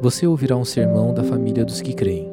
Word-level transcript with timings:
você 0.00 0.26
ouvirá 0.26 0.56
um 0.56 0.64
sermão 0.64 1.12
da 1.12 1.24
família 1.24 1.64
dos 1.64 1.80
que 1.80 1.92
creem. 1.92 2.32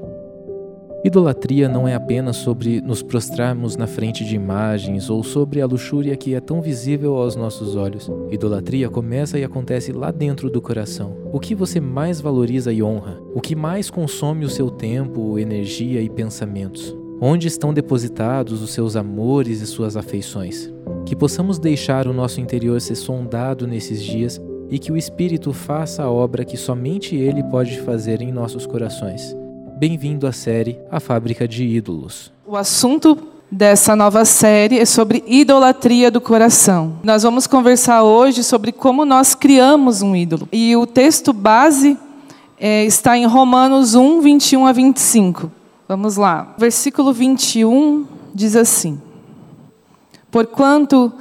Idolatria 1.03 1.69
não 1.69 1.87
é 1.87 1.93
apenas 1.93 2.37
sobre 2.37 2.81
nos 2.81 3.03
prostrarmos 3.03 3.77
na 3.77 3.85
frente 3.85 4.25
de 4.25 4.35
imagens 4.35 5.07
ou 5.07 5.23
sobre 5.23 5.61
a 5.61 5.65
luxúria 5.67 6.17
que 6.17 6.33
é 6.33 6.39
tão 6.39 6.61
visível 6.61 7.15
aos 7.15 7.35
nossos 7.35 7.75
olhos. 7.75 8.09
Idolatria 8.31 8.89
começa 8.89 9.37
e 9.37 9.43
acontece 9.43 9.91
lá 9.91 10.09
dentro 10.09 10.49
do 10.49 10.59
coração. 10.59 11.15
O 11.31 11.39
que 11.39 11.53
você 11.53 11.79
mais 11.79 12.19
valoriza 12.19 12.73
e 12.73 12.81
honra? 12.81 13.21
O 13.35 13.41
que 13.41 13.55
mais 13.55 13.91
consome 13.91 14.45
o 14.45 14.49
seu 14.49 14.71
tempo, 14.71 15.37
energia 15.37 16.01
e 16.01 16.09
pensamentos? 16.09 16.97
Onde 17.21 17.47
estão 17.47 17.71
depositados 17.71 18.63
os 18.63 18.71
seus 18.71 18.95
amores 18.95 19.61
e 19.61 19.67
suas 19.67 19.95
afeições? 19.95 20.73
Que 21.05 21.15
possamos 21.15 21.59
deixar 21.59 22.07
o 22.07 22.13
nosso 22.13 22.41
interior 22.41 22.81
ser 22.81 22.95
sondado 22.95 23.67
nesses 23.67 24.01
dias 24.01 24.41
e 24.69 24.79
que 24.79 24.91
o 24.91 24.97
Espírito 24.97 25.53
faça 25.53 26.03
a 26.03 26.11
obra 26.11 26.43
que 26.43 26.57
somente 26.57 27.15
Ele 27.15 27.43
pode 27.43 27.79
fazer 27.81 28.21
em 28.21 28.31
nossos 28.31 28.65
corações. 28.65 29.35
Bem-vindo 29.77 30.25
à 30.25 30.31
série 30.31 30.79
A 30.89 30.99
Fábrica 30.99 31.47
de 31.47 31.63
Ídolos. 31.63 32.31
O 32.45 32.55
assunto 32.55 33.17
dessa 33.51 33.95
nova 33.95 34.25
série 34.25 34.79
é 34.79 34.85
sobre 34.85 35.23
idolatria 35.27 36.09
do 36.09 36.19
coração. 36.19 36.99
Nós 37.03 37.23
vamos 37.23 37.45
conversar 37.45 38.03
hoje 38.03 38.43
sobre 38.43 38.71
como 38.71 39.05
nós 39.05 39.35
criamos 39.35 40.01
um 40.01 40.15
ídolo. 40.15 40.47
E 40.51 40.75
o 40.75 40.85
texto 40.85 41.31
base 41.31 41.97
é, 42.59 42.85
está 42.85 43.17
em 43.17 43.25
Romanos 43.25 43.95
1, 43.95 44.21
21 44.21 44.65
a 44.65 44.71
25. 44.71 45.51
Vamos 45.87 46.17
lá. 46.17 46.55
Versículo 46.57 47.13
21 47.13 48.05
diz 48.33 48.55
assim: 48.55 48.99
Porquanto, 50.31 51.13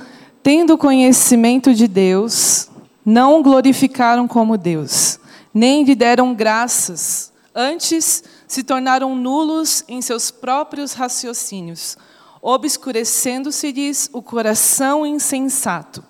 tendo 0.42 0.79
conhecimento 0.79 1.74
de 1.74 1.87
Deus, 1.87 2.70
não 3.04 3.42
glorificaram 3.42 4.26
como 4.26 4.56
Deus, 4.56 5.18
nem 5.52 5.84
lhe 5.84 5.95
deram 5.95 6.34
graças, 6.34 7.32
antes 7.54 8.24
se 8.48 8.62
tornaram 8.62 9.15
nulos 9.15 9.84
em 9.87 10.01
seus 10.01 10.30
próprios 10.30 10.92
raciocínios, 10.92 11.96
obscurecendo-se-lhes 12.40 14.10
o 14.12 14.23
coração 14.23 15.06
insensato. 15.06 16.04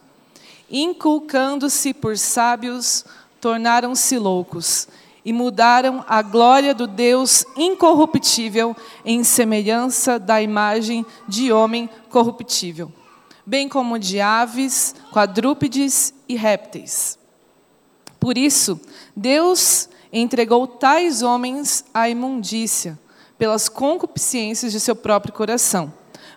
Inculcando-se 0.71 1.93
por 1.93 2.17
sábios, 2.17 3.05
tornaram-se 3.41 4.19
loucos 4.19 4.89
e 5.25 5.33
mudaram 5.33 6.05
a 6.09 6.21
glória 6.23 6.75
do 6.75 6.87
Deus 6.87 7.45
incorruptível 7.57 8.77
em 9.05 9.25
semelhança 9.25 10.19
da 10.19 10.43
imagem 10.43 11.05
de 11.27 11.53
homem 11.53 11.89
corruptível, 12.11 12.93
bem 13.47 13.69
como 13.69 13.99
de 13.99 14.21
aves, 14.21 14.95
quadrúpedes 15.13 16.15
e 16.29 16.37
répteis. 16.37 17.19
Por 18.19 18.39
isso, 18.39 18.81
Deus 19.15 19.89
entregou 20.13 20.67
tais 20.67 21.23
homens 21.23 21.85
à 21.93 22.09
imundícia, 22.09 22.99
pelas 23.37 23.69
concupiscências 23.69 24.73
de 24.73 24.81
seu 24.81 24.95
próprio 24.95 25.33
coração, 25.33 25.93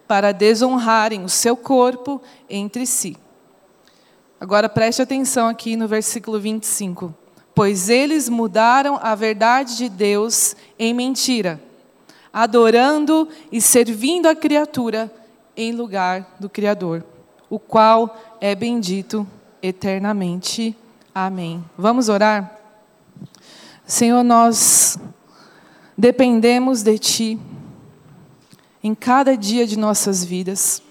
para 0.07 0.31
desonrarem 0.31 1.23
o 1.23 1.29
seu 1.29 1.55
corpo 1.55 2.21
entre 2.49 2.85
si. 2.85 3.15
Agora 4.39 4.67
preste 4.67 5.01
atenção 5.01 5.47
aqui 5.47 5.75
no 5.75 5.87
versículo 5.87 6.39
25. 6.39 7.13
Pois 7.53 7.89
eles 7.89 8.29
mudaram 8.29 8.99
a 9.01 9.15
verdade 9.15 9.77
de 9.77 9.89
Deus 9.89 10.55
em 10.77 10.93
mentira, 10.93 11.61
adorando 12.31 13.27
e 13.51 13.59
servindo 13.59 14.27
a 14.27 14.35
criatura 14.35 15.11
em 15.57 15.71
lugar 15.71 16.37
do 16.39 16.47
Criador, 16.47 17.03
o 17.49 17.57
qual 17.57 18.15
é 18.39 18.53
bendito 18.53 19.27
eternamente. 19.61 20.77
Amém. 21.13 21.65
Vamos 21.75 22.07
orar? 22.07 22.59
Senhor, 23.85 24.23
nós 24.23 24.99
dependemos 25.97 26.83
de 26.83 26.97
Ti 26.99 27.39
em 28.83 28.93
cada 28.93 29.35
dia 29.35 29.65
de 29.65 29.77
nossas 29.77 30.23
vidas 30.23 30.83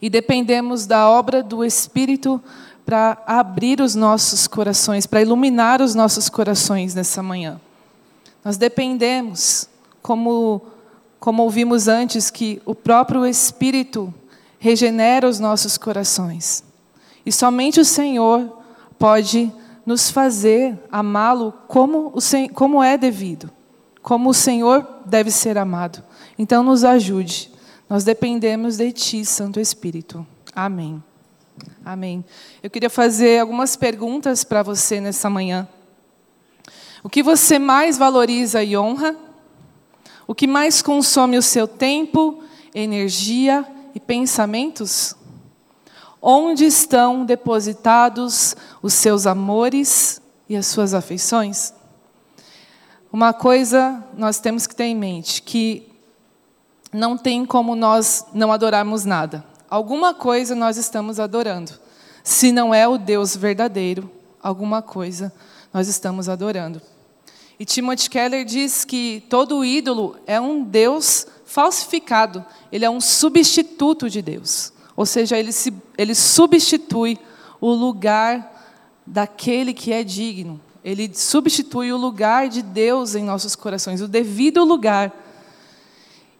e 0.00 0.08
dependemos 0.08 0.86
da 0.86 1.08
obra 1.08 1.42
do 1.42 1.64
Espírito 1.64 2.42
para 2.84 3.22
abrir 3.26 3.80
os 3.80 3.94
nossos 3.94 4.46
corações, 4.48 5.06
para 5.06 5.22
iluminar 5.22 5.80
os 5.80 5.94
nossos 5.94 6.28
corações 6.28 6.94
nessa 6.94 7.22
manhã. 7.22 7.60
Nós 8.44 8.56
dependemos, 8.56 9.68
como, 10.02 10.62
como 11.22 11.44
ouvimos 11.44 11.86
antes, 11.86 12.30
que 12.32 12.60
o 12.66 12.74
próprio 12.74 13.24
Espírito 13.24 14.12
regenera 14.58 15.28
os 15.28 15.38
nossos 15.38 15.78
corações. 15.78 16.64
E 17.24 17.30
somente 17.30 17.78
o 17.78 17.84
Senhor 17.84 18.58
pode 18.98 19.52
nos 19.86 20.10
fazer 20.10 20.76
amá-lo 20.90 21.54
como, 21.68 22.12
como 22.52 22.82
é 22.82 22.98
devido, 22.98 23.48
como 24.02 24.30
o 24.30 24.34
Senhor 24.34 24.84
deve 25.06 25.30
ser 25.30 25.56
amado. 25.56 26.02
Então, 26.36 26.64
nos 26.64 26.82
ajude. 26.82 27.52
Nós 27.88 28.02
dependemos 28.02 28.78
de 28.78 28.90
Ti, 28.90 29.24
Santo 29.24 29.60
Espírito. 29.60 30.26
Amém. 30.52 31.00
Amém. 31.84 32.24
Eu 32.60 32.68
queria 32.68 32.90
fazer 32.90 33.38
algumas 33.38 33.76
perguntas 33.76 34.42
para 34.42 34.64
você 34.64 35.00
nessa 35.00 35.30
manhã. 35.30 35.68
O 37.00 37.08
que 37.08 37.22
você 37.22 37.60
mais 37.60 37.96
valoriza 37.96 38.64
e 38.64 38.76
honra? 38.76 39.16
O 40.32 40.34
que 40.34 40.46
mais 40.46 40.80
consome 40.80 41.36
o 41.36 41.42
seu 41.42 41.68
tempo, 41.68 42.42
energia 42.74 43.66
e 43.94 44.00
pensamentos? 44.00 45.14
Onde 46.22 46.64
estão 46.64 47.26
depositados 47.26 48.56
os 48.80 48.94
seus 48.94 49.26
amores 49.26 50.22
e 50.48 50.56
as 50.56 50.66
suas 50.68 50.94
afeições? 50.94 51.74
Uma 53.12 53.34
coisa 53.34 54.02
nós 54.16 54.40
temos 54.40 54.66
que 54.66 54.74
ter 54.74 54.84
em 54.84 54.96
mente, 54.96 55.42
que 55.42 55.86
não 56.90 57.18
tem 57.18 57.44
como 57.44 57.76
nós 57.76 58.24
não 58.32 58.50
adorarmos 58.50 59.04
nada. 59.04 59.44
Alguma 59.68 60.14
coisa 60.14 60.54
nós 60.54 60.78
estamos 60.78 61.20
adorando. 61.20 61.72
Se 62.24 62.50
não 62.50 62.72
é 62.72 62.88
o 62.88 62.96
Deus 62.96 63.36
verdadeiro, 63.36 64.10
alguma 64.42 64.80
coisa 64.80 65.30
nós 65.74 65.88
estamos 65.88 66.26
adorando. 66.26 66.80
E 67.62 67.64
Timothy 67.64 68.10
Keller 68.10 68.44
diz 68.44 68.84
que 68.84 69.22
todo 69.28 69.64
ídolo 69.64 70.16
é 70.26 70.40
um 70.40 70.64
Deus 70.64 71.28
falsificado, 71.44 72.44
ele 72.72 72.84
é 72.84 72.90
um 72.90 73.00
substituto 73.00 74.10
de 74.10 74.20
Deus. 74.20 74.72
Ou 74.96 75.06
seja, 75.06 75.38
ele, 75.38 75.52
se, 75.52 75.72
ele 75.96 76.12
substitui 76.12 77.16
o 77.60 77.70
lugar 77.72 78.52
daquele 79.06 79.72
que 79.72 79.92
é 79.92 80.02
digno. 80.02 80.60
Ele 80.84 81.08
substitui 81.14 81.92
o 81.92 81.96
lugar 81.96 82.48
de 82.48 82.62
Deus 82.62 83.14
em 83.14 83.22
nossos 83.22 83.54
corações, 83.54 84.00
o 84.00 84.08
devido 84.08 84.64
lugar. 84.64 85.12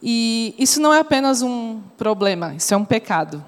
E 0.03 0.56
isso 0.59 0.81
não 0.81 0.93
é 0.93 0.99
apenas 0.99 1.41
um 1.41 1.81
problema, 1.97 2.53
isso 2.56 2.75
é 2.75 2.77
um 2.77 2.84
pecado. 2.84 3.44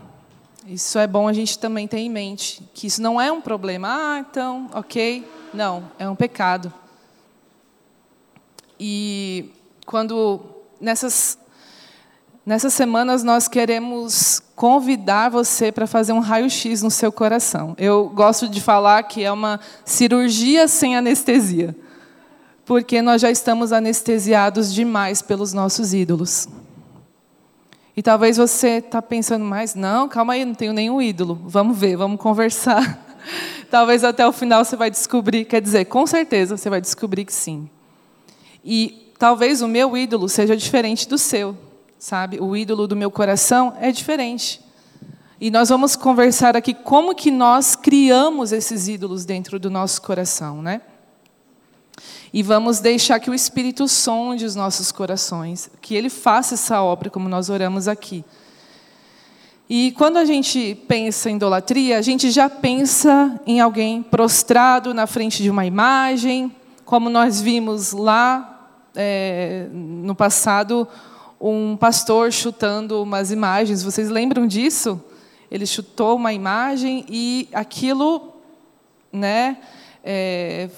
Isso 0.65 0.97
é 0.97 1.09
bom 1.09 1.27
a 1.27 1.33
gente 1.33 1.59
também 1.59 1.89
ter 1.89 1.99
em 1.99 2.09
mente, 2.09 2.63
que 2.73 2.87
isso 2.87 3.03
não 3.03 3.21
é 3.21 3.33
um 3.33 3.41
problema. 3.41 3.89
Ah, 3.91 4.19
então, 4.21 4.71
ok. 4.73 5.29
Não, 5.53 5.91
é 5.99 6.09
um 6.09 6.15
pecado. 6.15 6.73
E 8.87 9.51
quando 9.87 10.43
nessas 10.79 11.39
Nessas 12.45 12.75
semanas 12.75 13.25
nós 13.25 13.49
queremos 13.49 14.43
convidar 14.55 15.31
você 15.31 15.73
para 15.73 15.87
fazer 15.87 16.13
um 16.13 16.19
raio-x 16.19 16.83
no 16.83 16.91
seu 16.91 17.11
coração. 17.11 17.75
Eu 17.79 18.11
gosto 18.11 18.47
de 18.47 18.61
falar 18.61 19.03
que 19.05 19.25
é 19.25 19.33
uma 19.33 19.59
cirurgia 19.83 20.69
sem 20.69 20.95
anestesia, 20.95 21.75
porque 22.67 23.01
nós 23.01 23.23
já 23.23 23.31
estamos 23.31 23.73
anestesiados 23.73 24.75
demais 24.75 25.23
pelos 25.23 25.55
nossos 25.55 25.95
ídolos. 25.95 26.47
E 27.97 28.03
talvez 28.03 28.37
você 28.37 28.73
está 28.73 29.01
pensando 29.01 29.47
mais, 29.47 29.75
não, 29.75 30.07
calma 30.07 30.35
aí, 30.35 30.45
não 30.45 30.55
tenho 30.55 30.75
nenhum 30.75 31.01
ídolo. 31.01 31.41
Vamos 31.47 31.79
ver, 31.79 31.97
vamos 31.97 32.21
conversar. 32.21 33.17
talvez 33.71 34.05
até 34.05 34.27
o 34.27 34.33
final 34.33 34.63
você 34.63 34.77
vai 34.77 34.91
descobrir, 34.91 35.47
quer 35.47 35.63
dizer, 35.63 35.87
com 35.87 36.07
certeza 36.07 36.59
você 36.59 36.69
vai 36.69 36.83
descobrir 36.83 37.25
que 37.25 37.33
sim. 37.33 37.71
E 38.65 39.13
talvez 39.19 39.63
o 39.63 39.69
meu 39.69 39.97
ídolo 39.97 40.29
seja 40.29 40.57
diferente 40.57 41.09
do 41.09 41.19
seu 41.19 41.57
sabe? 42.05 42.39
O 42.39 42.55
ídolo 42.55 42.87
do 42.87 42.95
meu 42.95 43.11
coração 43.11 43.75
é 43.81 43.91
diferente. 43.91 44.61
E 45.41 45.51
nós 45.51 45.71
vamos 45.71 45.97
conversar 45.97 46.55
aqui 46.55 46.75
como 46.75 47.15
que 47.15 47.31
nós 47.31 47.75
criamos 47.75 48.53
esses 48.53 48.89
ídolos 48.89 49.25
dentro 49.25 49.59
do 49.59 49.71
nosso 49.71 50.03
coração, 50.03 50.61
né? 50.61 50.83
E 52.31 52.43
vamos 52.43 52.79
deixar 52.79 53.19
que 53.21 53.31
o 53.31 53.35
Espírito 53.35 53.89
sonde 53.89 54.45
os 54.45 54.55
nossos 54.55 54.93
corações, 54.93 55.71
que 55.81 55.95
ele 55.95 56.11
faça 56.11 56.55
essa 56.55 56.83
obra 56.83 57.09
como 57.09 57.27
nós 57.27 57.49
oramos 57.49 57.89
aqui. 57.89 58.23
E 59.67 59.93
quando 59.93 60.19
a 60.19 60.27
gente 60.27 60.75
pensa 60.87 61.31
em 61.31 61.37
idolatria, 61.37 61.97
a 61.97 62.03
gente 62.03 62.31
já 62.31 62.51
pensa 62.51 63.41
em 63.47 63.61
alguém 63.61 64.03
prostrado 64.03 64.93
na 64.93 65.07
frente 65.07 65.43
de 65.43 65.49
uma 65.49 65.65
imagem, 65.65 66.55
como 66.85 67.09
nós 67.09 67.41
vimos 67.41 67.93
lá 67.93 68.54
é, 68.95 69.67
no 69.71 70.15
passado, 70.15 70.87
um 71.41 71.77
pastor 71.77 72.33
chutando 72.33 73.03
umas 73.03 73.31
imagens. 73.31 73.83
Vocês 73.83 74.09
lembram 74.09 74.47
disso? 74.47 75.03
Ele 75.51 75.67
chutou 75.67 76.17
uma 76.17 76.33
imagem 76.33 77.05
e 77.09 77.49
aquilo, 77.53 78.33
né, 79.13 79.59
é, 80.03 80.69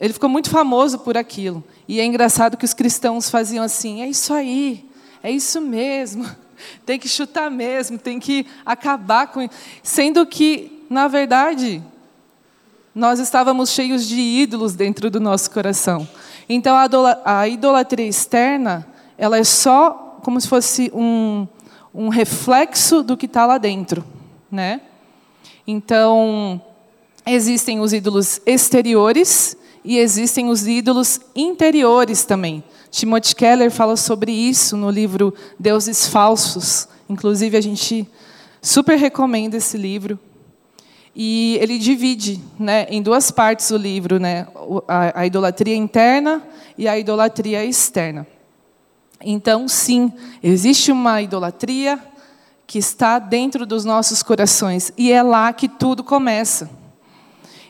ele 0.00 0.12
ficou 0.12 0.28
muito 0.28 0.50
famoso 0.50 0.98
por 0.98 1.16
aquilo. 1.16 1.62
E 1.86 2.00
é 2.00 2.04
engraçado 2.04 2.56
que 2.56 2.64
os 2.64 2.74
cristãos 2.74 3.30
faziam 3.30 3.64
assim: 3.64 4.02
é 4.02 4.08
isso 4.08 4.32
aí, 4.32 4.88
é 5.22 5.30
isso 5.30 5.60
mesmo, 5.60 6.28
tem 6.84 6.98
que 6.98 7.08
chutar 7.08 7.50
mesmo, 7.50 7.98
tem 7.98 8.20
que 8.20 8.46
acabar 8.64 9.28
com. 9.28 9.48
Sendo 9.82 10.24
que, 10.26 10.84
na 10.88 11.08
verdade, 11.08 11.82
nós 12.94 13.18
estávamos 13.18 13.70
cheios 13.70 14.06
de 14.06 14.20
ídolos 14.20 14.74
dentro 14.74 15.10
do 15.10 15.20
nosso 15.20 15.50
coração. 15.50 16.08
Então, 16.48 16.76
a 17.24 17.46
idolatria 17.46 18.06
externa, 18.06 18.86
ela 19.18 19.36
é 19.36 19.44
só 19.44 20.18
como 20.22 20.40
se 20.40 20.48
fosse 20.48 20.90
um, 20.94 21.46
um 21.94 22.08
reflexo 22.08 23.02
do 23.02 23.16
que 23.16 23.26
está 23.26 23.44
lá 23.44 23.58
dentro, 23.58 24.04
né? 24.50 24.80
Então, 25.66 26.60
existem 27.26 27.80
os 27.80 27.92
ídolos 27.92 28.40
exteriores 28.46 29.56
e 29.84 29.98
existem 29.98 30.48
os 30.48 30.66
ídolos 30.66 31.20
interiores 31.36 32.24
também. 32.24 32.64
Timothy 32.90 33.34
Keller 33.34 33.70
fala 33.70 33.96
sobre 33.96 34.32
isso 34.32 34.76
no 34.76 34.90
livro 34.90 35.34
Deuses 35.58 36.06
Falsos. 36.06 36.88
Inclusive, 37.08 37.56
a 37.56 37.60
gente 37.60 38.08
super 38.62 38.98
recomenda 38.98 39.56
esse 39.56 39.76
livro. 39.76 40.18
E 41.20 41.58
ele 41.60 41.78
divide 41.78 42.40
né, 42.56 42.86
em 42.88 43.02
duas 43.02 43.32
partes 43.32 43.72
o 43.72 43.76
livro, 43.76 44.20
né, 44.20 44.46
a, 44.86 45.22
a 45.22 45.26
idolatria 45.26 45.74
interna 45.74 46.40
e 46.78 46.86
a 46.86 46.96
idolatria 46.96 47.64
externa. 47.64 48.24
Então, 49.20 49.66
sim, 49.66 50.12
existe 50.40 50.92
uma 50.92 51.20
idolatria 51.20 51.98
que 52.68 52.78
está 52.78 53.18
dentro 53.18 53.66
dos 53.66 53.84
nossos 53.84 54.22
corações 54.22 54.92
e 54.96 55.10
é 55.10 55.20
lá 55.20 55.52
que 55.52 55.68
tudo 55.68 56.04
começa. 56.04 56.70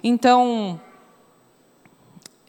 Então, 0.05 0.79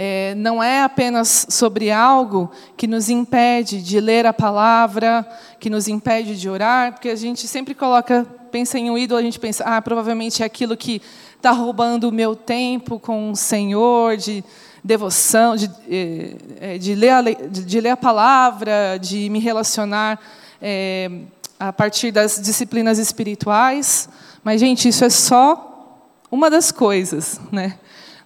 é, 0.01 0.33
não 0.35 0.63
é 0.63 0.81
apenas 0.81 1.45
sobre 1.49 1.91
algo 1.91 2.49
que 2.77 2.87
nos 2.87 3.09
impede 3.09 3.81
de 3.83 3.99
ler 3.99 4.25
a 4.25 4.31
palavra, 4.31 5.27
que 5.59 5.69
nos 5.69 5.89
impede 5.89 6.39
de 6.39 6.49
orar, 6.49 6.93
porque 6.93 7.09
a 7.09 7.15
gente 7.17 7.45
sempre 7.45 7.75
coloca, 7.75 8.25
pensa 8.49 8.79
em 8.79 8.89
um 8.89 8.97
ídolo, 8.97 9.19
a 9.19 9.23
gente 9.23 9.37
pensa, 9.37 9.65
ah, 9.65 9.81
provavelmente 9.81 10.41
é 10.41 10.45
aquilo 10.45 10.77
que 10.77 11.01
está 11.35 11.51
roubando 11.51 12.07
o 12.07 12.11
meu 12.13 12.33
tempo 12.33 12.97
com 12.97 13.31
o 13.31 13.35
Senhor, 13.35 14.15
de 14.15 14.41
devoção, 14.81 15.57
de, 15.57 15.69
é, 15.89 16.35
é, 16.61 16.77
de, 16.77 16.95
ler, 16.95 17.09
a, 17.09 17.21
de 17.21 17.81
ler 17.81 17.89
a 17.89 17.97
palavra, 17.97 18.97
de 19.01 19.29
me 19.29 19.39
relacionar 19.39 20.17
é, 20.61 21.11
a 21.59 21.73
partir 21.73 22.11
das 22.11 22.39
disciplinas 22.41 22.99
espirituais. 22.99 24.07
Mas, 24.45 24.61
gente, 24.61 24.87
isso 24.87 25.03
é 25.03 25.09
só 25.09 26.07
uma 26.31 26.49
das 26.49 26.71
coisas, 26.71 27.41
né? 27.51 27.77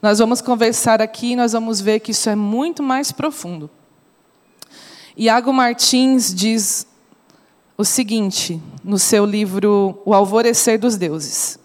Nós 0.04 0.20
vamos 0.20 0.42
conversar 0.42 1.02
aqui 1.02 1.32
e 1.32 1.36
nós 1.38 1.54
vamos 1.54 1.80
ver 1.80 2.02
que 2.02 2.12
isso 2.12 2.30
é 2.30 2.36
muito 2.36 2.84
mais 2.84 3.10
profundo. 3.10 3.70
Iago 5.16 5.54
Martins 5.54 6.36
diz 6.36 6.86
o 7.78 7.86
seguinte, 7.86 8.62
no 8.84 9.00
seu 9.00 9.26
livro 9.26 9.98
O 10.04 10.14
Alvorecer 10.14 10.78
dos 10.78 10.98
Deuses: 10.98 11.58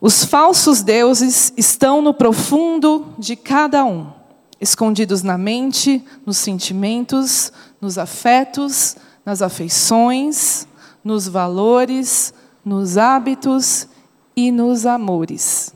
Os 0.00 0.24
falsos 0.24 0.82
deuses 0.82 1.52
estão 1.54 2.00
no 2.00 2.14
profundo 2.14 3.12
de 3.18 3.36
cada 3.36 3.84
um, 3.84 4.10
escondidos 4.58 5.22
na 5.22 5.36
mente, 5.36 6.02
nos 6.24 6.38
sentimentos, 6.38 7.52
nos 7.78 7.98
afetos, 7.98 8.96
nas 9.22 9.42
afeições, 9.42 10.66
nos 11.04 11.28
valores, 11.28 12.32
nos 12.64 12.96
hábitos 12.96 13.86
e 14.34 14.50
nos 14.50 14.86
amores. 14.86 15.75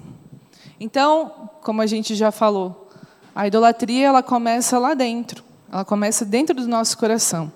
Então, 0.82 1.50
como 1.61 1.82
a 1.82 1.87
gente 1.87 2.15
já 2.15 2.32
falou, 2.32 2.88
a 3.35 3.47
idolatria 3.47 4.06
ela 4.06 4.23
começa 4.23 4.79
lá 4.79 4.94
dentro. 4.94 5.44
Ela 5.71 5.85
começa 5.85 6.25
dentro 6.25 6.56
do 6.56 6.67
nosso 6.67 6.97
coração. 6.97 7.53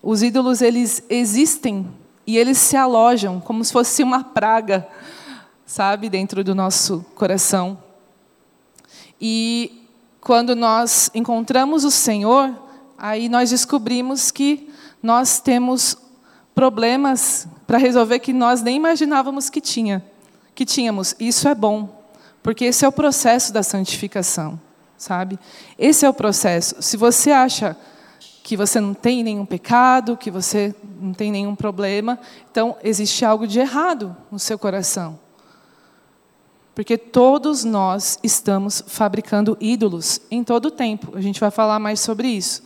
Os 0.00 0.22
ídolos 0.22 0.62
eles 0.62 1.02
existem 1.10 1.88
e 2.24 2.38
eles 2.38 2.56
se 2.56 2.76
alojam 2.76 3.40
como 3.40 3.64
se 3.64 3.72
fosse 3.72 4.02
uma 4.04 4.22
praga, 4.22 4.86
sabe, 5.66 6.08
dentro 6.08 6.44
do 6.44 6.54
nosso 6.54 7.04
coração. 7.16 7.76
E 9.20 9.84
quando 10.20 10.54
nós 10.54 11.10
encontramos 11.12 11.84
o 11.84 11.90
Senhor, 11.90 12.54
aí 12.96 13.28
nós 13.28 13.50
descobrimos 13.50 14.30
que 14.30 14.70
nós 15.02 15.40
temos 15.40 15.98
problemas 16.54 17.48
para 17.66 17.76
resolver 17.76 18.20
que 18.20 18.32
nós 18.32 18.62
nem 18.62 18.76
imaginávamos 18.76 19.50
que 19.50 19.60
tinha, 19.60 20.04
que 20.54 20.64
tínhamos. 20.64 21.16
Isso 21.18 21.48
é 21.48 21.54
bom. 21.56 21.97
Porque 22.42 22.64
esse 22.66 22.84
é 22.84 22.88
o 22.88 22.92
processo 22.92 23.52
da 23.52 23.62
santificação, 23.62 24.60
sabe? 24.96 25.38
Esse 25.78 26.06
é 26.06 26.08
o 26.08 26.14
processo. 26.14 26.76
Se 26.80 26.96
você 26.96 27.30
acha 27.30 27.76
que 28.42 28.56
você 28.56 28.80
não 28.80 28.94
tem 28.94 29.22
nenhum 29.22 29.44
pecado, 29.44 30.16
que 30.16 30.30
você 30.30 30.74
não 31.00 31.12
tem 31.12 31.30
nenhum 31.30 31.54
problema, 31.54 32.18
então 32.50 32.76
existe 32.82 33.24
algo 33.24 33.46
de 33.46 33.58
errado 33.58 34.16
no 34.30 34.38
seu 34.38 34.58
coração. 34.58 35.18
Porque 36.74 36.96
todos 36.96 37.64
nós 37.64 38.18
estamos 38.22 38.84
fabricando 38.86 39.58
ídolos 39.60 40.20
em 40.30 40.44
todo 40.44 40.66
o 40.66 40.70
tempo. 40.70 41.16
A 41.16 41.20
gente 41.20 41.40
vai 41.40 41.50
falar 41.50 41.78
mais 41.78 42.00
sobre 42.00 42.28
isso. 42.28 42.62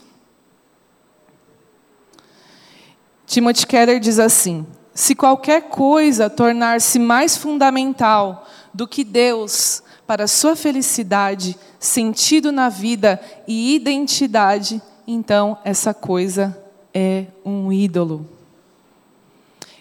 Timothy 3.25 3.65
Keller 3.65 3.99
diz 3.99 4.19
assim: 4.19 4.67
se 4.93 5.15
qualquer 5.15 5.63
coisa 5.63 6.29
tornar-se 6.29 6.99
mais 6.99 7.35
fundamental 7.35 8.47
do 8.73 8.87
que 8.87 9.03
Deus 9.03 9.83
para 10.07 10.27
sua 10.27 10.55
felicidade, 10.55 11.57
sentido 11.79 12.51
na 12.51 12.69
vida 12.69 13.21
e 13.47 13.75
identidade, 13.75 14.81
então 15.07 15.57
essa 15.63 15.93
coisa 15.93 16.57
é 16.93 17.25
um 17.45 17.71
ídolo. 17.71 18.27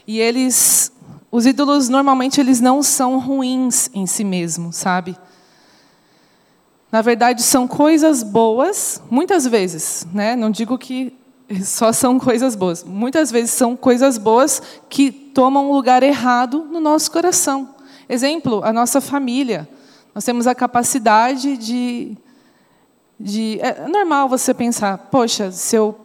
E 0.06 0.20
eles, 0.20 0.92
os 1.30 1.46
ídolos 1.46 1.88
normalmente 1.88 2.40
eles 2.40 2.60
não 2.60 2.82
são 2.82 3.18
ruins 3.18 3.90
em 3.94 4.06
si 4.06 4.24
mesmos, 4.24 4.76
sabe? 4.76 5.16
Na 6.90 7.00
verdade 7.00 7.42
são 7.42 7.66
coisas 7.66 8.22
boas, 8.22 9.02
muitas 9.10 9.46
vezes, 9.46 10.06
né? 10.12 10.36
Não 10.36 10.50
digo 10.50 10.76
que 10.76 11.16
só 11.64 11.92
são 11.92 12.18
coisas 12.18 12.54
boas. 12.54 12.84
Muitas 12.84 13.30
vezes 13.30 13.50
são 13.50 13.76
coisas 13.76 14.18
boas 14.18 14.62
que 14.88 15.10
tomam 15.10 15.70
um 15.70 15.72
lugar 15.72 16.02
errado 16.02 16.66
no 16.70 16.80
nosso 16.80 17.10
coração. 17.10 17.71
Exemplo, 18.12 18.60
a 18.62 18.74
nossa 18.74 19.00
família. 19.00 19.66
Nós 20.14 20.22
temos 20.22 20.46
a 20.46 20.54
capacidade 20.54 21.56
de. 21.56 22.14
de 23.19 23.58
é 23.58 23.88
normal 23.88 24.28
você 24.28 24.52
pensar, 24.52 24.98
poxa, 25.10 25.50
se 25.50 25.76
eu 25.76 25.98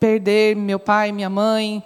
perder 0.00 0.56
meu 0.56 0.78
pai, 0.78 1.12
minha 1.12 1.28
mãe, 1.28 1.84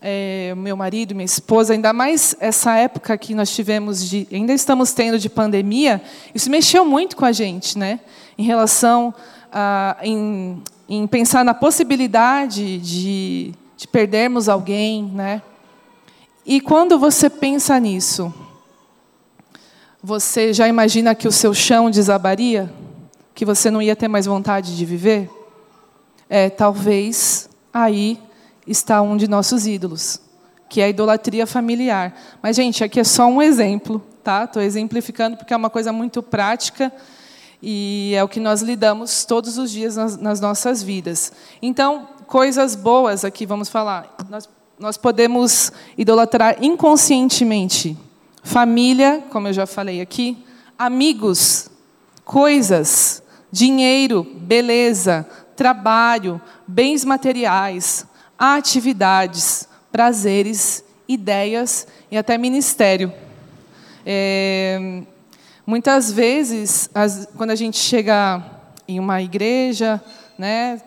é, 0.00 0.54
meu 0.56 0.76
marido, 0.76 1.16
minha 1.16 1.24
esposa, 1.24 1.72
ainda 1.72 1.92
mais 1.92 2.36
essa 2.38 2.76
época 2.76 3.18
que 3.18 3.34
nós 3.34 3.50
tivemos 3.50 4.08
de, 4.08 4.28
ainda 4.30 4.52
estamos 4.52 4.92
tendo 4.92 5.18
de 5.18 5.28
pandemia, 5.28 6.00
isso 6.32 6.48
mexeu 6.48 6.84
muito 6.84 7.16
com 7.16 7.24
a 7.24 7.32
gente, 7.32 7.76
né? 7.76 7.98
Em 8.38 8.44
relação 8.44 9.12
a, 9.50 9.96
em, 10.00 10.62
em 10.88 11.08
pensar 11.08 11.44
na 11.44 11.54
possibilidade 11.54 12.78
de, 12.78 13.52
de 13.76 13.88
perdermos 13.88 14.48
alguém, 14.48 15.10
né? 15.12 15.42
E 16.46 16.60
quando 16.60 17.00
você 17.00 17.28
pensa 17.28 17.80
nisso, 17.80 18.32
você 20.02 20.52
já 20.52 20.68
imagina 20.68 21.14
que 21.14 21.26
o 21.26 21.32
seu 21.32 21.52
chão 21.52 21.90
desabaria? 21.90 22.72
Que 23.34 23.44
você 23.44 23.70
não 23.70 23.82
ia 23.82 23.96
ter 23.96 24.08
mais 24.08 24.26
vontade 24.26 24.76
de 24.76 24.84
viver? 24.84 25.28
É, 26.30 26.48
talvez 26.48 27.48
aí 27.72 28.20
está 28.66 29.02
um 29.02 29.16
de 29.16 29.28
nossos 29.28 29.66
ídolos, 29.66 30.20
que 30.68 30.80
é 30.80 30.84
a 30.84 30.88
idolatria 30.88 31.46
familiar. 31.46 32.14
Mas, 32.42 32.54
gente, 32.54 32.84
aqui 32.84 33.00
é 33.00 33.04
só 33.04 33.26
um 33.26 33.42
exemplo, 33.42 34.02
tá? 34.22 34.44
Estou 34.44 34.62
exemplificando 34.62 35.36
porque 35.36 35.52
é 35.52 35.56
uma 35.56 35.70
coisa 35.70 35.92
muito 35.92 36.22
prática 36.22 36.92
e 37.60 38.12
é 38.14 38.22
o 38.22 38.28
que 38.28 38.38
nós 38.38 38.62
lidamos 38.62 39.24
todos 39.24 39.58
os 39.58 39.70
dias 39.70 39.96
nas, 39.96 40.16
nas 40.16 40.40
nossas 40.40 40.82
vidas. 40.82 41.32
Então, 41.60 42.08
coisas 42.26 42.76
boas 42.76 43.24
aqui, 43.24 43.44
vamos 43.44 43.68
falar. 43.68 44.14
Nós, 44.28 44.48
nós 44.78 44.96
podemos 44.96 45.72
idolatrar 45.96 46.62
inconscientemente 46.62 47.96
família, 48.48 49.22
como 49.28 49.46
eu 49.46 49.52
já 49.52 49.66
falei 49.66 50.00
aqui, 50.00 50.42
amigos, 50.78 51.70
coisas, 52.24 53.22
dinheiro, 53.52 54.24
beleza, 54.24 55.28
trabalho, 55.54 56.40
bens 56.66 57.04
materiais, 57.04 58.06
atividades, 58.38 59.68
prazeres, 59.92 60.82
ideias 61.06 61.86
e 62.10 62.16
até 62.16 62.38
ministério. 62.38 63.12
É, 64.06 65.02
muitas 65.66 66.10
vezes, 66.10 66.88
as, 66.94 67.28
quando 67.36 67.50
a 67.50 67.56
gente 67.56 67.76
chega 67.76 68.42
em 68.88 68.98
uma 68.98 69.20
igreja, 69.20 70.02
né, 70.38 70.80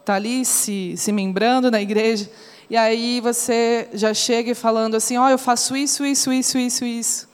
está 0.00 0.14
ali 0.14 0.46
se, 0.46 0.94
se 0.96 1.12
membrando 1.12 1.70
na 1.70 1.82
igreja, 1.82 2.30
e 2.70 2.76
aí 2.76 3.20
você 3.20 3.88
já 3.94 4.12
chega 4.12 4.54
falando 4.54 4.94
assim, 4.94 5.16
ó, 5.16 5.26
oh, 5.26 5.28
eu 5.30 5.38
faço 5.38 5.74
isso, 5.74 6.04
isso, 6.04 6.30
isso, 6.30 6.58
isso, 6.58 6.84
isso. 6.84 7.28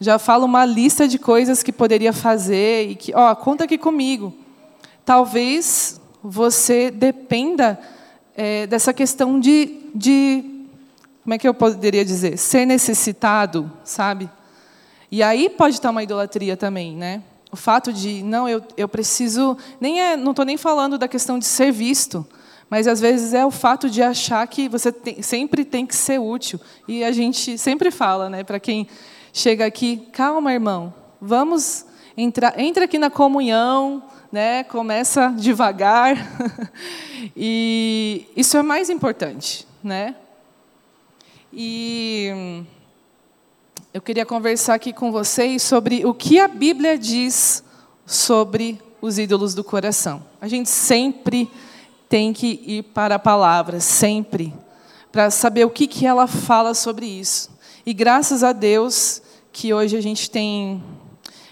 já 0.00 0.18
fala 0.18 0.44
uma 0.44 0.64
lista 0.64 1.06
de 1.06 1.18
coisas 1.18 1.62
que 1.62 1.72
poderia 1.72 2.12
fazer 2.12 2.90
e 2.90 2.94
que, 2.96 3.14
ó, 3.14 3.32
conta 3.36 3.64
aqui 3.64 3.78
comigo. 3.78 4.34
Talvez 5.04 6.00
você 6.22 6.90
dependa 6.90 7.78
é, 8.34 8.66
dessa 8.66 8.92
questão 8.92 9.38
de, 9.38 9.80
de, 9.94 10.44
como 11.22 11.34
é 11.34 11.38
que 11.38 11.46
eu 11.46 11.54
poderia 11.54 12.04
dizer, 12.04 12.36
ser 12.36 12.66
necessitado, 12.66 13.70
sabe? 13.84 14.28
E 15.08 15.22
aí 15.22 15.48
pode 15.48 15.76
estar 15.76 15.90
uma 15.90 16.02
idolatria 16.02 16.56
também, 16.56 16.96
né? 16.96 17.22
O 17.52 17.56
fato 17.56 17.92
de, 17.92 18.24
não, 18.24 18.48
eu, 18.48 18.60
eu 18.76 18.88
preciso, 18.88 19.56
nem 19.80 20.00
é, 20.00 20.16
não 20.16 20.32
estou 20.32 20.44
nem 20.44 20.56
falando 20.56 20.98
da 20.98 21.06
questão 21.06 21.38
de 21.38 21.44
ser 21.44 21.70
visto, 21.70 22.26
mas 22.68 22.86
às 22.86 23.00
vezes 23.00 23.34
é 23.34 23.44
o 23.44 23.50
fato 23.50 23.88
de 23.88 24.02
achar 24.02 24.46
que 24.46 24.68
você 24.68 24.90
tem, 24.90 25.22
sempre 25.22 25.64
tem 25.64 25.86
que 25.86 25.94
ser 25.94 26.18
útil. 26.18 26.60
E 26.88 27.04
a 27.04 27.12
gente 27.12 27.56
sempre 27.58 27.90
fala, 27.90 28.28
né, 28.28 28.42
para 28.44 28.58
quem 28.58 28.88
chega 29.32 29.66
aqui, 29.66 30.08
calma, 30.12 30.52
irmão, 30.52 30.92
vamos 31.20 31.84
entrar, 32.16 32.58
entra 32.58 32.84
aqui 32.84 32.98
na 32.98 33.10
comunhão, 33.10 34.02
né, 34.30 34.64
começa 34.64 35.28
devagar. 35.36 36.16
e 37.36 38.26
isso 38.36 38.56
é 38.56 38.62
mais 38.62 38.90
importante, 38.90 39.66
né? 39.82 40.16
E 41.52 42.64
eu 43.92 44.02
queria 44.02 44.26
conversar 44.26 44.74
aqui 44.74 44.92
com 44.92 45.12
vocês 45.12 45.62
sobre 45.62 46.04
o 46.04 46.12
que 46.12 46.40
a 46.40 46.48
Bíblia 46.48 46.98
diz 46.98 47.62
sobre 48.04 48.80
os 49.00 49.18
ídolos 49.18 49.54
do 49.54 49.62
coração. 49.62 50.24
A 50.40 50.48
gente 50.48 50.68
sempre 50.68 51.48
tem 52.08 52.32
que 52.32 52.62
ir 52.66 52.82
para 52.82 53.16
a 53.16 53.18
palavra, 53.18 53.80
sempre, 53.80 54.54
para 55.10 55.30
saber 55.30 55.64
o 55.64 55.70
que, 55.70 55.86
que 55.86 56.06
ela 56.06 56.26
fala 56.26 56.74
sobre 56.74 57.06
isso. 57.06 57.50
E 57.86 57.92
graças 57.92 58.42
a 58.42 58.52
Deus 58.52 59.22
que 59.52 59.72
hoje 59.72 59.96
a 59.96 60.00
gente 60.00 60.30
tem 60.30 60.82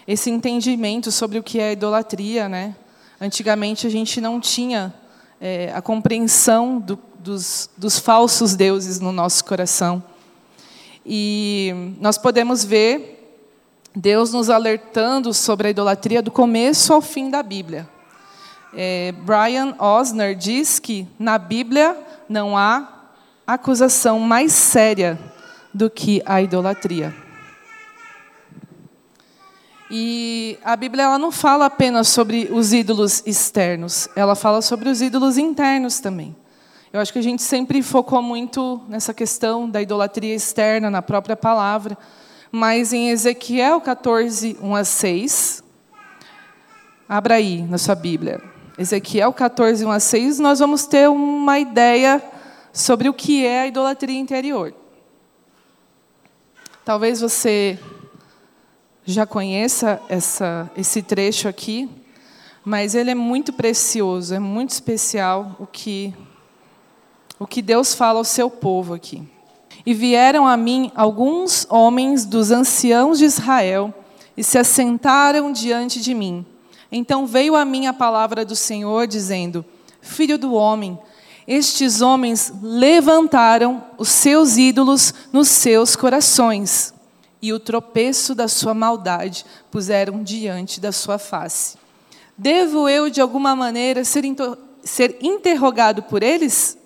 esse 0.07 0.29
entendimento 0.29 1.11
sobre 1.11 1.39
o 1.39 1.43
que 1.43 1.59
é 1.59 1.71
idolatria. 1.71 2.49
Né? 2.49 2.75
Antigamente 3.19 3.87
a 3.87 3.89
gente 3.89 4.19
não 4.19 4.39
tinha 4.39 4.93
é, 5.39 5.71
a 5.73 5.81
compreensão 5.81 6.79
do, 6.79 6.99
dos, 7.19 7.69
dos 7.77 7.99
falsos 7.99 8.55
deuses 8.55 8.99
no 8.99 9.11
nosso 9.11 9.45
coração. 9.45 10.03
E 11.05 11.95
nós 11.99 12.17
podemos 12.17 12.63
ver 12.63 13.41
Deus 13.95 14.33
nos 14.33 14.49
alertando 14.49 15.33
sobre 15.33 15.67
a 15.67 15.71
idolatria 15.71 16.21
do 16.21 16.31
começo 16.31 16.93
ao 16.93 17.01
fim 17.01 17.29
da 17.29 17.43
Bíblia. 17.43 17.87
É, 18.75 19.11
Brian 19.11 19.75
Osner 19.77 20.35
diz 20.35 20.79
que 20.79 21.07
na 21.19 21.37
Bíblia 21.37 21.95
não 22.27 22.57
há 22.57 22.87
acusação 23.45 24.19
mais 24.19 24.51
séria 24.51 25.19
do 25.73 25.89
que 25.89 26.21
a 26.25 26.41
idolatria. 26.41 27.13
E 29.91 30.57
a 30.63 30.75
Bíblia 30.75 31.03
ela 31.03 31.19
não 31.19 31.31
fala 31.31 31.65
apenas 31.65 32.07
sobre 32.07 32.49
os 32.51 32.73
ídolos 32.73 33.21
externos, 33.27 34.09
ela 34.15 34.33
fala 34.33 34.59
sobre 34.61 34.89
os 34.89 35.01
ídolos 35.03 35.37
internos 35.37 35.99
também. 35.99 36.35
Eu 36.91 36.99
acho 36.99 37.13
que 37.13 37.19
a 37.19 37.23
gente 37.23 37.43
sempre 37.43 37.81
focou 37.83 38.21
muito 38.21 38.81
nessa 38.87 39.13
questão 39.13 39.69
da 39.69 39.81
idolatria 39.81 40.33
externa 40.33 40.89
na 40.89 41.01
própria 41.01 41.35
palavra, 41.35 41.95
mas 42.51 42.91
em 42.93 43.09
Ezequiel 43.09 43.81
14, 43.81 44.57
1 44.61 44.75
a 44.75 44.83
6, 44.83 45.63
abra 47.07 47.35
aí 47.35 47.61
na 47.63 47.77
sua 47.77 47.95
Bíblia. 47.95 48.52
Ezequiel 48.77 49.31
14, 49.31 49.85
1 49.85 49.91
a 49.91 49.99
6, 49.99 50.39
nós 50.39 50.59
vamos 50.59 50.87
ter 50.87 51.07
uma 51.07 51.59
ideia 51.59 52.21
sobre 52.71 53.07
o 53.07 53.13
que 53.13 53.45
é 53.45 53.61
a 53.61 53.67
idolatria 53.67 54.19
interior. 54.19 54.73
Talvez 56.83 57.21
você 57.21 57.77
já 59.05 59.25
conheça 59.25 60.01
essa, 60.09 60.71
esse 60.75 61.03
trecho 61.03 61.47
aqui, 61.47 61.89
mas 62.65 62.95
ele 62.95 63.11
é 63.11 63.15
muito 63.15 63.53
precioso, 63.53 64.33
é 64.33 64.39
muito 64.39 64.71
especial 64.71 65.55
o 65.59 65.67
que 65.67 66.13
o 67.39 67.47
que 67.47 67.61
Deus 67.61 67.93
fala 67.93 68.19
ao 68.19 68.23
seu 68.23 68.49
povo 68.49 68.93
aqui. 68.93 69.21
E 69.85 69.93
vieram 69.93 70.47
a 70.47 70.55
mim 70.55 70.91
alguns 70.95 71.67
homens 71.69 72.25
dos 72.25 72.51
anciãos 72.51 73.17
de 73.19 73.25
Israel 73.25 73.93
e 74.37 74.43
se 74.43 74.57
assentaram 74.57 75.51
diante 75.51 76.01
de 76.01 76.13
mim. 76.13 76.45
Então 76.95 77.25
veio 77.25 77.55
a 77.55 77.65
mim 77.65 77.87
a 77.87 77.93
palavra 77.93 78.45
do 78.45 78.55
Senhor, 78.55 79.07
dizendo: 79.07 79.65
Filho 79.99 80.37
do 80.37 80.53
homem, 80.53 80.97
estes 81.47 82.01
homens 82.01 82.53
levantaram 82.61 83.83
os 83.97 84.09
seus 84.09 84.57
ídolos 84.57 85.11
nos 85.33 85.47
seus 85.47 85.95
corações, 85.95 86.93
e 87.41 87.51
o 87.51 87.59
tropeço 87.59 88.35
da 88.35 88.47
sua 88.47 88.75
maldade 88.75 89.43
puseram 89.71 90.21
diante 90.21 90.79
da 90.79 90.91
sua 90.91 91.17
face. 91.17 91.77
Devo 92.37 92.87
eu, 92.87 93.09
de 93.09 93.19
alguma 93.19 93.55
maneira, 93.55 94.05
ser, 94.05 94.23
ser 94.83 95.17
interrogado 95.19 96.03
por 96.03 96.21
eles? 96.21 96.77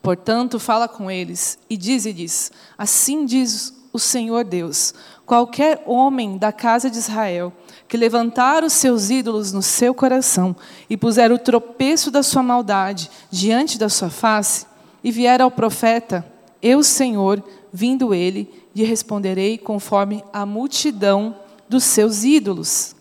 Portanto, 0.00 0.58
fala 0.58 0.88
com 0.88 1.10
eles 1.10 1.58
e 1.68 1.76
dize-lhes: 1.76 2.50
Assim 2.78 3.26
diz 3.26 3.74
o 3.92 3.98
Senhor 3.98 4.42
Deus: 4.42 4.94
qualquer 5.26 5.82
homem 5.84 6.38
da 6.38 6.50
casa 6.50 6.88
de 6.88 6.96
Israel 6.96 7.52
que 7.88 7.96
levantar 7.96 8.64
os 8.64 8.72
seus 8.72 9.10
ídolos 9.10 9.52
no 9.52 9.62
seu 9.62 9.94
coração 9.94 10.54
e 10.90 10.96
puser 10.96 11.30
o 11.30 11.38
tropeço 11.38 12.10
da 12.10 12.22
sua 12.22 12.42
maldade 12.42 13.10
diante 13.30 13.78
da 13.78 13.88
sua 13.88 14.10
face, 14.10 14.66
e 15.04 15.12
vier 15.12 15.40
ao 15.40 15.50
profeta, 15.50 16.26
eu, 16.60 16.82
Senhor, 16.82 17.42
vindo 17.72 18.12
ele, 18.12 18.52
lhe 18.74 18.82
responderei 18.82 19.56
conforme 19.56 20.24
a 20.32 20.44
multidão 20.44 21.36
dos 21.68 21.84
seus 21.84 22.24
ídolos. 22.24 22.96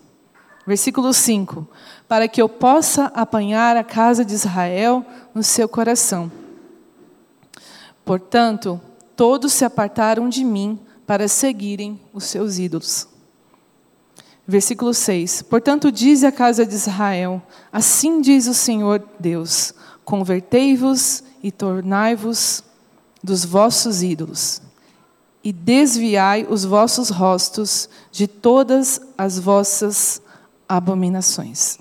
Versículo 0.68 1.14
5: 1.14 1.68
Para 2.08 2.28
que 2.28 2.42
eu 2.42 2.48
possa 2.48 3.06
apanhar 3.16 3.76
a 3.76 3.84
casa 3.84 4.24
de 4.24 4.34
Israel 4.34 5.04
no 5.34 5.42
seu 5.42 5.68
coração 5.68 6.32
Portanto, 8.06 8.80
todos 9.16 9.52
se 9.52 9.66
apartaram 9.66 10.30
de 10.30 10.46
mim 10.46 10.80
para 11.08 11.28
seguirem 11.28 12.00
os 12.14 12.26
seus 12.26 12.60
ídolos. 12.60 13.08
Versículo 14.48 14.94
6: 14.94 15.42
Portanto, 15.44 15.92
diz 15.92 16.24
a 16.24 16.32
casa 16.32 16.66
de 16.66 16.76
Israel: 16.76 17.42
Assim 17.72 18.22
diz 18.22 18.48
o 18.48 18.54
Senhor 18.54 19.04
Deus: 19.20 19.74
Convertei-vos 20.04 21.24
e 21.42 21.52
tornai-vos 21.52 22.64
dos 23.24 23.44
vossos 23.44 24.04
ídolos, 24.04 24.62
e 25.44 25.52
desviai 25.52 26.46
os 26.48 26.64
vossos 26.64 27.10
rostos 27.10 27.90
de 28.12 28.28
todas 28.28 29.02
as 29.18 29.40
vossas 29.40 30.22
abominações. 30.70 31.80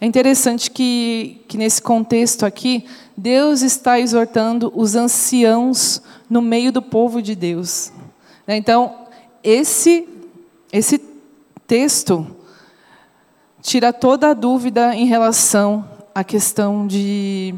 É 0.00 0.06
interessante 0.06 0.70
que, 0.70 1.42
que 1.46 1.56
nesse 1.56 1.80
contexto 1.80 2.44
aqui, 2.44 2.86
Deus 3.16 3.62
está 3.62 4.00
exortando 4.00 4.72
os 4.74 4.96
anciãos 4.96 6.02
no 6.28 6.42
meio 6.42 6.72
do 6.72 6.82
povo 6.82 7.22
de 7.22 7.36
Deus. 7.36 7.92
Né, 8.46 8.56
então, 8.56 8.96
esse, 9.44 10.08
esse 10.72 11.11
texto 11.72 12.26
tira 13.62 13.94
toda 13.94 14.28
a 14.28 14.34
dúvida 14.34 14.94
em 14.94 15.06
relação 15.06 15.88
à 16.14 16.22
questão 16.22 16.86
de, 16.86 17.54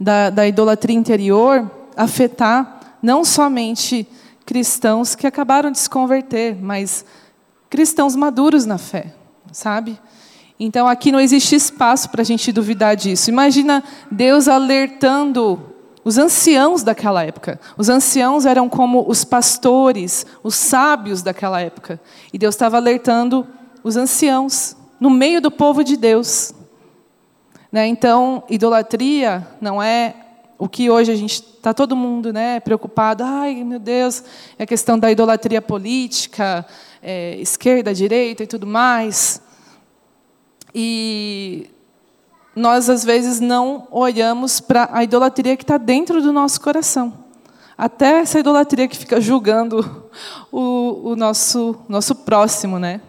da, 0.00 0.30
da 0.30 0.48
idolatria 0.48 0.96
interior 0.96 1.70
afetar 1.96 2.96
não 3.00 3.24
somente 3.24 4.04
cristãos 4.44 5.14
que 5.14 5.28
acabaram 5.28 5.70
de 5.70 5.78
se 5.78 5.88
converter, 5.88 6.56
mas 6.60 7.04
cristãos 7.70 8.16
maduros 8.16 8.66
na 8.66 8.78
fé, 8.78 9.14
sabe? 9.52 9.96
Então 10.58 10.88
aqui 10.88 11.12
não 11.12 11.20
existe 11.20 11.54
espaço 11.54 12.10
para 12.10 12.22
a 12.22 12.24
gente 12.24 12.50
duvidar 12.50 12.96
disso. 12.96 13.30
Imagina 13.30 13.84
Deus 14.10 14.48
alertando 14.48 15.73
os 16.04 16.18
anciãos 16.18 16.82
daquela 16.82 17.24
época. 17.24 17.58
Os 17.78 17.88
anciãos 17.88 18.44
eram 18.44 18.68
como 18.68 19.04
os 19.08 19.24
pastores, 19.24 20.26
os 20.42 20.54
sábios 20.54 21.22
daquela 21.22 21.60
época. 21.60 21.98
E 22.32 22.38
Deus 22.38 22.54
estava 22.54 22.76
alertando 22.76 23.46
os 23.82 23.96
anciãos 23.96 24.76
no 25.00 25.08
meio 25.08 25.40
do 25.40 25.50
povo 25.50 25.82
de 25.82 25.96
Deus. 25.96 26.52
Né? 27.72 27.86
Então, 27.86 28.44
idolatria 28.48 29.46
não 29.60 29.82
é 29.82 30.14
o 30.58 30.68
que 30.68 30.88
hoje 30.90 31.10
a 31.10 31.16
gente 31.16 31.42
está 31.42 31.72
todo 31.74 31.96
mundo 31.96 32.32
né, 32.32 32.60
preocupado. 32.60 33.24
Ai, 33.24 33.64
meu 33.64 33.78
Deus, 33.78 34.22
é 34.58 34.64
a 34.64 34.66
questão 34.66 34.98
da 34.98 35.10
idolatria 35.10 35.62
política, 35.62 36.64
é, 37.02 37.36
esquerda, 37.36 37.94
direita 37.94 38.42
e 38.42 38.46
tudo 38.46 38.66
mais. 38.66 39.40
E 40.74 41.70
nós, 42.54 42.88
às 42.88 43.04
vezes, 43.04 43.40
não 43.40 43.88
olhamos 43.90 44.60
para 44.60 44.88
a 44.92 45.02
idolatria 45.02 45.56
que 45.56 45.64
está 45.64 45.76
dentro 45.76 46.22
do 46.22 46.32
nosso 46.32 46.60
coração. 46.60 47.12
Até 47.76 48.20
essa 48.20 48.38
idolatria 48.38 48.86
que 48.86 48.96
fica 48.96 49.20
julgando 49.20 50.08
o, 50.52 51.10
o 51.10 51.16
nosso, 51.16 51.76
nosso 51.88 52.14
próximo, 52.14 52.78
né? 52.78 53.00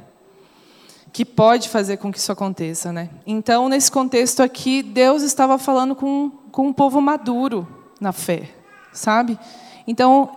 que 1.15 1.23
pode 1.23 1.69
fazer 1.69 1.95
com 1.95 2.11
que 2.11 2.17
isso 2.17 2.29
aconteça. 2.29 2.91
Né? 2.91 3.09
Então, 3.25 3.69
nesse 3.69 3.89
contexto 3.89 4.43
aqui, 4.43 4.83
Deus 4.83 5.21
estava 5.21 5.57
falando 5.57 5.95
com, 5.95 6.29
com 6.51 6.67
um 6.67 6.73
povo 6.73 6.99
maduro 6.99 7.65
na 8.01 8.11
fé, 8.11 8.49
sabe? 8.91 9.39
Então, 9.87 10.31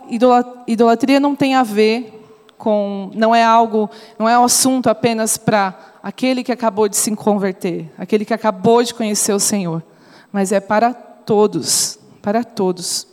idolatria 0.65 1.19
não 1.19 1.35
tem 1.35 1.53
a 1.53 1.63
ver 1.63 2.15
com 2.57 3.11
não 3.13 3.35
é 3.35 3.43
algo, 3.43 3.89
não 4.17 4.29
é 4.29 4.39
um 4.39 4.45
assunto 4.45 4.89
apenas 4.89 5.35
para 5.35 5.77
aquele 6.01 6.43
que 6.43 6.51
acabou 6.51 6.87
de 6.87 6.97
se 6.97 7.15
converter, 7.15 7.91
aquele 7.97 8.25
que 8.25 8.33
acabou 8.33 8.83
de 8.83 8.93
conhecer 8.93 9.33
o 9.33 9.39
Senhor, 9.39 9.83
mas 10.31 10.51
é 10.51 10.59
para 10.59 10.93
todos, 10.93 11.99
para 12.21 12.43
todos. 12.43 13.07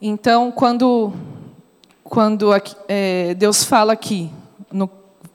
Então, 0.00 0.50
quando 0.50 1.12
quando 2.10 2.50
é, 2.88 3.34
Deus 3.34 3.62
fala 3.62 3.92
aqui 3.92 4.32
no 4.72 4.90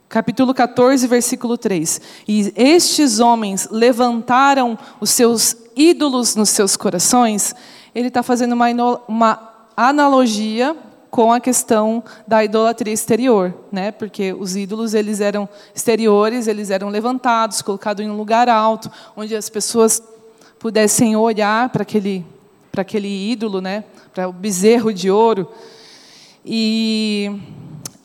capítulo 0.10 0.54
14, 0.54 1.08
versículo 1.08 1.58
3, 1.58 2.02
e 2.28 2.52
estes 2.54 3.20
homens 3.22 3.70
levantaram 3.72 4.78
os 5.00 5.10
seus 5.10 5.56
ídolos 5.74 6.36
nos 6.36 6.50
seus 6.50 6.76
corações, 6.76 7.56
ele 7.94 8.10
está 8.10 8.22
fazendo 8.22 8.52
uma, 8.52 8.68
uma 9.08 9.54
analogia 9.78 10.76
com 11.15 11.31
a 11.31 11.39
questão 11.39 12.03
da 12.27 12.43
idolatria 12.43 12.93
exterior, 12.93 13.53
né? 13.72 13.89
Porque 13.89 14.34
os 14.34 14.57
ídolos 14.57 14.93
eles 14.93 15.22
eram 15.22 15.48
exteriores, 15.74 16.45
eles 16.45 16.69
eram 16.69 16.89
levantados, 16.89 17.62
colocados 17.62 18.05
em 18.05 18.10
um 18.10 18.17
lugar 18.17 18.50
alto, 18.50 18.91
onde 19.15 19.34
as 19.34 19.50
pessoas 19.50 20.03
pudessem 20.60 21.15
olhar 21.15 21.69
para 21.69 21.84
aquele 21.84 22.25
para 22.69 22.81
aquele 22.81 23.31
ídolo, 23.31 23.62
né? 23.62 23.86
Para 24.13 24.27
o 24.27 24.34
bezerro 24.34 24.93
de 24.93 25.10
ouro. 25.10 25.50
E 26.43 27.31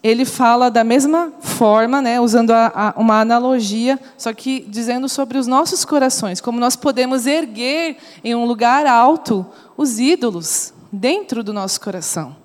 ele 0.04 0.24
fala 0.24 0.70
da 0.70 0.84
mesma 0.84 1.32
forma, 1.40 2.00
né, 2.00 2.20
usando 2.20 2.52
a, 2.52 2.70
a, 2.72 3.00
uma 3.00 3.20
analogia, 3.20 3.98
só 4.16 4.32
que 4.32 4.64
dizendo 4.68 5.08
sobre 5.08 5.36
os 5.36 5.48
nossos 5.48 5.84
corações, 5.84 6.40
como 6.40 6.60
nós 6.60 6.76
podemos 6.76 7.26
erguer 7.26 7.96
em 8.22 8.36
um 8.36 8.44
lugar 8.44 8.86
alto 8.86 9.44
os 9.76 9.98
ídolos 9.98 10.72
dentro 10.92 11.42
do 11.42 11.52
nosso 11.52 11.80
coração. 11.80 12.39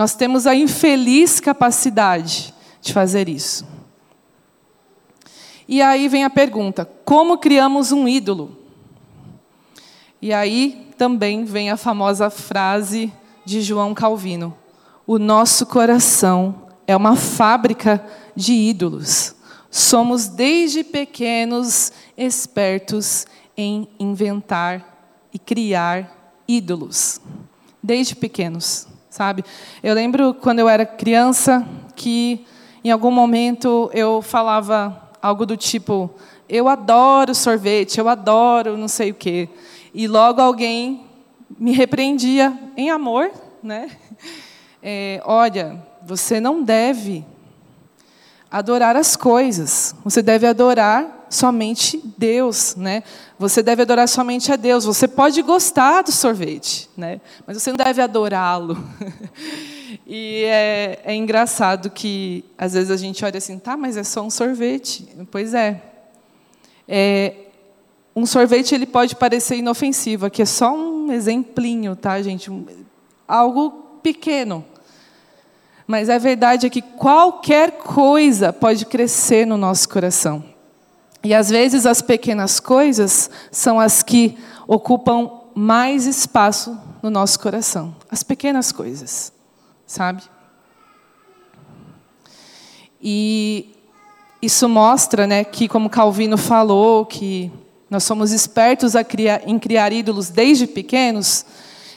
Nós 0.00 0.14
temos 0.14 0.46
a 0.46 0.54
infeliz 0.54 1.40
capacidade 1.40 2.54
de 2.80 2.90
fazer 2.90 3.28
isso. 3.28 3.66
E 5.68 5.82
aí 5.82 6.08
vem 6.08 6.24
a 6.24 6.30
pergunta: 6.30 6.88
como 7.04 7.36
criamos 7.36 7.92
um 7.92 8.08
ídolo? 8.08 8.56
E 10.22 10.32
aí 10.32 10.88
também 10.96 11.44
vem 11.44 11.68
a 11.68 11.76
famosa 11.76 12.30
frase 12.30 13.12
de 13.44 13.60
João 13.60 13.92
Calvino: 13.92 14.56
o 15.06 15.18
nosso 15.18 15.66
coração 15.66 16.62
é 16.86 16.96
uma 16.96 17.14
fábrica 17.14 18.02
de 18.34 18.54
ídolos. 18.54 19.34
Somos 19.70 20.28
desde 20.28 20.82
pequenos 20.82 21.92
espertos 22.16 23.26
em 23.54 23.86
inventar 23.98 25.20
e 25.30 25.38
criar 25.38 26.40
ídolos. 26.48 27.20
Desde 27.82 28.16
pequenos 28.16 28.88
sabe? 29.10 29.44
Eu 29.82 29.94
lembro 29.94 30.32
quando 30.32 30.60
eu 30.60 30.68
era 30.68 30.86
criança 30.86 31.66
que 31.96 32.46
em 32.82 32.90
algum 32.90 33.10
momento 33.10 33.90
eu 33.92 34.22
falava 34.22 35.10
algo 35.20 35.44
do 35.44 35.56
tipo: 35.56 36.08
eu 36.48 36.68
adoro 36.68 37.34
sorvete, 37.34 37.98
eu 37.98 38.08
adoro 38.08 38.76
não 38.76 38.88
sei 38.88 39.10
o 39.10 39.14
quê. 39.14 39.48
E 39.92 40.06
logo 40.06 40.40
alguém 40.40 41.04
me 41.58 41.72
repreendia 41.72 42.56
em 42.76 42.90
amor, 42.90 43.30
né? 43.62 43.90
É, 44.82 45.20
olha, 45.26 45.78
você 46.02 46.40
não 46.40 46.62
deve 46.62 47.22
adorar 48.50 48.96
as 48.96 49.14
coisas. 49.14 49.94
Você 50.02 50.22
deve 50.22 50.46
adorar 50.46 51.26
somente 51.28 52.02
Deus, 52.16 52.74
né? 52.76 53.02
Você 53.40 53.62
deve 53.62 53.80
adorar 53.80 54.06
somente 54.06 54.52
a 54.52 54.56
Deus. 54.56 54.84
Você 54.84 55.08
pode 55.08 55.40
gostar 55.40 56.02
do 56.02 56.12
sorvete, 56.12 56.90
né? 56.94 57.22
Mas 57.46 57.56
você 57.56 57.70
não 57.70 57.78
deve 57.78 58.02
adorá-lo. 58.02 58.76
e 60.06 60.44
é, 60.44 61.00
é, 61.06 61.14
engraçado 61.14 61.88
que 61.88 62.44
às 62.58 62.74
vezes 62.74 62.90
a 62.90 62.98
gente 62.98 63.24
olha 63.24 63.38
assim, 63.38 63.58
tá, 63.58 63.78
mas 63.78 63.96
é 63.96 64.04
só 64.04 64.20
um 64.20 64.28
sorvete. 64.28 65.08
Pois 65.30 65.54
é. 65.54 65.80
é 66.86 67.32
um 68.14 68.26
sorvete 68.26 68.74
ele 68.74 68.84
pode 68.84 69.16
parecer 69.16 69.56
inofensivo. 69.56 70.26
Aqui 70.26 70.42
é 70.42 70.46
só 70.46 70.76
um 70.76 71.10
exemplinho, 71.10 71.96
tá, 71.96 72.20
gente? 72.20 72.50
Um, 72.50 72.66
algo 73.26 73.70
pequeno. 74.02 74.62
Mas 75.86 76.10
a 76.10 76.18
verdade 76.18 76.66
é 76.66 76.68
que 76.68 76.82
qualquer 76.82 77.70
coisa 77.70 78.52
pode 78.52 78.84
crescer 78.84 79.46
no 79.46 79.56
nosso 79.56 79.88
coração. 79.88 80.49
E 81.22 81.34
às 81.34 81.50
vezes 81.50 81.84
as 81.84 82.00
pequenas 82.00 82.58
coisas 82.58 83.30
são 83.50 83.78
as 83.78 84.02
que 84.02 84.38
ocupam 84.66 85.30
mais 85.54 86.06
espaço 86.06 86.78
no 87.02 87.10
nosso 87.10 87.38
coração. 87.38 87.94
As 88.10 88.22
pequenas 88.22 88.72
coisas, 88.72 89.32
sabe? 89.86 90.22
E 93.02 93.74
isso 94.40 94.68
mostra, 94.68 95.26
né, 95.26 95.44
que 95.44 95.68
como 95.68 95.90
Calvino 95.90 96.38
falou, 96.38 97.04
que 97.04 97.52
nós 97.90 98.04
somos 98.04 98.32
espertos 98.32 98.94
criar, 99.08 99.42
em 99.46 99.58
criar 99.58 99.92
ídolos 99.92 100.30
desde 100.30 100.66
pequenos, 100.66 101.44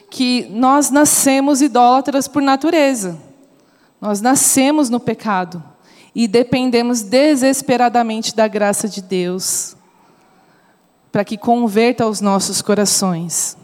que 0.10 0.48
nós 0.50 0.90
nascemos 0.90 1.62
idólatras 1.62 2.28
por 2.28 2.42
natureza. 2.42 3.18
Nós 4.02 4.20
nascemos 4.20 4.90
no 4.90 5.00
pecado 5.00 5.64
e 6.16 6.28
dependemos 6.28 7.02
desesperadamente 7.02 8.36
da 8.36 8.48
graça 8.48 8.88
de 8.88 9.02
Deus 9.02 9.76
para 11.12 11.24
que 11.24 11.38
converta 11.38 12.08
os 12.08 12.22
nossos 12.22 12.62
corações. 12.62 13.58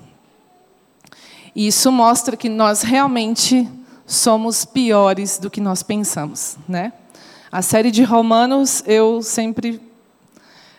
E 1.55 1.67
isso 1.67 1.91
mostra 1.91 2.37
que 2.37 2.47
nós 2.47 2.83
realmente 2.83 3.67
somos 4.05 4.65
piores 4.65 5.37
do 5.37 5.49
que 5.49 5.59
nós 5.59 5.83
pensamos, 5.83 6.57
né? 6.67 6.93
A 7.51 7.61
série 7.61 7.89
de 7.89 8.03
Romanos 8.03 8.83
eu 8.85 9.21
sempre 9.23 9.81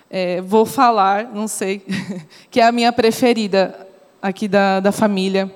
é, 0.08 0.40
vou 0.40 0.64
falar, 0.64 1.24
não 1.32 1.48
sei, 1.48 1.84
que 2.50 2.60
é 2.60 2.66
a 2.66 2.72
minha 2.72 2.92
preferida 2.92 3.86
aqui 4.22 4.46
da, 4.46 4.80
da 4.80 4.92
família. 4.92 5.52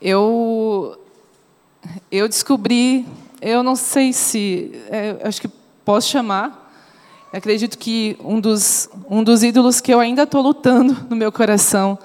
Eu 0.00 0.98
eu 2.10 2.28
descobri 2.28 3.06
eu 3.42 3.62
não 3.64 3.74
sei 3.74 4.12
se, 4.12 4.70
é, 4.88 5.16
acho 5.24 5.40
que 5.40 5.48
posso 5.84 6.08
chamar. 6.08 6.72
Acredito 7.32 7.76
que 7.76 8.16
um 8.20 8.40
dos, 8.40 8.88
um 9.10 9.24
dos 9.24 9.42
ídolos 9.42 9.80
que 9.80 9.92
eu 9.92 9.98
ainda 9.98 10.22
estou 10.22 10.40
lutando 10.40 10.96
no 11.10 11.16
meu 11.16 11.32
coração, 11.32 11.98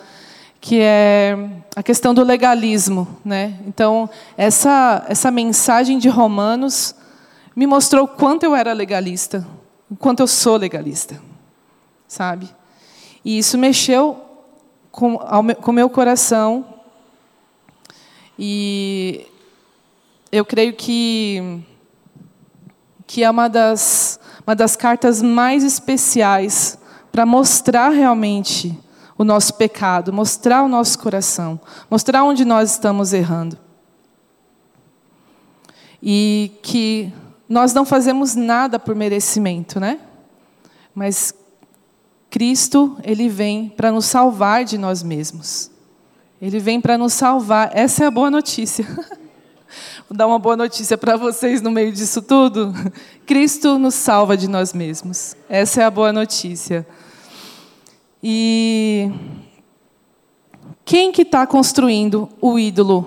que 0.59 0.79
é 0.81 1.37
a 1.75 1.83
questão 1.83 2.11
do 2.11 2.23
legalismo, 2.23 3.07
né? 3.23 3.59
Então 3.67 4.09
essa 4.35 5.05
essa 5.07 5.29
mensagem 5.29 5.99
de 5.99 6.09
Romanos 6.09 6.95
me 7.55 7.67
mostrou 7.67 8.05
o 8.05 8.07
quanto 8.07 8.43
eu 8.43 8.55
era 8.55 8.73
legalista, 8.73 9.45
o 9.91 9.95
quanto 9.95 10.21
eu 10.21 10.27
sou 10.27 10.57
legalista, 10.57 11.21
sabe? 12.07 12.49
E 13.23 13.37
isso 13.37 13.57
mexeu 13.57 14.19
com 14.91 15.15
o 15.15 15.71
meu 15.71 15.89
coração 15.89 16.65
e 18.39 19.27
eu 20.31 20.43
creio 20.43 20.73
que, 20.73 21.61
que 23.05 23.23
é 23.23 23.29
uma 23.29 23.47
das, 23.47 24.19
uma 24.45 24.55
das 24.55 24.75
cartas 24.75 25.21
mais 25.21 25.63
especiais 25.63 26.77
para 27.11 27.25
mostrar 27.25 27.89
realmente 27.89 28.77
o 29.17 29.23
nosso 29.23 29.53
pecado, 29.55 30.13
mostrar 30.13 30.63
o 30.63 30.67
nosso 30.67 30.99
coração, 30.99 31.59
mostrar 31.89 32.23
onde 32.23 32.45
nós 32.45 32.71
estamos 32.71 33.13
errando. 33.13 33.57
E 36.03 36.51
que 36.61 37.11
nós 37.49 37.73
não 37.73 37.85
fazemos 37.85 38.35
nada 38.35 38.77
por 38.77 38.93
merecimento, 38.93 39.79
né? 39.79 39.99
Mas 40.93 41.33
Cristo, 42.29 42.97
ele 43.03 43.29
vem 43.29 43.69
para 43.69 43.91
nos 43.91 44.05
salvar 44.05 44.63
de 44.63 44.77
nós 44.77 45.01
mesmos. 45.01 45.71
Ele 46.39 46.59
vem 46.59 46.79
para 46.79 46.97
nos 46.97 47.13
salvar. 47.13 47.71
Essa 47.73 48.03
é 48.03 48.07
a 48.07 48.11
boa 48.11 48.29
notícia. 48.29 48.85
Vou 50.09 50.15
dar 50.15 50.25
uma 50.25 50.39
boa 50.39 50.55
notícia 50.55 50.97
para 50.97 51.17
vocês 51.17 51.61
no 51.61 51.69
meio 51.69 51.91
disso 51.91 52.21
tudo. 52.21 52.73
Cristo 53.27 53.77
nos 53.77 53.93
salva 53.93 54.37
de 54.37 54.47
nós 54.47 54.71
mesmos. 54.71 55.35
Essa 55.49 55.81
é 55.81 55.85
a 55.85 55.91
boa 55.91 56.13
notícia. 56.13 56.87
E 58.23 59.11
quem 60.85 61.11
que 61.11 61.23
está 61.23 61.45
construindo 61.45 62.29
o 62.39 62.57
ídolo 62.57 63.05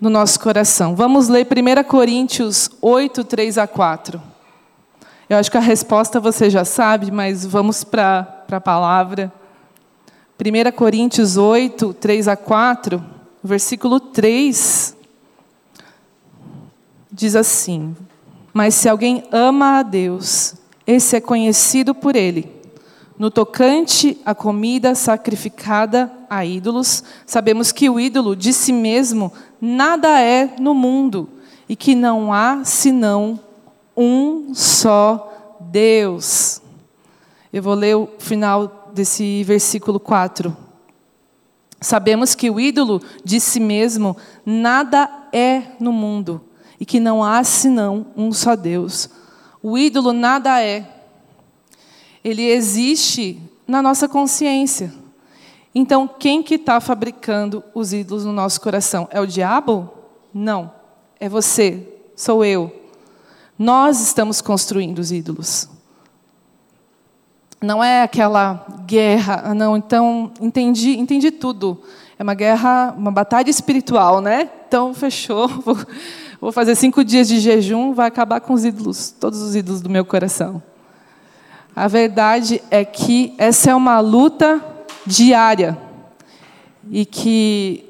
no 0.00 0.10
nosso 0.10 0.40
coração? 0.40 0.96
Vamos 0.96 1.28
ler 1.28 1.46
1 1.46 1.84
Coríntios 1.84 2.68
8, 2.80 3.22
3 3.22 3.58
a 3.58 3.68
4. 3.68 4.20
Eu 5.30 5.36
acho 5.36 5.48
que 5.48 5.58
a 5.58 5.60
resposta 5.60 6.18
você 6.18 6.50
já 6.50 6.64
sabe, 6.64 7.12
mas 7.12 7.46
vamos 7.46 7.84
para 7.84 8.44
a 8.50 8.60
palavra. 8.60 9.32
1 10.40 10.72
Coríntios 10.72 11.36
8, 11.36 11.94
3 11.94 12.26
a 12.26 12.36
4, 12.36 13.00
versículo 13.44 14.00
3 14.00 15.01
diz 17.12 17.36
assim: 17.36 17.94
Mas 18.52 18.74
se 18.74 18.88
alguém 18.88 19.24
ama 19.30 19.78
a 19.78 19.82
Deus, 19.82 20.54
esse 20.86 21.16
é 21.16 21.20
conhecido 21.20 21.94
por 21.94 22.16
ele. 22.16 22.50
No 23.18 23.30
tocante 23.30 24.18
à 24.24 24.34
comida 24.34 24.94
sacrificada 24.94 26.10
a 26.28 26.44
ídolos, 26.44 27.04
sabemos 27.26 27.70
que 27.70 27.90
o 27.90 28.00
ídolo 28.00 28.34
de 28.34 28.52
si 28.52 28.72
mesmo 28.72 29.32
nada 29.60 30.18
é 30.20 30.54
no 30.58 30.74
mundo, 30.74 31.28
e 31.68 31.76
que 31.76 31.94
não 31.94 32.32
há 32.32 32.64
senão 32.64 33.38
um 33.96 34.54
só 34.54 35.58
Deus. 35.60 36.62
Eu 37.52 37.62
vou 37.62 37.74
ler 37.74 37.94
o 37.94 38.08
final 38.18 38.90
desse 38.94 39.44
versículo 39.44 40.00
4. 40.00 40.56
Sabemos 41.80 42.34
que 42.34 42.48
o 42.48 42.58
ídolo 42.58 43.02
de 43.22 43.38
si 43.38 43.60
mesmo 43.60 44.16
nada 44.46 45.28
é 45.32 45.62
no 45.78 45.92
mundo 45.92 46.40
e 46.82 46.84
que 46.84 46.98
não 46.98 47.22
há 47.22 47.44
senão 47.44 48.06
um 48.16 48.32
só 48.32 48.56
Deus. 48.56 49.08
O 49.62 49.78
ídolo 49.78 50.12
nada 50.12 50.60
é. 50.60 50.84
Ele 52.24 52.42
existe 52.42 53.40
na 53.68 53.80
nossa 53.80 54.08
consciência. 54.08 54.92
Então, 55.72 56.08
quem 56.08 56.42
que 56.42 56.56
está 56.56 56.80
fabricando 56.80 57.62
os 57.72 57.92
ídolos 57.92 58.24
no 58.24 58.32
nosso 58.32 58.60
coração? 58.60 59.06
É 59.12 59.20
o 59.20 59.26
diabo? 59.28 59.92
Não. 60.34 60.72
É 61.20 61.28
você, 61.28 61.86
sou 62.16 62.44
eu. 62.44 62.74
Nós 63.56 64.00
estamos 64.00 64.40
construindo 64.40 64.98
os 64.98 65.12
ídolos. 65.12 65.68
Não 67.60 67.84
é 67.84 68.02
aquela 68.02 68.66
guerra, 68.84 69.40
ah, 69.44 69.54
não, 69.54 69.76
então 69.76 70.32
entendi, 70.40 70.98
entendi 70.98 71.30
tudo. 71.30 71.80
É 72.18 72.24
uma 72.24 72.34
guerra, 72.34 72.92
uma 72.98 73.12
batalha 73.12 73.48
espiritual, 73.48 74.20
né? 74.20 74.50
Então 74.66 74.92
fechou. 74.92 75.48
vou 76.42 76.50
fazer 76.50 76.74
cinco 76.74 77.04
dias 77.04 77.28
de 77.28 77.38
jejum, 77.38 77.94
vai 77.94 78.08
acabar 78.08 78.40
com 78.40 78.52
os 78.52 78.64
ídolos, 78.64 79.12
todos 79.12 79.40
os 79.40 79.54
ídolos 79.54 79.80
do 79.80 79.88
meu 79.88 80.04
coração. 80.04 80.60
A 81.74 81.86
verdade 81.86 82.60
é 82.68 82.84
que 82.84 83.32
essa 83.38 83.70
é 83.70 83.74
uma 83.76 84.00
luta 84.00 84.60
diária 85.06 85.78
e 86.90 87.06
que 87.06 87.88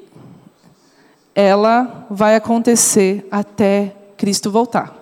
ela 1.33 2.05
vai 2.11 2.35
acontecer 2.35 3.27
até 3.31 3.95
Cristo 4.15 4.51
voltar. 4.51 4.93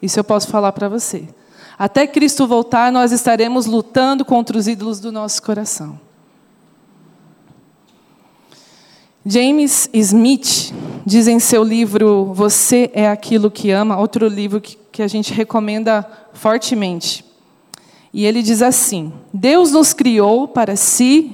Isso 0.00 0.18
eu 0.18 0.24
posso 0.24 0.48
falar 0.48 0.72
para 0.72 0.88
você. 0.88 1.28
Até 1.78 2.06
Cristo 2.06 2.46
voltar, 2.46 2.90
nós 2.90 3.12
estaremos 3.12 3.66
lutando 3.66 4.24
contra 4.24 4.56
os 4.56 4.66
ídolos 4.66 4.98
do 4.98 5.12
nosso 5.12 5.42
coração. 5.42 6.00
James 9.30 9.90
Smith 9.92 10.72
diz 11.04 11.28
em 11.28 11.38
seu 11.38 11.62
livro 11.62 12.32
Você 12.32 12.90
é 12.94 13.10
aquilo 13.10 13.50
que 13.50 13.70
ama, 13.70 13.98
outro 13.98 14.26
livro 14.26 14.58
que, 14.58 14.78
que 14.90 15.02
a 15.02 15.06
gente 15.06 15.34
recomenda 15.34 16.08
fortemente. 16.32 17.22
E 18.10 18.24
ele 18.24 18.42
diz 18.42 18.62
assim: 18.62 19.12
Deus 19.30 19.70
nos 19.70 19.92
criou 19.92 20.48
para 20.48 20.76
si 20.76 21.30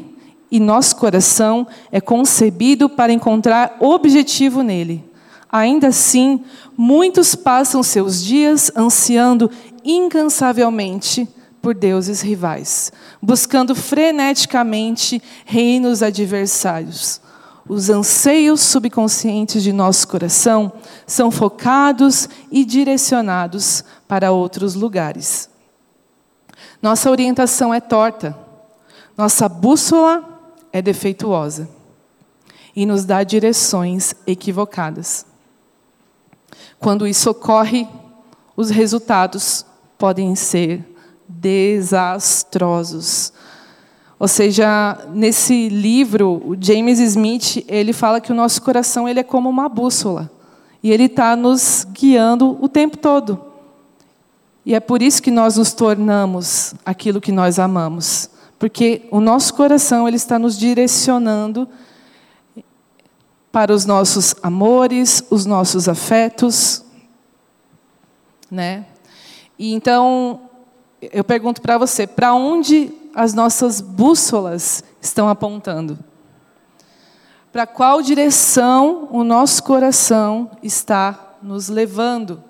e 0.50 0.58
nosso 0.58 0.96
coração 0.96 1.68
é 1.92 2.00
concebido 2.00 2.88
para 2.88 3.12
encontrar 3.12 3.76
objetivo 3.78 4.64
nele. 4.64 5.04
Ainda 5.48 5.86
assim, 5.86 6.42
muitos 6.76 7.36
passam 7.36 7.80
seus 7.80 8.24
dias 8.24 8.72
ansiando 8.76 9.48
incansavelmente 9.84 11.28
por 11.62 11.76
deuses 11.76 12.20
rivais, 12.22 12.90
buscando 13.22 13.72
freneticamente 13.72 15.22
reinos 15.44 16.02
adversários. 16.02 17.22
Os 17.68 17.88
anseios 17.88 18.60
subconscientes 18.60 19.62
de 19.62 19.72
nosso 19.72 20.06
coração 20.06 20.72
são 21.06 21.30
focados 21.30 22.28
e 22.50 22.62
direcionados 22.64 23.82
para 24.06 24.32
outros 24.32 24.74
lugares. 24.74 25.48
Nossa 26.82 27.10
orientação 27.10 27.72
é 27.72 27.80
torta. 27.80 28.36
Nossa 29.16 29.48
bússola 29.48 30.22
é 30.72 30.82
defeituosa 30.82 31.70
e 32.76 32.84
nos 32.84 33.06
dá 33.06 33.22
direções 33.22 34.14
equivocadas. 34.26 35.24
Quando 36.78 37.06
isso 37.06 37.30
ocorre, 37.30 37.88
os 38.56 38.70
resultados 38.70 39.64
podem 39.96 40.34
ser 40.34 40.84
desastrosos. 41.26 43.32
Ou 44.18 44.28
seja, 44.28 44.98
nesse 45.12 45.68
livro, 45.68 46.42
o 46.46 46.56
James 46.58 46.98
Smith 47.00 47.64
ele 47.68 47.92
fala 47.92 48.20
que 48.20 48.32
o 48.32 48.34
nosso 48.34 48.62
coração 48.62 49.08
ele 49.08 49.20
é 49.20 49.24
como 49.24 49.48
uma 49.48 49.68
bússola 49.68 50.30
e 50.82 50.90
ele 50.92 51.04
está 51.04 51.34
nos 51.34 51.86
guiando 51.90 52.56
o 52.60 52.68
tempo 52.68 52.96
todo. 52.96 53.40
E 54.64 54.74
é 54.74 54.80
por 54.80 55.02
isso 55.02 55.22
que 55.22 55.30
nós 55.30 55.56
nos 55.56 55.72
tornamos 55.72 56.74
aquilo 56.84 57.20
que 57.20 57.32
nós 57.32 57.58
amamos 57.58 58.30
porque 58.64 59.02
o 59.10 59.20
nosso 59.20 59.52
coração 59.52 60.08
ele 60.08 60.16
está 60.16 60.38
nos 60.38 60.58
direcionando 60.58 61.68
para 63.52 63.74
os 63.74 63.84
nossos 63.84 64.34
amores, 64.42 65.22
os 65.28 65.44
nossos 65.44 65.86
afetos, 65.88 66.82
né? 68.50 68.86
E 69.58 69.74
então 69.74 70.40
eu 71.00 71.22
pergunto 71.22 71.60
para 71.60 71.76
você, 71.76 72.06
para 72.06 72.32
onde 72.32 72.90
as 73.14 73.32
nossas 73.32 73.80
bússolas 73.80 74.82
estão 75.00 75.28
apontando? 75.28 75.98
Para 77.52 77.66
qual 77.66 78.02
direção 78.02 79.08
o 79.12 79.22
nosso 79.22 79.62
coração 79.62 80.50
está 80.62 81.36
nos 81.40 81.68
levando? 81.68 82.42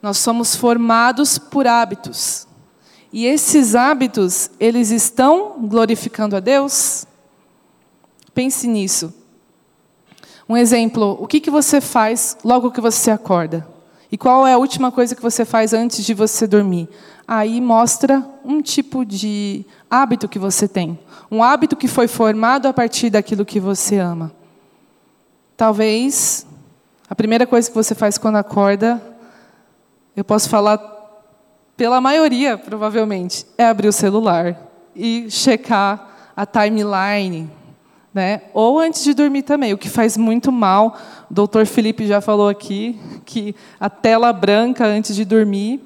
Nós 0.00 0.18
somos 0.18 0.54
formados 0.54 1.38
por 1.38 1.66
hábitos. 1.66 2.46
E 3.12 3.26
esses 3.26 3.74
hábitos, 3.74 4.50
eles 4.60 4.90
estão 4.90 5.56
glorificando 5.66 6.36
a 6.36 6.40
Deus? 6.40 7.06
Pense 8.32 8.66
nisso. 8.66 9.12
Um 10.48 10.56
exemplo, 10.56 11.16
o 11.20 11.26
que, 11.26 11.40
que 11.40 11.50
você 11.50 11.80
faz 11.80 12.36
logo 12.44 12.70
que 12.70 12.80
você 12.80 13.10
acorda? 13.10 13.66
E 14.12 14.18
qual 14.18 14.46
é 14.46 14.52
a 14.52 14.58
última 14.58 14.92
coisa 14.92 15.16
que 15.16 15.22
você 15.22 15.44
faz 15.44 15.72
antes 15.72 16.04
de 16.04 16.12
você 16.12 16.46
dormir? 16.46 16.88
Aí 17.26 17.60
mostra 17.60 18.24
um 18.44 18.60
tipo 18.60 19.04
de 19.04 19.64
hábito 19.90 20.28
que 20.28 20.38
você 20.38 20.68
tem. 20.68 20.98
Um 21.30 21.42
hábito 21.42 21.74
que 21.74 21.88
foi 21.88 22.06
formado 22.06 22.68
a 22.68 22.72
partir 22.72 23.10
daquilo 23.10 23.44
que 23.44 23.58
você 23.58 23.98
ama. 23.98 24.30
Talvez 25.56 26.46
a 27.08 27.14
primeira 27.14 27.46
coisa 27.46 27.68
que 27.68 27.74
você 27.74 27.94
faz 27.94 28.18
quando 28.18 28.36
acorda, 28.36 29.00
eu 30.16 30.24
posso 30.24 30.48
falar 30.48 30.78
pela 31.76 32.00
maioria, 32.00 32.56
provavelmente, 32.56 33.46
é 33.58 33.64
abrir 33.64 33.88
o 33.88 33.92
celular 33.92 34.56
e 34.94 35.30
checar 35.30 36.32
a 36.36 36.46
timeline. 36.46 37.50
Né? 38.12 38.42
Ou 38.52 38.78
antes 38.78 39.02
de 39.02 39.12
dormir 39.12 39.42
também, 39.42 39.72
o 39.72 39.78
que 39.78 39.88
faz 39.88 40.16
muito 40.16 40.52
mal. 40.52 40.96
O 41.30 41.34
doutor 41.34 41.66
Felipe 41.66 42.06
já 42.06 42.20
falou 42.20 42.48
aqui 42.48 42.98
que 43.24 43.56
a 43.80 43.90
tela 43.90 44.32
branca 44.32 44.86
antes 44.86 45.16
de 45.16 45.24
dormir 45.24 45.80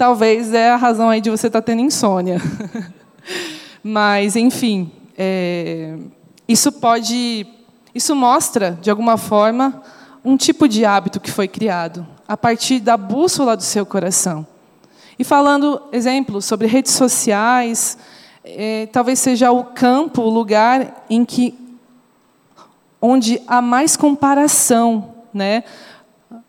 talvez 0.00 0.54
é 0.54 0.70
a 0.70 0.76
razão 0.76 1.10
aí 1.10 1.20
de 1.20 1.28
você 1.28 1.48
estar 1.48 1.60
tá 1.60 1.66
tendo 1.66 1.82
insônia. 1.82 2.40
Mas, 3.84 4.34
enfim, 4.34 4.90
é, 5.16 5.98
isso 6.48 6.72
pode. 6.72 7.46
Isso 7.94 8.16
mostra, 8.16 8.78
de 8.80 8.88
alguma 8.88 9.18
forma, 9.18 9.82
um 10.24 10.38
tipo 10.38 10.66
de 10.66 10.86
hábito 10.86 11.20
que 11.20 11.30
foi 11.30 11.46
criado 11.46 12.06
a 12.26 12.34
partir 12.34 12.80
da 12.80 12.96
bússola 12.96 13.54
do 13.54 13.62
seu 13.62 13.84
coração. 13.84 14.46
E 15.18 15.24
falando, 15.24 15.82
exemplo, 15.92 16.40
sobre 16.40 16.66
redes 16.66 16.92
sociais, 16.92 17.98
é, 18.42 18.88
talvez 18.90 19.18
seja 19.18 19.52
o 19.52 19.64
campo, 19.64 20.22
o 20.22 20.30
lugar 20.30 21.04
em 21.10 21.26
que 21.26 21.54
onde 23.02 23.38
há 23.46 23.60
mais 23.60 23.98
comparação, 23.98 25.12
né? 25.34 25.62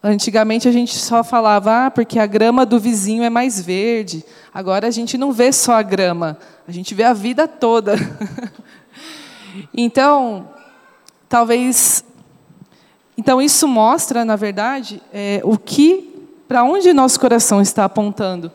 Antigamente 0.04 0.68
a 0.68 0.72
gente 0.72 0.98
só 0.98 1.24
falava, 1.24 1.86
ah, 1.86 1.92
porque 1.92 2.18
a 2.18 2.26
grama 2.26 2.66
do 2.66 2.80
vizinho 2.80 3.24
é 3.24 3.30
mais 3.30 3.62
verde. 3.62 4.26
Agora 4.52 4.88
a 4.88 4.92
gente 4.92 5.16
não 5.18 5.32
vê 5.32 5.52
só 5.52 5.74
a 5.74 5.84
grama, 5.84 6.40
a 6.68 6.72
gente 6.72 6.96
vê 6.96 7.04
a 7.04 7.14
vida 7.14 7.48
toda. 7.48 7.96
então, 9.72 10.50
talvez, 11.30 12.04
então 13.16 13.40
isso 13.40 13.68
mostra, 13.68 14.26
na 14.26 14.36
verdade, 14.36 15.02
é, 15.14 15.40
o 15.44 15.56
que 15.56 16.12
para 16.48 16.64
onde 16.64 16.92
nosso 16.92 17.20
coração 17.20 17.62
está 17.62 17.86
apontando. 17.86 18.52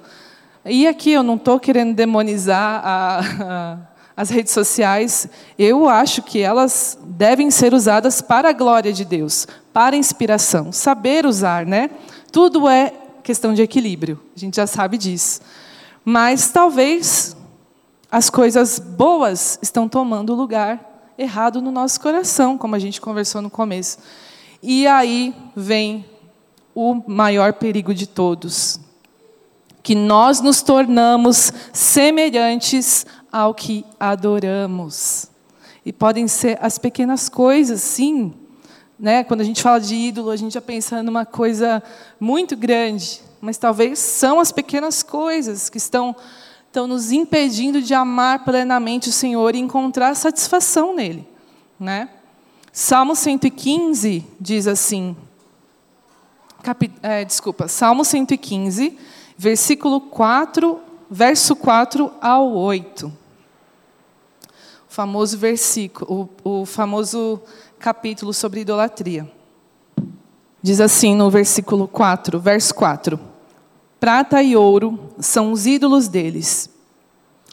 E 0.65 0.87
aqui 0.87 1.13
eu 1.13 1.23
não 1.23 1.37
estou 1.37 1.61
querendo 1.61 1.95
demonizar 1.95 2.83
a, 2.85 3.79
as 4.17 4.31
redes 4.31 4.53
sociais. 4.53 5.29
Eu 5.57 5.89
acho 5.89 6.23
que 6.23 6.41
elas 6.41 6.99
devem 7.05 7.51
ser 7.53 7.73
usadas 7.73 8.21
para 8.21 8.51
a 8.51 8.53
glória 8.53 8.93
de 8.93 9.05
Deus, 9.05 9.47
para 9.77 9.95
inspiração, 9.95 10.73
saber 10.73 11.27
usar, 11.27 11.67
né? 11.67 11.91
Tudo 12.33 12.67
é 12.67 12.95
questão 13.23 13.53
de 13.53 13.61
equilíbrio. 13.61 14.19
A 14.35 14.39
gente 14.39 14.57
já 14.57 14.67
sabe 14.67 14.97
disso. 14.97 15.43
Mas 16.03 16.49
talvez 16.49 17.37
as 18.11 18.31
coisas 18.31 18.79
boas 18.79 19.59
estão 19.61 19.87
tomando 19.87 20.35
lugar 20.35 21.13
errado 21.19 21.61
no 21.61 21.71
nosso 21.71 22.01
coração, 22.01 22.57
como 22.57 22.75
a 22.75 22.79
gente 22.79 23.03
conversou 23.03 23.43
no 23.43 23.51
começo. 23.51 23.99
E 24.63 24.87
aí 24.87 25.35
vem 25.55 26.07
o 26.75 27.03
maior 27.07 27.53
perigo 27.53 27.93
de 27.93 28.07
todos, 28.07 28.81
que 29.83 29.95
nós 29.95 30.41
nos 30.41 30.63
tornamos 30.63 31.53
semelhantes 31.75 33.05
ao 33.31 33.53
que 33.53 33.85
adoramos. 34.01 35.27
E 35.85 35.93
podem 35.93 36.27
ser 36.27 36.59
as 36.63 36.79
pequenas 36.79 37.29
coisas, 37.29 37.83
sim. 37.83 38.33
Né, 38.99 39.25
quando 39.25 39.43
a 39.43 39.45
gente 39.45 39.63
fala 39.63 39.79
de 39.79 39.95
ídolo, 39.95 40.31
a 40.31 40.37
gente 40.37 40.55
já 40.55 40.61
pensa 40.61 41.03
numa 41.03 41.27
coisa 41.27 41.83
muito 42.19 42.57
grande, 42.57 43.21
mas 43.41 43.59
talvez 43.59 43.99
são 43.99 44.41
as 44.41 44.51
pequenas 44.51 45.03
coisas 45.03 45.69
que 45.69 45.77
estão, 45.77 46.17
estão 46.67 46.87
nos 46.87 47.13
impedindo 47.13 47.83
de 47.83 47.93
amar 47.93 48.45
plenamente 48.45 49.11
o 49.11 49.13
Senhor 49.13 49.55
e 49.55 49.59
encontrar 49.59 50.15
satisfação 50.15 50.95
nele. 50.95 51.29
Né? 51.79 52.09
Salmo 52.73 53.15
115 53.15 54.25
diz 54.41 54.67
assim, 54.67 55.15
é, 57.03 57.25
desculpa, 57.25 57.69
Salmo 57.69 58.05
115, 58.05 58.99
versículo 59.37 60.01
4, 60.01 60.81
verso 61.11 61.55
4 61.55 62.11
ao 62.21 62.51
8. 62.53 63.26
Famoso 64.97 65.37
versículo, 65.37 66.31
o, 66.43 66.61
o 66.63 66.65
famoso 66.65 67.39
capítulo 67.79 68.33
sobre 68.33 68.61
idolatria. 68.61 69.31
Diz 70.63 70.81
assim 70.81 71.15
no 71.15 71.29
versículo 71.29 71.87
4, 71.87 72.41
verso 72.41 72.75
4: 72.75 73.21
Prata 74.01 74.43
e 74.43 74.57
ouro 74.57 74.99
são 75.19 75.53
os 75.53 75.67
ídolos 75.67 76.09
deles, 76.09 76.71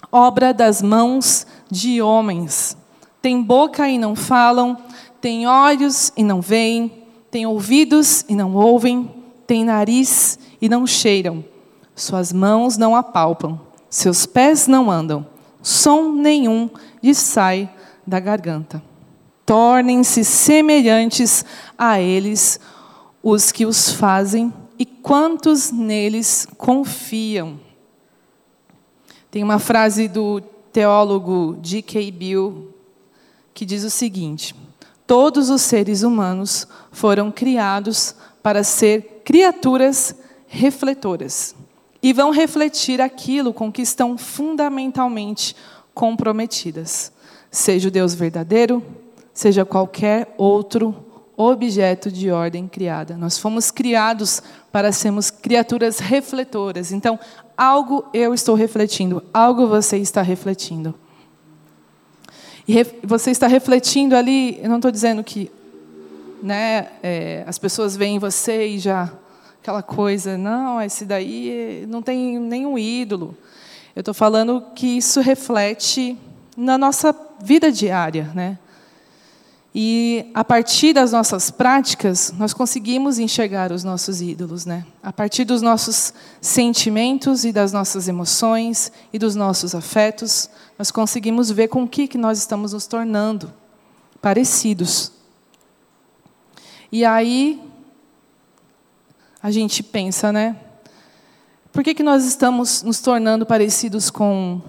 obra 0.10 0.54
das 0.54 0.82
mãos 0.82 1.46
de 1.70 2.02
homens. 2.02 2.78
Tem 3.22 3.44
boca 3.44 3.90
e 3.90 3.98
não 3.98 4.16
falam, 4.16 4.78
tem 5.20 5.46
olhos 5.46 6.14
e 6.16 6.24
não 6.24 6.40
veem, 6.40 7.04
tem 7.30 7.46
ouvidos 7.46 8.24
e 8.30 8.36
não 8.36 8.56
ouvem, 8.56 9.14
tem 9.46 9.66
nariz 9.66 10.40
e 10.62 10.70
não 10.70 10.88
cheiram. 10.88 11.44
Suas 11.94 12.32
mãos 12.32 12.78
não 12.78 12.96
apalpam, 12.96 13.60
seus 13.90 14.26
pés 14.26 14.66
não 14.66 14.90
andam, 14.90 15.28
som 15.62 16.14
nenhum 16.14 16.70
lhes 17.04 17.18
sai 17.18 17.70
da 18.08 18.20
garganta 18.20 18.82
tornem-se 19.46 20.24
semelhantes 20.24 21.46
a 21.78 22.00
eles 22.00 22.60
os 23.22 23.52
que 23.52 23.66
os 23.66 23.92
fazem 23.92 24.54
e 24.78 24.86
quantos 24.86 25.72
neles 25.72 26.48
confiam. 26.58 27.60
Tem 29.30 29.44
uma 29.44 29.60
frase 29.60 30.08
do 30.08 30.42
teólogo 30.72 31.58
G.K. 31.62 32.12
Bill 32.12 32.74
que 33.54 33.66
diz 33.66 33.84
o 33.84 33.90
seguinte: 33.90 34.56
Todos 35.06 35.50
os 35.50 35.62
seres 35.62 36.04
humanos 36.04 36.68
foram 36.92 37.32
criados 37.32 38.16
para 38.42 38.64
ser 38.64 39.22
criaturas 39.24 40.16
refletoras 40.48 41.56
e 42.02 42.12
vão 42.12 42.32
refletir 42.32 43.00
aquilo 43.00 43.54
com 43.54 43.72
que 43.72 43.82
estão 43.82 44.18
fundamentalmente 44.18 45.56
comprometidas, 45.94 47.12
seja 47.52 47.88
o 47.88 47.92
Deus 47.92 48.14
verdadeiro, 48.14 48.84
seja 49.34 49.66
qualquer 49.66 50.34
outro 50.38 50.96
objeto 51.36 52.12
de 52.12 52.32
ordem 52.32 52.68
criada. 52.68 53.18
Nós 53.18 53.38
fomos 53.38 53.72
criados 53.72 54.42
para 54.72 54.92
sermos 54.92 55.30
criaturas 55.30 56.00
refletoras. 56.00 56.92
Então, 56.92 57.20
algo 57.58 58.06
eu 58.14 58.34
estou 58.34 58.56
refletindo, 58.56 59.24
algo 59.34 59.68
você 59.68 59.98
está 59.98 60.22
refletindo. 60.22 60.94
E 62.68 62.76
você 63.04 63.32
está 63.32 63.48
refletindo 63.48 64.16
ali, 64.16 64.60
eu 64.62 64.70
não 64.70 64.78
estou 64.78 64.92
dizendo 64.92 65.24
que 65.24 65.52
né, 66.42 66.88
é, 67.02 67.44
as 67.48 67.58
pessoas 67.58 67.96
veem 67.96 68.20
você 68.20 68.68
e 68.68 68.80
já 68.80 69.12
aquela 69.62 69.82
coisa, 69.82 70.38
não, 70.38 70.82
esse 70.82 71.06
daí 71.06 71.86
não 71.88 72.02
tem 72.02 72.38
nenhum 72.40 72.78
ídolo. 72.78 73.36
Eu 73.96 74.00
estou 74.00 74.14
falando 74.14 74.64
que 74.74 74.88
isso 74.88 75.22
reflete 75.22 76.18
na 76.58 76.78
nossa 76.78 77.16
vida 77.40 77.72
diária, 77.72 78.32
né? 78.34 78.58
E 79.76 80.30
a 80.36 80.44
partir 80.44 80.94
das 80.94 81.12
nossas 81.12 81.50
práticas, 81.50 82.32
nós 82.38 82.54
conseguimos 82.54 83.18
enxergar 83.18 83.72
os 83.72 83.84
nossos 83.84 84.22
ídolos, 84.22 84.66
né? 84.66 84.86
A 85.02 85.12
partir 85.12 85.46
dos 85.46 85.64
nossos 85.64 86.14
sentimentos 86.40 87.44
e 87.44 87.52
das 87.52 87.72
nossas 87.72 88.08
emoções 88.08 88.92
e 89.12 89.18
dos 89.18 89.36
nossos 89.36 89.74
afetos, 89.74 90.48
nós 90.78 90.92
conseguimos 90.92 91.50
ver 91.50 91.70
com 91.70 91.84
o 91.84 91.88
que 91.88 92.08
que 92.08 92.18
nós 92.18 92.38
estamos 92.38 92.74
nos 92.74 92.86
tornando 92.86 93.52
parecidos. 94.22 95.12
E 96.92 97.04
aí 97.04 97.60
a 99.42 99.50
gente 99.50 99.82
pensa, 99.82 100.32
né? 100.32 100.56
Por 101.74 101.84
que 101.84 101.96
que 101.96 102.04
nós 102.04 102.24
estamos 102.24 102.84
nos 102.84 103.02
tornando 103.02 103.46
parecidos 103.48 104.12
com 104.12 104.62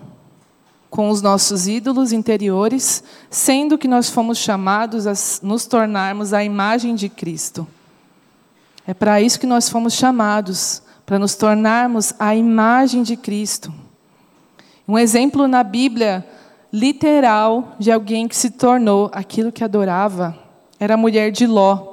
com 0.89 1.11
os 1.11 1.21
nossos 1.21 1.67
ídolos 1.67 2.13
interiores, 2.13 3.03
sendo 3.29 3.77
que 3.77 3.89
nós 3.89 4.09
fomos 4.09 4.39
chamados 4.39 5.09
a 5.09 5.13
nos 5.45 5.67
tornarmos 5.67 6.33
a 6.33 6.45
imagem 6.45 6.95
de 6.95 7.09
Cristo. 7.09 7.67
É 8.87 8.95
para 8.95 9.21
isso 9.21 9.41
que 9.41 9.47
nós 9.47 9.69
fomos 9.69 9.95
chamados, 9.95 10.83
para 11.05 11.19
nos 11.19 11.35
tornarmos 11.35 12.15
a 12.17 12.37
imagem 12.37 13.03
de 13.03 13.17
Cristo. 13.17 13.75
Um 14.87 14.97
exemplo 14.97 15.49
na 15.49 15.65
Bíblia 15.65 16.25
literal 16.73 17.75
de 17.77 17.91
alguém 17.91 18.29
que 18.29 18.37
se 18.37 18.51
tornou 18.51 19.11
aquilo 19.13 19.51
que 19.51 19.65
adorava 19.65 20.39
era 20.79 20.95
a 20.95 20.97
mulher 20.97 21.33
de 21.33 21.45
Ló. 21.45 21.93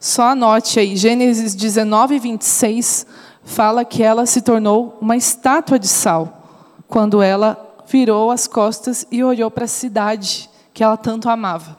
Só 0.00 0.28
anote 0.28 0.80
aí, 0.80 0.96
Gênesis 0.96 1.54
19, 1.54 2.18
26 2.18 3.27
fala 3.48 3.82
que 3.82 4.02
ela 4.02 4.26
se 4.26 4.42
tornou 4.42 4.98
uma 5.00 5.16
estátua 5.16 5.78
de 5.78 5.88
sal 5.88 6.42
quando 6.86 7.22
ela 7.22 7.58
virou 7.86 8.30
as 8.30 8.46
costas 8.46 9.06
e 9.10 9.24
olhou 9.24 9.50
para 9.50 9.64
a 9.64 9.68
cidade 9.68 10.50
que 10.74 10.84
ela 10.84 10.98
tanto 10.98 11.30
amava. 11.30 11.78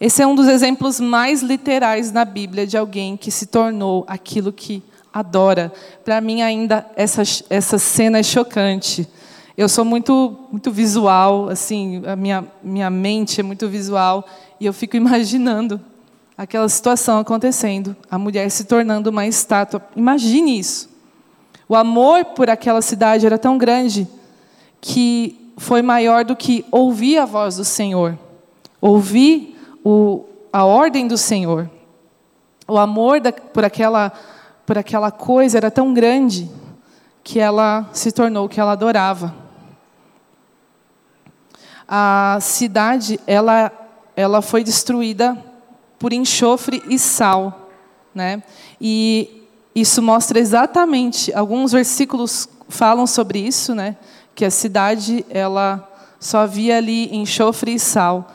Esse 0.00 0.22
é 0.22 0.26
um 0.26 0.34
dos 0.34 0.48
exemplos 0.48 0.98
mais 0.98 1.40
literais 1.40 2.10
na 2.10 2.24
Bíblia 2.24 2.66
de 2.66 2.76
alguém 2.76 3.16
que 3.16 3.30
se 3.30 3.46
tornou 3.46 4.04
aquilo 4.08 4.52
que 4.52 4.82
adora. 5.12 5.72
Para 6.04 6.20
mim, 6.20 6.42
ainda, 6.42 6.84
essa, 6.96 7.22
essa 7.48 7.78
cena 7.78 8.18
é 8.18 8.22
chocante. 8.24 9.08
Eu 9.56 9.68
sou 9.68 9.84
muito, 9.84 10.36
muito 10.50 10.72
visual, 10.72 11.48
assim, 11.48 12.02
a 12.04 12.16
minha, 12.16 12.44
minha 12.60 12.90
mente 12.90 13.38
é 13.38 13.44
muito 13.44 13.68
visual, 13.68 14.26
e 14.58 14.66
eu 14.66 14.72
fico 14.72 14.96
imaginando 14.96 15.80
aquela 16.36 16.68
situação 16.68 17.18
acontecendo, 17.18 17.96
a 18.10 18.18
mulher 18.18 18.50
se 18.50 18.64
tornando 18.64 19.10
uma 19.10 19.26
estátua. 19.26 19.82
Imagine 19.94 20.58
isso. 20.58 20.88
O 21.68 21.76
amor 21.76 22.24
por 22.26 22.50
aquela 22.50 22.82
cidade 22.82 23.26
era 23.26 23.38
tão 23.38 23.56
grande 23.56 24.08
que 24.80 25.52
foi 25.56 25.82
maior 25.82 26.24
do 26.24 26.34
que 26.34 26.64
ouvir 26.70 27.18
a 27.18 27.24
voz 27.24 27.56
do 27.56 27.64
Senhor, 27.64 28.18
ouvir 28.80 29.58
o, 29.84 30.24
a 30.52 30.64
ordem 30.64 31.06
do 31.06 31.16
Senhor. 31.16 31.70
O 32.66 32.78
amor 32.78 33.20
da, 33.20 33.32
por, 33.32 33.64
aquela, 33.64 34.12
por 34.66 34.78
aquela 34.78 35.10
coisa 35.10 35.58
era 35.58 35.70
tão 35.70 35.94
grande 35.94 36.50
que 37.22 37.38
ela 37.38 37.88
se 37.92 38.10
tornou 38.10 38.46
o 38.46 38.48
que 38.48 38.60
ela 38.60 38.72
adorava. 38.72 39.34
A 41.86 42.38
cidade 42.40 43.20
ela, 43.26 43.70
ela 44.16 44.40
foi 44.40 44.64
destruída 44.64 45.51
por 46.02 46.12
enxofre 46.12 46.82
e 46.88 46.98
sal. 46.98 47.70
Né? 48.12 48.42
E 48.80 49.46
isso 49.72 50.02
mostra 50.02 50.36
exatamente, 50.40 51.32
alguns 51.32 51.70
versículos 51.70 52.48
falam 52.68 53.06
sobre 53.06 53.38
isso, 53.38 53.72
né? 53.72 53.96
que 54.34 54.44
a 54.44 54.50
cidade 54.50 55.24
ela 55.30 55.88
só 56.18 56.38
havia 56.38 56.78
ali 56.78 57.14
enxofre 57.14 57.74
e 57.74 57.78
sal. 57.78 58.32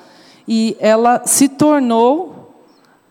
E 0.48 0.78
ela 0.80 1.24
se 1.26 1.50
tornou 1.50 2.56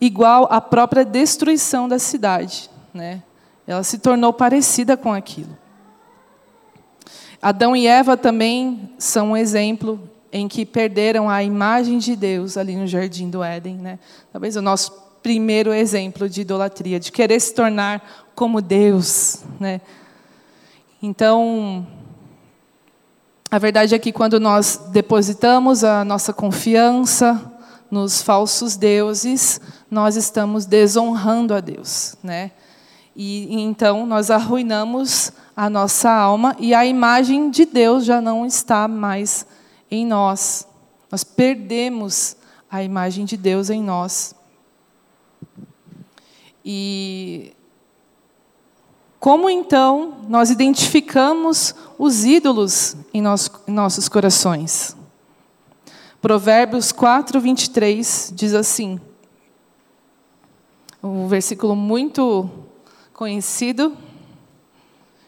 igual 0.01 0.49
à 0.51 0.59
própria 0.59 1.05
destruição 1.05 1.87
da 1.87 1.99
cidade. 1.99 2.71
Né? 2.95 3.23
Ela 3.67 3.83
se 3.83 3.99
tornou 3.99 4.33
parecida 4.33 4.97
com 4.97 5.13
aquilo. 5.13 5.55
Adão 7.43 7.77
e 7.77 7.87
Eva 7.87 8.17
também 8.17 8.91
são 8.97 9.33
um 9.33 9.37
exemplo 9.37 10.01
em 10.33 10.49
que 10.49 10.67
perderam 10.67 11.29
a 11.29 11.43
imagem 11.43 11.99
de 11.99 12.17
Deus 12.17 12.57
ali 12.57 12.77
no 12.77 12.87
jardim 12.87 13.31
do 13.31 13.43
Éden. 13.43 13.77
Né? 13.77 13.99
Talvez 14.33 14.57
o 14.57 14.63
nosso 14.63 14.93
primeiro 15.23 15.73
exemplo 15.73 16.29
de 16.29 16.43
idolatria, 16.43 17.01
de 17.01 17.11
querer 17.11 17.41
se 17.41 17.55
tornar 17.55 18.29
como 18.35 18.61
Deus. 18.61 19.43
Né? 19.59 19.81
Então, 21.03 21.87
a 23.51 23.59
verdade 23.59 23.95
é 23.95 23.99
que 23.99 24.13
quando 24.13 24.41
nós 24.41 24.81
depositamos 24.91 25.85
a 25.85 26.05
nossa 26.05 26.33
confiança 26.33 27.53
nos 27.91 28.21
falsos 28.21 28.77
deuses, 28.77 29.61
nós 29.91 30.17
estamos 30.17 30.67
desonrando 30.67 31.55
a 31.55 31.61
Deus, 31.61 32.17
né? 32.23 32.51
E 33.15 33.63
então 33.63 34.05
nós 34.05 34.31
arruinamos 34.31 35.33
a 35.57 35.71
nossa 35.71 36.11
alma 36.11 36.55
e 36.59 36.75
a 36.75 36.85
imagem 36.85 37.49
de 37.49 37.65
Deus 37.65 38.05
já 38.05 38.21
não 38.21 38.45
está 38.45 38.87
mais 38.87 39.47
em 39.91 40.07
nós. 40.07 40.67
Nós 41.11 41.25
perdemos 41.25 42.37
a 42.71 42.83
imagem 42.83 43.25
de 43.25 43.37
Deus 43.37 43.71
em 43.71 43.83
nós. 43.83 44.35
E 46.65 47.53
como 49.21 49.49
então 49.49 50.19
nós 50.29 50.51
identificamos 50.51 51.75
os 51.99 52.25
ídolos 52.25 52.97
em, 53.13 53.21
nosso, 53.21 53.51
em 53.67 53.73
nossos 53.73 54.09
corações? 54.09 54.97
Provérbios 56.21 56.93
4, 56.93 57.41
23 57.41 58.33
diz 58.35 58.55
assim: 58.55 59.01
um 61.03 61.29
versículo 61.29 61.77
muito 61.77 62.51
conhecido 63.13 63.97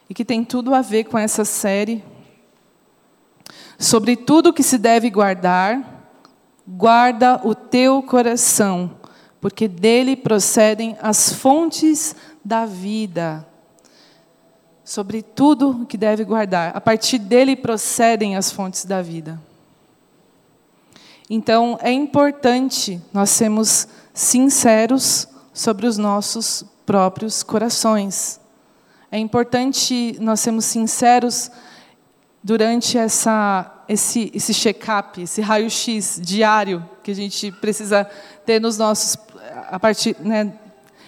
e 0.09 0.15
que 0.15 0.25
tem 0.25 0.45
tudo 0.45 0.75
a 0.75 0.83
ver 0.83 1.05
com 1.05 1.17
essa 1.17 1.45
série. 1.45 2.03
Sobre 3.79 4.17
tudo 4.17 4.53
que 4.53 4.63
se 4.65 4.77
deve 4.77 5.09
guardar, 5.09 6.11
guarda 6.67 7.41
o 7.45 7.55
teu 7.55 8.03
coração, 8.03 8.91
porque 9.41 9.69
dele 9.69 10.17
procedem 10.17 10.97
as 11.01 11.33
fontes 11.33 12.17
da 12.45 12.67
vida. 12.67 13.47
Sobre 14.85 15.23
tudo 15.23 15.87
que 15.89 15.97
deve 15.97 16.25
guardar, 16.25 16.77
a 16.77 16.81
partir 16.81 17.19
dele 17.19 17.55
procedem 17.55 18.37
as 18.37 18.51
fontes 18.51 18.85
da 18.85 19.01
vida. 19.01 19.41
Então, 21.31 21.79
é 21.81 21.93
importante 21.93 23.01
nós 23.13 23.31
sermos 23.31 23.87
sinceros 24.13 25.29
sobre 25.53 25.87
os 25.87 25.97
nossos 25.99 26.65
próprios 26.85 27.45
corações. 27.45 28.41
É 29.11 29.19
importante 29.19 30.17
nós 30.21 30.41
sermos 30.41 30.65
sinceros 30.65 31.51
durante 32.43 32.97
essa, 32.97 33.85
esse, 33.89 34.31
esse 34.35 34.55
check-up, 34.55 35.21
esse 35.21 35.41
raio-x 35.41 36.21
diário 36.23 36.89
que 37.03 37.11
a 37.11 37.15
gente 37.15 37.51
precisa 37.53 38.09
ter 38.47 38.61
nos 38.61 38.79
nossos, 38.79 39.17
a 39.71 39.79
partir, 39.79 40.17
né, 40.21 40.53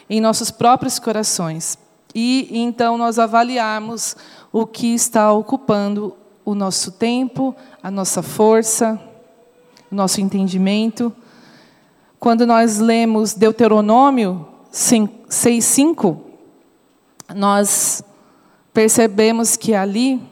em 0.09 0.21
nossos 0.21 0.51
próprios 0.51 0.99
corações. 0.99 1.79
E 2.15 2.49
então 2.51 2.99
nós 2.99 3.19
avaliarmos 3.19 4.17
o 4.53 4.67
que 4.67 4.95
está 4.95 5.33
ocupando 5.33 6.17
o 6.45 6.55
nosso 6.55 6.93
tempo, 6.93 7.55
a 7.83 7.91
nossa 7.91 8.23
força, 8.23 9.01
o 9.91 9.95
nosso 9.95 10.21
entendimento. 10.21 11.15
Quando 12.19 12.45
nós 12.45 12.79
lemos 12.79 13.35
Deuteronômio 13.35 14.47
6,5, 14.73 16.19
nós 17.35 18.03
percebemos 18.73 19.57
que 19.57 19.75
ali 19.75 20.30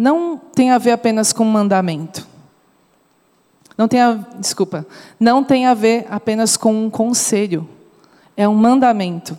não 0.00 0.38
tem 0.38 0.70
a 0.70 0.78
ver 0.78 0.92
apenas 0.92 1.30
com 1.30 1.44
mandamento. 1.44 2.26
Não 3.76 3.86
tem 3.86 4.00
a, 4.00 4.14
desculpa, 4.38 4.86
não 5.18 5.44
tem 5.44 5.66
a 5.66 5.74
ver 5.74 6.06
apenas 6.08 6.56
com 6.56 6.86
um 6.86 6.88
conselho. 6.88 7.68
É 8.34 8.48
um 8.48 8.54
mandamento. 8.54 9.38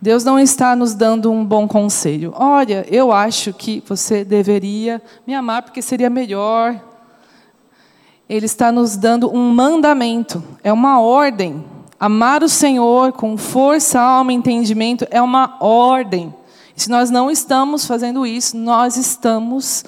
Deus 0.00 0.24
não 0.24 0.38
está 0.38 0.74
nos 0.74 0.94
dando 0.94 1.30
um 1.30 1.44
bom 1.44 1.68
conselho. 1.68 2.32
Olha, 2.34 2.86
eu 2.90 3.12
acho 3.12 3.52
que 3.52 3.84
você 3.86 4.24
deveria 4.24 5.02
me 5.26 5.34
amar 5.34 5.62
porque 5.62 5.82
seria 5.82 6.08
melhor. 6.08 6.82
Ele 8.26 8.46
está 8.46 8.72
nos 8.72 8.96
dando 8.96 9.30
um 9.30 9.50
mandamento, 9.50 10.42
é 10.64 10.72
uma 10.72 10.98
ordem. 10.98 11.62
Amar 12.00 12.42
o 12.42 12.48
Senhor 12.48 13.12
com 13.12 13.36
força, 13.36 14.00
alma 14.00 14.32
entendimento 14.32 15.06
é 15.10 15.20
uma 15.20 15.58
ordem. 15.60 16.34
Se 16.82 16.90
nós 16.90 17.10
não 17.10 17.30
estamos 17.30 17.86
fazendo 17.86 18.26
isso, 18.26 18.56
nós 18.56 18.96
estamos 18.96 19.84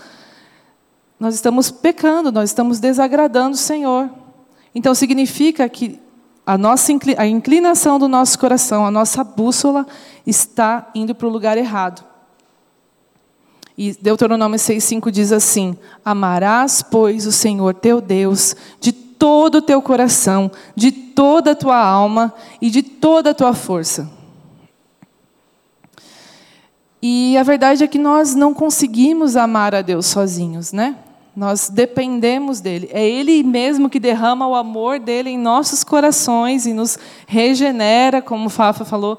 nós 1.18 1.34
estamos 1.34 1.68
pecando, 1.68 2.30
nós 2.30 2.50
estamos 2.50 2.78
desagradando 2.78 3.56
o 3.56 3.58
Senhor. 3.58 4.08
Então 4.72 4.94
significa 4.94 5.68
que 5.68 6.00
a 6.46 6.56
nossa 6.56 6.92
a 7.18 7.26
inclinação 7.26 7.98
do 7.98 8.06
nosso 8.06 8.38
coração, 8.38 8.86
a 8.86 8.92
nossa 8.92 9.24
bússola 9.24 9.84
está 10.24 10.88
indo 10.94 11.16
para 11.16 11.26
o 11.26 11.30
lugar 11.30 11.58
errado. 11.58 12.04
E 13.76 13.92
Deuteronômio 14.00 14.56
6,5 14.56 15.10
diz 15.10 15.32
assim: 15.32 15.76
Amarás, 16.04 16.80
pois, 16.80 17.26
o 17.26 17.32
Senhor 17.32 17.74
teu 17.74 18.00
Deus 18.00 18.54
de 18.78 18.92
todo 18.92 19.56
o 19.56 19.62
teu 19.62 19.82
coração, 19.82 20.48
de 20.76 20.92
toda 20.92 21.50
a 21.50 21.56
tua 21.56 21.76
alma 21.76 22.32
e 22.60 22.70
de 22.70 22.84
toda 22.84 23.30
a 23.30 23.34
tua 23.34 23.52
força. 23.52 24.13
E 27.06 27.36
a 27.36 27.42
verdade 27.42 27.84
é 27.84 27.86
que 27.86 27.98
nós 27.98 28.34
não 28.34 28.54
conseguimos 28.54 29.36
amar 29.36 29.74
a 29.74 29.82
Deus 29.82 30.06
sozinhos, 30.06 30.72
né? 30.72 30.96
Nós 31.36 31.68
dependemos 31.68 32.62
dele. 32.62 32.88
É 32.90 33.06
ele 33.06 33.42
mesmo 33.42 33.90
que 33.90 34.00
derrama 34.00 34.48
o 34.48 34.54
amor 34.54 34.98
dele 34.98 35.28
em 35.28 35.36
nossos 35.36 35.84
corações 35.84 36.64
e 36.64 36.72
nos 36.72 36.98
regenera, 37.26 38.22
como 38.22 38.48
Fafa 38.48 38.86
falou. 38.86 39.18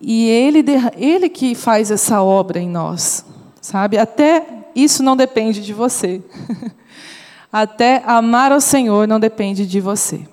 E 0.00 0.26
ele, 0.30 0.64
ele 0.96 1.28
que 1.28 1.54
faz 1.54 1.90
essa 1.90 2.22
obra 2.22 2.58
em 2.58 2.70
nós, 2.70 3.26
sabe? 3.60 3.98
Até 3.98 4.64
isso 4.74 5.02
não 5.02 5.18
depende 5.18 5.60
de 5.60 5.74
você. 5.74 6.22
Até 7.52 8.02
amar 8.06 8.52
ao 8.52 8.60
Senhor 8.60 9.06
não 9.06 9.20
depende 9.20 9.66
de 9.66 9.80
você. 9.82 10.26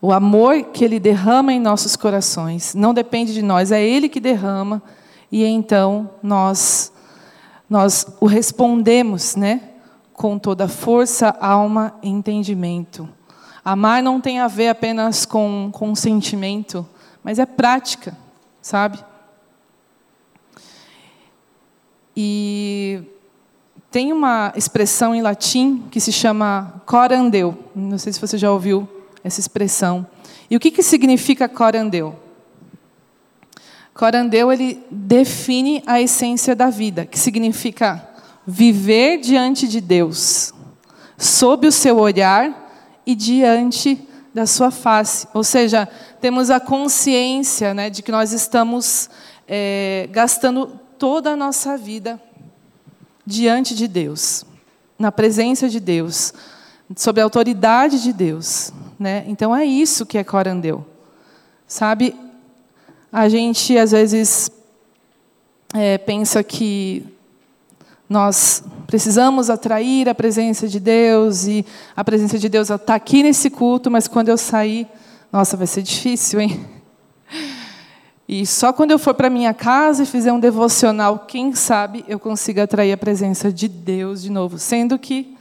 O 0.00 0.12
amor 0.12 0.64
que 0.64 0.84
Ele 0.84 1.00
derrama 1.00 1.52
em 1.52 1.60
nossos 1.60 1.96
corações 1.96 2.74
não 2.74 2.94
depende 2.94 3.34
de 3.34 3.42
nós, 3.42 3.72
é 3.72 3.82
Ele 3.82 4.08
que 4.08 4.20
derrama 4.20 4.82
e 5.30 5.44
então 5.44 6.10
nós 6.22 6.92
nós 7.68 8.06
o 8.18 8.26
respondemos, 8.26 9.36
né, 9.36 9.60
com 10.14 10.38
toda 10.38 10.66
força, 10.66 11.36
alma 11.38 11.94
e 12.02 12.08
entendimento. 12.08 13.08
Amar 13.62 14.02
não 14.02 14.20
tem 14.20 14.40
a 14.40 14.48
ver 14.48 14.68
apenas 14.68 15.26
com, 15.26 15.68
com 15.70 15.94
sentimento, 15.94 16.86
mas 17.22 17.38
é 17.38 17.44
prática, 17.44 18.16
sabe? 18.62 18.98
E 22.16 23.02
tem 23.90 24.12
uma 24.12 24.52
expressão 24.56 25.14
em 25.14 25.20
latim 25.20 25.84
que 25.90 26.00
se 26.00 26.10
chama 26.10 26.82
corandeu. 26.86 27.56
Não 27.76 27.98
sei 27.98 28.12
se 28.12 28.20
você 28.20 28.38
já 28.38 28.50
ouviu 28.50 28.88
essa 29.22 29.40
expressão. 29.40 30.06
E 30.50 30.56
o 30.56 30.60
que, 30.60 30.70
que 30.70 30.82
significa 30.82 31.48
corandeu? 31.48 32.18
Corandeu 33.94 34.52
ele 34.52 34.84
define 34.90 35.82
a 35.86 36.00
essência 36.00 36.54
da 36.54 36.70
vida, 36.70 37.04
que 37.04 37.18
significa 37.18 38.08
viver 38.46 39.18
diante 39.18 39.66
de 39.66 39.80
Deus, 39.80 40.54
sob 41.16 41.66
o 41.66 41.72
seu 41.72 41.98
olhar 41.98 42.70
e 43.04 43.14
diante 43.14 44.08
da 44.32 44.46
sua 44.46 44.70
face. 44.70 45.26
Ou 45.34 45.42
seja, 45.42 45.88
temos 46.20 46.48
a 46.48 46.60
consciência 46.60 47.74
né, 47.74 47.90
de 47.90 48.02
que 48.02 48.12
nós 48.12 48.32
estamos 48.32 49.10
é, 49.46 50.08
gastando 50.12 50.78
toda 50.96 51.30
a 51.30 51.36
nossa 51.36 51.76
vida 51.76 52.20
diante 53.26 53.74
de 53.74 53.88
Deus, 53.88 54.44
na 54.98 55.12
presença 55.12 55.68
de 55.68 55.80
Deus, 55.80 56.32
sob 56.96 57.20
a 57.20 57.24
autoridade 57.24 58.02
de 58.02 58.12
Deus. 58.12 58.72
Né? 58.98 59.24
Então 59.28 59.54
é 59.54 59.64
isso 59.64 60.04
que 60.04 60.18
é 60.18 60.24
corandeu. 60.24 60.84
Sabe, 61.66 62.16
a 63.12 63.28
gente 63.28 63.76
às 63.78 63.92
vezes 63.92 64.50
é, 65.74 65.98
pensa 65.98 66.42
que 66.42 67.04
nós 68.08 68.64
precisamos 68.86 69.50
atrair 69.50 70.08
a 70.08 70.14
presença 70.14 70.66
de 70.66 70.80
Deus 70.80 71.46
e 71.46 71.64
a 71.94 72.02
presença 72.02 72.38
de 72.38 72.48
Deus 72.48 72.70
está 72.70 72.94
aqui 72.94 73.22
nesse 73.22 73.50
culto, 73.50 73.90
mas 73.90 74.08
quando 74.08 74.30
eu 74.30 74.38
sair, 74.38 74.88
nossa, 75.30 75.56
vai 75.56 75.66
ser 75.66 75.82
difícil, 75.82 76.40
hein? 76.40 76.66
E 78.26 78.44
só 78.44 78.74
quando 78.74 78.90
eu 78.90 78.98
for 78.98 79.14
para 79.14 79.30
minha 79.30 79.54
casa 79.54 80.02
e 80.02 80.06
fizer 80.06 80.32
um 80.32 80.40
devocional, 80.40 81.20
quem 81.20 81.54
sabe 81.54 82.04
eu 82.06 82.18
consiga 82.18 82.64
atrair 82.64 82.92
a 82.92 82.96
presença 82.96 83.50
de 83.52 83.68
Deus 83.68 84.22
de 84.22 84.30
novo, 84.30 84.58
sendo 84.58 84.98
que 84.98 85.37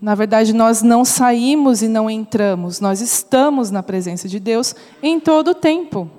na 0.00 0.14
verdade, 0.14 0.54
nós 0.54 0.80
não 0.80 1.04
saímos 1.04 1.82
e 1.82 1.88
não 1.88 2.08
entramos, 2.08 2.80
nós 2.80 3.02
estamos 3.02 3.70
na 3.70 3.82
presença 3.82 4.26
de 4.26 4.40
Deus 4.40 4.74
em 5.02 5.20
todo 5.20 5.48
o 5.48 5.54
tempo, 5.54 6.10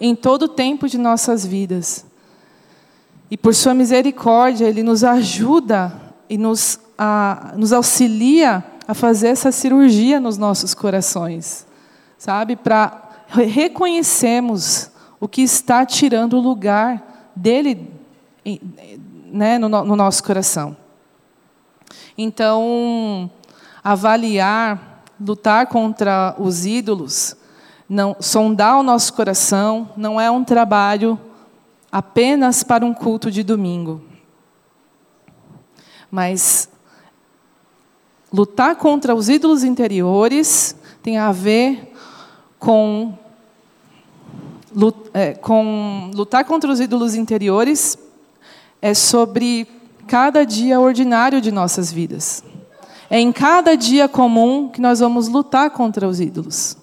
em 0.00 0.14
todo 0.14 0.42
o 0.42 0.48
tempo 0.48 0.88
de 0.88 0.96
nossas 0.96 1.44
vidas. 1.44 2.06
E 3.28 3.36
por 3.36 3.52
Sua 3.52 3.74
misericórdia, 3.74 4.66
Ele 4.66 4.84
nos 4.84 5.02
ajuda 5.02 5.92
e 6.30 6.38
nos, 6.38 6.78
a, 6.96 7.52
nos 7.56 7.72
auxilia 7.72 8.64
a 8.86 8.94
fazer 8.94 9.28
essa 9.28 9.50
cirurgia 9.50 10.20
nos 10.20 10.38
nossos 10.38 10.72
corações, 10.72 11.66
sabe? 12.16 12.54
Para 12.54 13.24
reconhecermos 13.26 14.88
o 15.18 15.26
que 15.26 15.42
está 15.42 15.84
tirando 15.84 16.34
o 16.34 16.40
lugar 16.40 17.32
dele 17.34 17.90
né, 19.32 19.58
no, 19.58 19.68
no 19.68 19.96
nosso 19.96 20.22
coração. 20.22 20.76
Então, 22.18 23.30
avaliar, 23.84 25.04
lutar 25.20 25.66
contra 25.66 26.34
os 26.38 26.64
ídolos, 26.64 27.36
não 27.88 28.16
sondar 28.20 28.78
o 28.78 28.82
nosso 28.82 29.12
coração, 29.12 29.90
não 29.96 30.20
é 30.20 30.30
um 30.30 30.42
trabalho 30.42 31.18
apenas 31.92 32.62
para 32.62 32.84
um 32.84 32.94
culto 32.94 33.30
de 33.30 33.42
domingo. 33.42 34.02
Mas 36.10 36.68
lutar 38.32 38.76
contra 38.76 39.14
os 39.14 39.28
ídolos 39.28 39.62
interiores 39.62 40.74
tem 41.02 41.18
a 41.18 41.30
ver 41.32 41.92
com, 42.58 43.16
é, 45.14 45.34
com 45.34 46.10
lutar 46.14 46.44
contra 46.44 46.70
os 46.70 46.80
ídolos 46.80 47.14
interiores 47.14 47.98
é 48.80 48.92
sobre 48.94 49.75
cada 50.06 50.44
dia 50.44 50.80
ordinário 50.80 51.40
de 51.40 51.50
nossas 51.50 51.92
vidas. 51.92 52.42
É 53.08 53.20
em 53.20 53.32
cada 53.32 53.76
dia 53.76 54.08
comum 54.08 54.68
que 54.68 54.80
nós 54.80 55.00
vamos 55.00 55.28
lutar 55.28 55.70
contra 55.70 56.08
os 56.08 56.20
ídolos. 56.20 56.76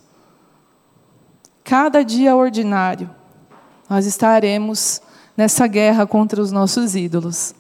Cada 1.64 2.04
dia 2.04 2.36
ordinário, 2.36 3.10
nós 3.90 4.06
estaremos 4.06 5.02
nessa 5.36 5.66
guerra 5.68 6.06
contra 6.06 6.42
os 6.42 6.52
nossos 6.52 6.96
ídolos. 6.96 7.54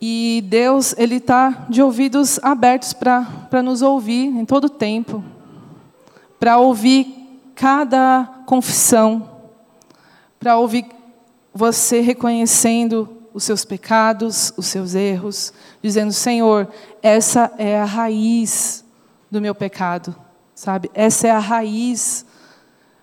E 0.00 0.44
Deus, 0.48 0.94
Ele 0.96 1.16
está 1.16 1.66
de 1.68 1.82
ouvidos 1.82 2.38
abertos 2.42 2.92
para 2.92 3.62
nos 3.62 3.82
ouvir 3.82 4.26
em 4.26 4.44
todo 4.44 4.68
tempo, 4.68 5.22
para 6.38 6.58
ouvir 6.58 7.50
cada 7.54 8.42
confissão, 8.46 9.28
para 10.38 10.56
ouvir 10.56 10.84
você 11.58 12.00
reconhecendo 12.00 13.08
os 13.34 13.42
seus 13.42 13.64
pecados, 13.64 14.54
os 14.56 14.66
seus 14.66 14.94
erros, 14.94 15.52
dizendo: 15.82 16.12
Senhor, 16.12 16.68
essa 17.02 17.52
é 17.58 17.80
a 17.80 17.84
raiz 17.84 18.84
do 19.28 19.40
meu 19.40 19.52
pecado, 19.56 20.14
sabe? 20.54 20.88
Essa 20.94 21.26
é 21.26 21.30
a 21.32 21.40
raiz 21.40 22.24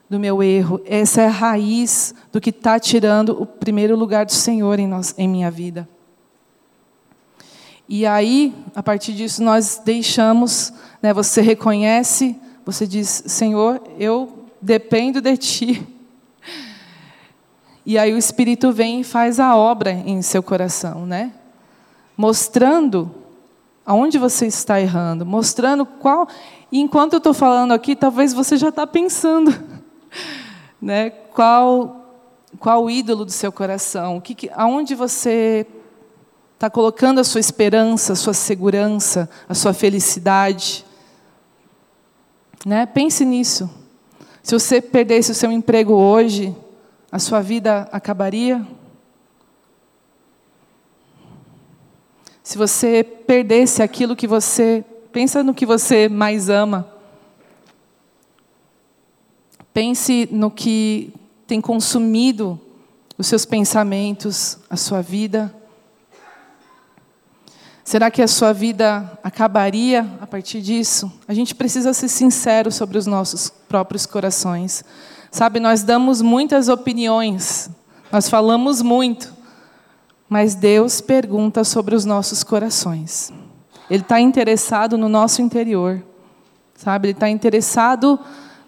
do 0.09 0.17
meu 0.17 0.41
erro, 0.41 0.79
essa 0.85 1.21
é 1.21 1.25
a 1.25 1.31
raiz 1.31 2.15
do 2.31 2.39
que 2.39 2.49
está 2.49 2.79
tirando 2.79 3.41
o 3.41 3.45
primeiro 3.45 3.93
lugar 3.97 4.25
do 4.25 4.31
Senhor 4.31 4.79
em, 4.79 4.87
nós, 4.87 5.13
em 5.17 5.27
minha 5.27 5.51
vida. 5.51 5.85
E 7.89 8.05
aí, 8.05 8.55
a 8.73 8.81
partir 8.81 9.11
disso, 9.11 9.43
nós 9.43 9.81
deixamos, 9.83 10.71
né, 11.01 11.13
você 11.13 11.41
reconhece, 11.41 12.39
você 12.65 12.87
diz: 12.87 13.21
Senhor, 13.27 13.81
eu 13.99 14.45
dependo 14.61 15.19
de 15.19 15.35
Ti. 15.35 15.94
E 17.85 17.97
aí 17.97 18.13
o 18.13 18.17
Espírito 18.17 18.71
vem 18.71 19.01
e 19.01 19.03
faz 19.03 19.39
a 19.39 19.55
obra 19.55 19.91
em 19.91 20.21
seu 20.21 20.41
coração, 20.41 21.05
né? 21.05 21.31
Mostrando 22.17 23.13
aonde 23.85 24.17
você 24.17 24.47
está 24.47 24.81
errando, 24.81 25.25
mostrando 25.25 25.85
qual. 25.85 26.27
E 26.71 26.79
enquanto 26.79 27.13
eu 27.13 27.17
estou 27.17 27.33
falando 27.33 27.73
aqui, 27.73 27.95
talvez 27.95 28.33
você 28.33 28.57
já 28.57 28.69
está 28.69 28.87
pensando, 28.87 29.53
né? 30.81 31.11
Qual, 31.11 32.07
qual 32.59 32.83
o 32.83 32.89
ídolo 32.89 33.25
do 33.25 33.31
seu 33.31 33.51
coração? 33.51 34.17
O 34.17 34.21
que, 34.21 34.49
aonde 34.55 34.95
você 34.95 35.67
está 36.55 36.69
colocando 36.69 37.19
a 37.19 37.23
sua 37.23 37.39
esperança, 37.39 38.13
a 38.13 38.15
sua 38.15 38.33
segurança, 38.33 39.29
a 39.47 39.53
sua 39.53 39.73
felicidade. 39.73 40.85
Né? 42.65 42.85
Pense 42.85 43.23
nisso. 43.23 43.69
Se 44.41 44.57
você 44.57 44.81
perdesse 44.81 45.31
o 45.31 45.35
seu 45.35 45.51
emprego 45.51 45.93
hoje, 45.93 46.55
a 47.11 47.19
sua 47.19 47.41
vida 47.41 47.87
acabaria? 47.91 48.65
Se 52.43 52.57
você 52.57 53.03
perdesse 53.03 53.81
aquilo 53.81 54.15
que 54.15 54.27
você. 54.27 54.85
Pensa 55.11 55.41
no 55.41 55.53
que 55.53 55.65
você 55.65 56.09
mais 56.09 56.49
ama. 56.49 56.87
Pense 59.73 60.27
no 60.31 60.51
que 60.51 61.13
tem 61.47 61.59
consumido 61.59 62.59
os 63.17 63.27
seus 63.27 63.45
pensamentos, 63.45 64.57
a 64.69 64.75
sua 64.75 65.01
vida. 65.01 65.53
Será 67.83 68.11
que 68.11 68.21
a 68.21 68.27
sua 68.27 68.51
vida 68.51 69.19
acabaria 69.23 70.09
a 70.19 70.27
partir 70.27 70.61
disso? 70.61 71.11
A 71.27 71.33
gente 71.33 71.53
precisa 71.55 71.93
ser 71.93 72.09
sincero 72.09 72.71
sobre 72.71 72.97
os 72.97 73.05
nossos 73.05 73.49
próprios 73.49 74.05
corações. 74.05 74.83
Sabe, 75.35 75.59
nós 75.59 75.83
damos 75.83 76.21
muitas 76.21 76.69
opiniões, 76.69 77.69
nós 78.09 78.29
falamos 78.29 78.81
muito, 78.81 79.33
mas 80.29 80.55
Deus 80.55 81.01
pergunta 81.01 81.65
sobre 81.65 81.93
os 81.93 82.05
nossos 82.05 82.41
corações. 82.41 83.33
Ele 83.89 84.01
está 84.01 84.17
interessado 84.17 84.97
no 84.97 85.09
nosso 85.09 85.41
interior, 85.41 86.01
sabe? 86.73 87.09
Ele 87.09 87.17
está 87.17 87.27
interessado 87.27 88.17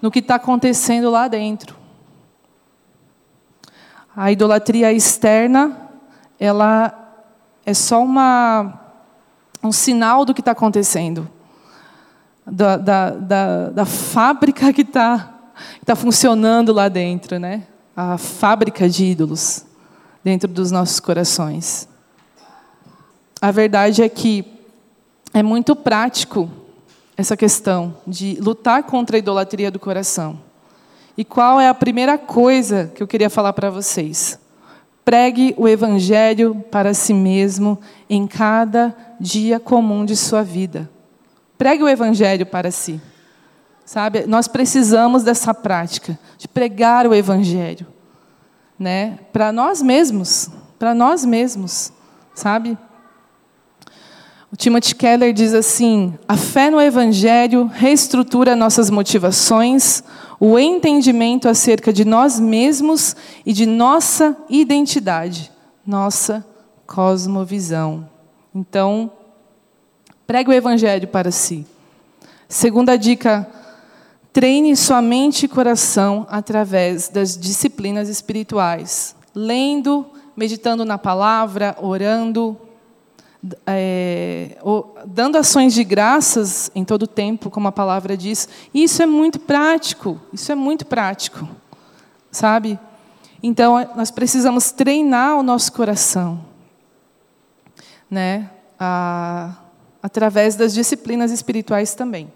no 0.02 0.10
que 0.10 0.18
está 0.18 0.34
acontecendo 0.34 1.08
lá 1.08 1.26
dentro. 1.26 1.74
A 4.14 4.30
idolatria 4.30 4.92
externa, 4.92 5.74
ela 6.38 6.92
é 7.64 7.72
só 7.72 8.04
uma 8.04 8.78
um 9.62 9.72
sinal 9.72 10.22
do 10.26 10.34
que 10.34 10.42
está 10.42 10.50
acontecendo, 10.50 11.30
da, 12.46 12.76
da, 12.76 13.10
da, 13.12 13.70
da 13.70 13.84
fábrica 13.86 14.70
que 14.70 14.82
está 14.82 15.37
tá 15.84 15.94
funcionando 15.94 16.72
lá 16.72 16.88
dentro, 16.88 17.38
né? 17.38 17.64
a 18.00 18.16
fábrica 18.16 18.88
de 18.88 19.06
ídolos 19.06 19.64
dentro 20.22 20.48
dos 20.48 20.70
nossos 20.70 21.00
corações. 21.00 21.88
A 23.42 23.50
verdade 23.50 24.04
é 24.04 24.08
que 24.08 24.44
é 25.34 25.42
muito 25.42 25.74
prático 25.74 26.48
essa 27.16 27.36
questão 27.36 27.96
de 28.06 28.38
lutar 28.40 28.84
contra 28.84 29.16
a 29.16 29.18
idolatria 29.18 29.68
do 29.68 29.80
coração. 29.80 30.38
E 31.16 31.24
qual 31.24 31.60
é 31.60 31.66
a 31.66 31.74
primeira 31.74 32.16
coisa 32.16 32.88
que 32.94 33.02
eu 33.02 33.08
queria 33.08 33.28
falar 33.28 33.52
para 33.52 33.68
vocês? 33.68 34.38
Pregue 35.04 35.52
o 35.56 35.66
Evangelho 35.66 36.54
para 36.70 36.94
si 36.94 37.12
mesmo 37.12 37.80
em 38.08 38.28
cada 38.28 38.94
dia 39.18 39.58
comum 39.58 40.04
de 40.04 40.14
sua 40.14 40.44
vida. 40.44 40.88
Pregue 41.56 41.82
o 41.82 41.88
Evangelho 41.88 42.46
para 42.46 42.70
si. 42.70 43.00
Sabe, 43.88 44.26
nós 44.26 44.46
precisamos 44.46 45.22
dessa 45.22 45.54
prática, 45.54 46.18
de 46.36 46.46
pregar 46.46 47.06
o 47.06 47.14
Evangelho. 47.14 47.86
Né? 48.78 49.18
Para 49.32 49.50
nós 49.50 49.80
mesmos, 49.80 50.50
para 50.78 50.92
nós 50.94 51.24
mesmos, 51.24 51.90
sabe? 52.34 52.76
O 54.52 54.56
Timothy 54.58 54.94
Keller 54.94 55.32
diz 55.32 55.54
assim: 55.54 56.18
a 56.28 56.36
fé 56.36 56.68
no 56.68 56.78
Evangelho 56.78 57.64
reestrutura 57.64 58.54
nossas 58.54 58.90
motivações, 58.90 60.04
o 60.38 60.58
entendimento 60.58 61.48
acerca 61.48 61.90
de 61.90 62.04
nós 62.04 62.38
mesmos 62.38 63.16
e 63.46 63.54
de 63.54 63.64
nossa 63.64 64.36
identidade, 64.50 65.50
nossa 65.86 66.44
cosmovisão. 66.86 68.06
Então, 68.54 69.10
pregue 70.26 70.50
o 70.50 70.52
Evangelho 70.52 71.08
para 71.08 71.30
si. 71.30 71.66
Segunda 72.46 72.94
dica: 72.94 73.50
treine 74.32 74.76
sua 74.76 75.02
mente 75.02 75.44
e 75.44 75.48
coração 75.48 76.26
através 76.30 77.08
das 77.08 77.36
disciplinas 77.36 78.08
espirituais, 78.08 79.16
lendo, 79.34 80.06
meditando 80.36 80.84
na 80.84 80.98
palavra, 80.98 81.76
orando, 81.80 82.56
é, 83.66 84.56
dando 85.06 85.36
ações 85.36 85.72
de 85.72 85.84
graças 85.84 86.70
em 86.74 86.84
todo 86.84 87.02
o 87.02 87.06
tempo, 87.06 87.50
como 87.50 87.68
a 87.68 87.72
palavra 87.72 88.16
diz. 88.16 88.48
E 88.72 88.82
isso 88.82 89.02
é 89.02 89.06
muito 89.06 89.38
prático, 89.38 90.20
isso 90.32 90.50
é 90.50 90.54
muito 90.54 90.86
prático, 90.86 91.48
sabe? 92.30 92.78
Então, 93.42 93.74
nós 93.94 94.10
precisamos 94.10 94.70
treinar 94.72 95.36
o 95.36 95.42
nosso 95.42 95.72
coração, 95.72 96.44
né? 98.10 98.50
A, 98.78 99.56
através 100.02 100.56
das 100.56 100.74
disciplinas 100.74 101.30
espirituais 101.30 101.94
também. 101.94 102.32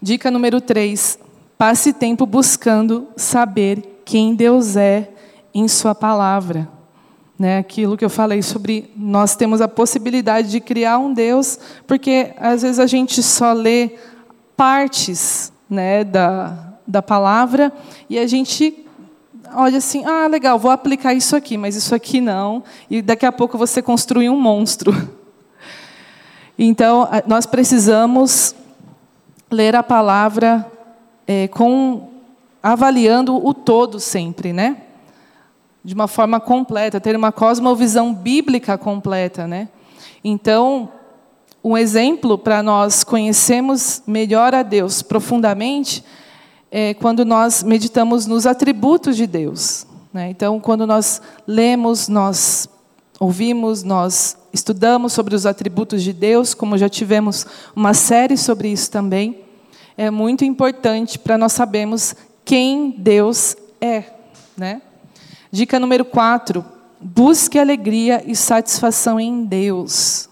Dica 0.00 0.30
número 0.30 0.60
3. 0.60 1.18
Passe 1.56 1.92
tempo 1.92 2.24
buscando 2.24 3.08
saber 3.16 4.00
quem 4.04 4.32
Deus 4.32 4.76
é 4.76 5.10
em 5.52 5.66
Sua 5.66 5.92
palavra. 5.92 6.68
Né, 7.36 7.58
aquilo 7.58 7.96
que 7.96 8.04
eu 8.04 8.10
falei 8.10 8.42
sobre 8.42 8.90
nós 8.96 9.36
temos 9.36 9.60
a 9.60 9.68
possibilidade 9.68 10.50
de 10.50 10.58
criar 10.60 10.98
um 10.98 11.12
Deus, 11.12 11.56
porque 11.86 12.32
às 12.36 12.62
vezes 12.62 12.80
a 12.80 12.86
gente 12.86 13.22
só 13.22 13.52
lê 13.52 13.92
partes 14.56 15.52
né, 15.70 16.02
da, 16.02 16.74
da 16.84 17.00
palavra 17.00 17.72
e 18.10 18.18
a 18.18 18.26
gente 18.26 18.84
olha 19.54 19.78
assim, 19.78 20.04
ah, 20.04 20.26
legal, 20.26 20.58
vou 20.58 20.72
aplicar 20.72 21.14
isso 21.14 21.36
aqui, 21.36 21.56
mas 21.56 21.76
isso 21.76 21.94
aqui 21.94 22.20
não, 22.20 22.64
e 22.90 23.00
daqui 23.00 23.24
a 23.24 23.30
pouco 23.30 23.56
você 23.56 23.80
construi 23.80 24.28
um 24.28 24.40
monstro. 24.40 24.92
Então, 26.60 27.08
nós 27.24 27.46
precisamos 27.46 28.52
ler 29.50 29.74
a 29.76 29.82
palavra 29.82 30.70
é, 31.26 31.48
com 31.48 32.08
avaliando 32.62 33.36
o 33.36 33.54
todo 33.54 34.00
sempre, 34.00 34.52
né? 34.52 34.82
de 35.84 35.94
uma 35.94 36.06
forma 36.06 36.38
completa, 36.38 37.00
ter 37.00 37.16
uma 37.16 37.32
cosmovisão 37.32 38.12
bíblica 38.12 38.76
completa, 38.76 39.46
né? 39.46 39.68
Então, 40.22 40.90
um 41.62 41.78
exemplo 41.78 42.36
para 42.36 42.62
nós 42.62 43.04
conhecermos 43.04 44.02
melhor 44.06 44.54
a 44.54 44.62
Deus 44.62 45.00
profundamente 45.00 46.04
é 46.70 46.92
quando 46.94 47.24
nós 47.24 47.62
meditamos 47.62 48.26
nos 48.26 48.46
atributos 48.46 49.16
de 49.16 49.26
Deus. 49.26 49.86
Né? 50.12 50.28
Então, 50.30 50.60
quando 50.60 50.86
nós 50.86 51.22
lemos, 51.46 52.08
nós 52.08 52.68
ouvimos, 53.18 53.82
nós 53.82 54.36
estudamos 54.52 55.12
sobre 55.12 55.34
os 55.34 55.44
atributos 55.46 56.02
de 56.02 56.12
Deus, 56.12 56.54
como 56.54 56.78
já 56.78 56.88
tivemos 56.88 57.46
uma 57.74 57.94
série 57.94 58.36
sobre 58.36 58.68
isso 58.68 58.90
também, 58.90 59.44
é 59.96 60.10
muito 60.10 60.44
importante 60.44 61.18
para 61.18 61.36
nós 61.36 61.52
sabermos 61.52 62.14
quem 62.44 62.90
Deus 62.90 63.56
é, 63.80 64.04
né? 64.56 64.80
Dica 65.50 65.80
número 65.80 66.04
4: 66.04 66.64
busque 67.00 67.58
alegria 67.58 68.22
e 68.24 68.36
satisfação 68.36 69.18
em 69.18 69.44
Deus. 69.44 70.28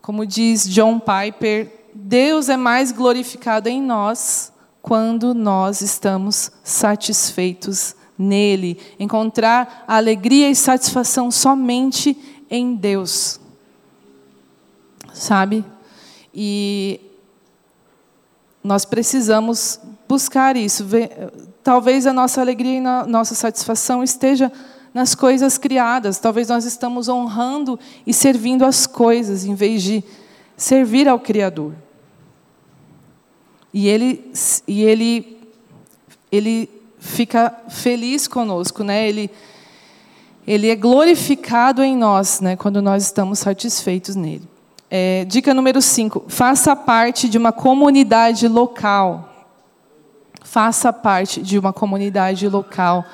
Como 0.00 0.24
diz 0.24 0.66
John 0.68 0.98
Piper, 0.98 1.70
Deus 1.94 2.48
é 2.48 2.56
mais 2.56 2.92
glorificado 2.92 3.68
em 3.68 3.82
nós 3.82 4.52
quando 4.80 5.34
nós 5.34 5.82
estamos 5.82 6.50
satisfeitos 6.64 7.94
nele. 8.18 8.78
Encontrar 8.98 9.84
alegria 9.86 10.50
e 10.50 10.56
satisfação 10.56 11.30
somente 11.30 12.16
em 12.50 12.74
Deus. 12.74 13.40
Sabe? 15.14 15.64
E 16.34 17.00
nós 18.62 18.84
precisamos 18.84 19.80
buscar 20.08 20.56
isso. 20.56 20.84
Talvez 21.62 22.06
a 22.06 22.12
nossa 22.12 22.40
alegria 22.40 22.80
e 22.80 22.86
a 22.86 23.06
nossa 23.06 23.34
satisfação 23.34 24.02
esteja 24.02 24.50
nas 24.92 25.14
coisas 25.14 25.58
criadas. 25.58 26.18
Talvez 26.18 26.48
nós 26.48 26.64
estamos 26.64 27.08
honrando 27.08 27.78
e 28.06 28.12
servindo 28.12 28.64
as 28.64 28.86
coisas 28.86 29.44
em 29.44 29.54
vez 29.54 29.82
de 29.82 30.02
servir 30.56 31.08
ao 31.08 31.20
Criador. 31.20 31.74
E 33.72 33.86
ele, 33.86 34.32
e 34.66 34.82
ele, 34.82 35.38
ele 36.32 36.77
fica 37.08 37.52
feliz 37.68 38.28
conosco, 38.28 38.84
né? 38.84 39.08
Ele, 39.08 39.30
ele 40.46 40.68
é 40.68 40.76
glorificado 40.76 41.82
em 41.82 41.96
nós, 41.96 42.40
né? 42.40 42.56
Quando 42.56 42.80
nós 42.80 43.04
estamos 43.04 43.38
satisfeitos 43.38 44.14
nele. 44.14 44.48
É, 44.90 45.24
dica 45.26 45.52
número 45.52 45.82
5. 45.82 46.24
Faça 46.28 46.76
parte 46.76 47.28
de 47.28 47.36
uma 47.36 47.52
comunidade 47.52 48.46
local. 48.46 49.28
Faça 50.42 50.92
parte 50.92 51.42
de 51.42 51.58
uma 51.58 51.72
comunidade 51.72 52.48
local. 52.48 53.04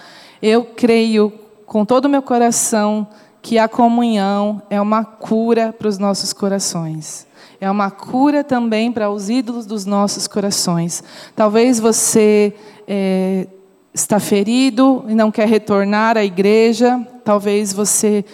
Eu 0.43 0.65
creio 0.65 1.33
com 1.67 1.85
todo 1.85 2.05
o 2.05 2.09
meu 2.09 2.23
coração 2.23 3.07
que 3.43 3.59
a 3.59 3.69
comunhão 3.69 4.63
é 4.71 4.81
uma 4.81 5.05
cura 5.05 5.75
para 5.77 5.89
os 5.89 5.99
nossos 5.99 6.33
corações. 6.33 7.27
É 7.61 7.71
uma 7.71 7.91
cura 7.91 8.45
também 8.45 8.93
para 8.93 9.11
os 9.11 9.29
ídolos 9.29 9.67
dos 9.67 9.85
nossos 9.85 10.27
corações. 10.27 11.03
Talvez 11.35 11.81
você 11.81 12.55
é, 12.87 13.47
está 13.95 14.19
ferido 14.19 15.05
e 15.09 15.15
não 15.15 15.31
quer 15.31 15.47
retornar 15.47 16.19
à 16.19 16.25
igreja. 16.25 17.01
Talvez 17.25 17.73
você 17.73 18.25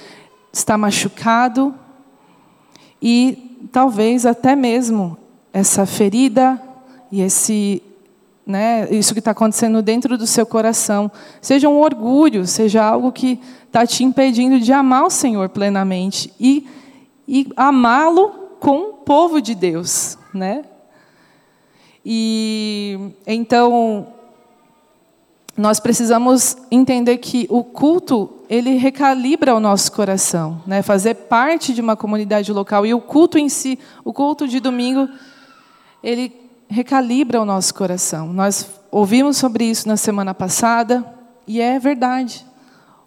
está 0.50 0.78
machucado 0.78 1.74
e 3.00 3.68
talvez 3.70 4.24
até 4.24 4.56
mesmo 4.56 5.18
essa 5.52 5.84
ferida 5.84 6.60
e 7.12 7.20
esse, 7.20 7.82
né, 8.46 8.88
isso 8.90 9.12
que 9.12 9.18
está 9.18 9.32
acontecendo 9.32 9.82
dentro 9.82 10.16
do 10.16 10.26
seu 10.26 10.46
coração 10.46 11.10
seja 11.42 11.68
um 11.68 11.78
orgulho, 11.78 12.46
seja 12.46 12.82
algo 12.82 13.12
que 13.12 13.38
está 13.66 13.86
te 13.86 14.02
impedindo 14.02 14.58
de 14.58 14.72
amar 14.72 15.04
o 15.04 15.10
Senhor 15.10 15.50
plenamente 15.50 16.32
e, 16.40 16.66
e 17.28 17.46
amá-lo 17.54 18.28
com 18.58 18.78
o 18.78 18.92
povo 18.94 19.40
de 19.40 19.54
Deus, 19.54 20.16
né? 20.32 20.64
E 22.04 23.12
então 23.26 24.08
nós 25.60 25.78
precisamos 25.78 26.56
entender 26.70 27.18
que 27.18 27.46
o 27.50 27.62
culto 27.62 28.30
ele 28.48 28.76
recalibra 28.76 29.54
o 29.54 29.60
nosso 29.60 29.92
coração, 29.92 30.62
né? 30.66 30.80
Fazer 30.80 31.14
parte 31.14 31.74
de 31.74 31.82
uma 31.82 31.94
comunidade 31.94 32.50
local 32.50 32.86
e 32.86 32.94
o 32.94 33.00
culto 33.00 33.36
em 33.36 33.48
si, 33.50 33.78
o 34.02 34.10
culto 34.10 34.48
de 34.48 34.58
domingo, 34.58 35.06
ele 36.02 36.32
recalibra 36.66 37.42
o 37.42 37.44
nosso 37.44 37.74
coração. 37.74 38.32
Nós 38.32 38.70
ouvimos 38.90 39.36
sobre 39.36 39.64
isso 39.64 39.86
na 39.86 39.98
semana 39.98 40.32
passada 40.32 41.04
e 41.46 41.60
é 41.60 41.78
verdade. 41.78 42.46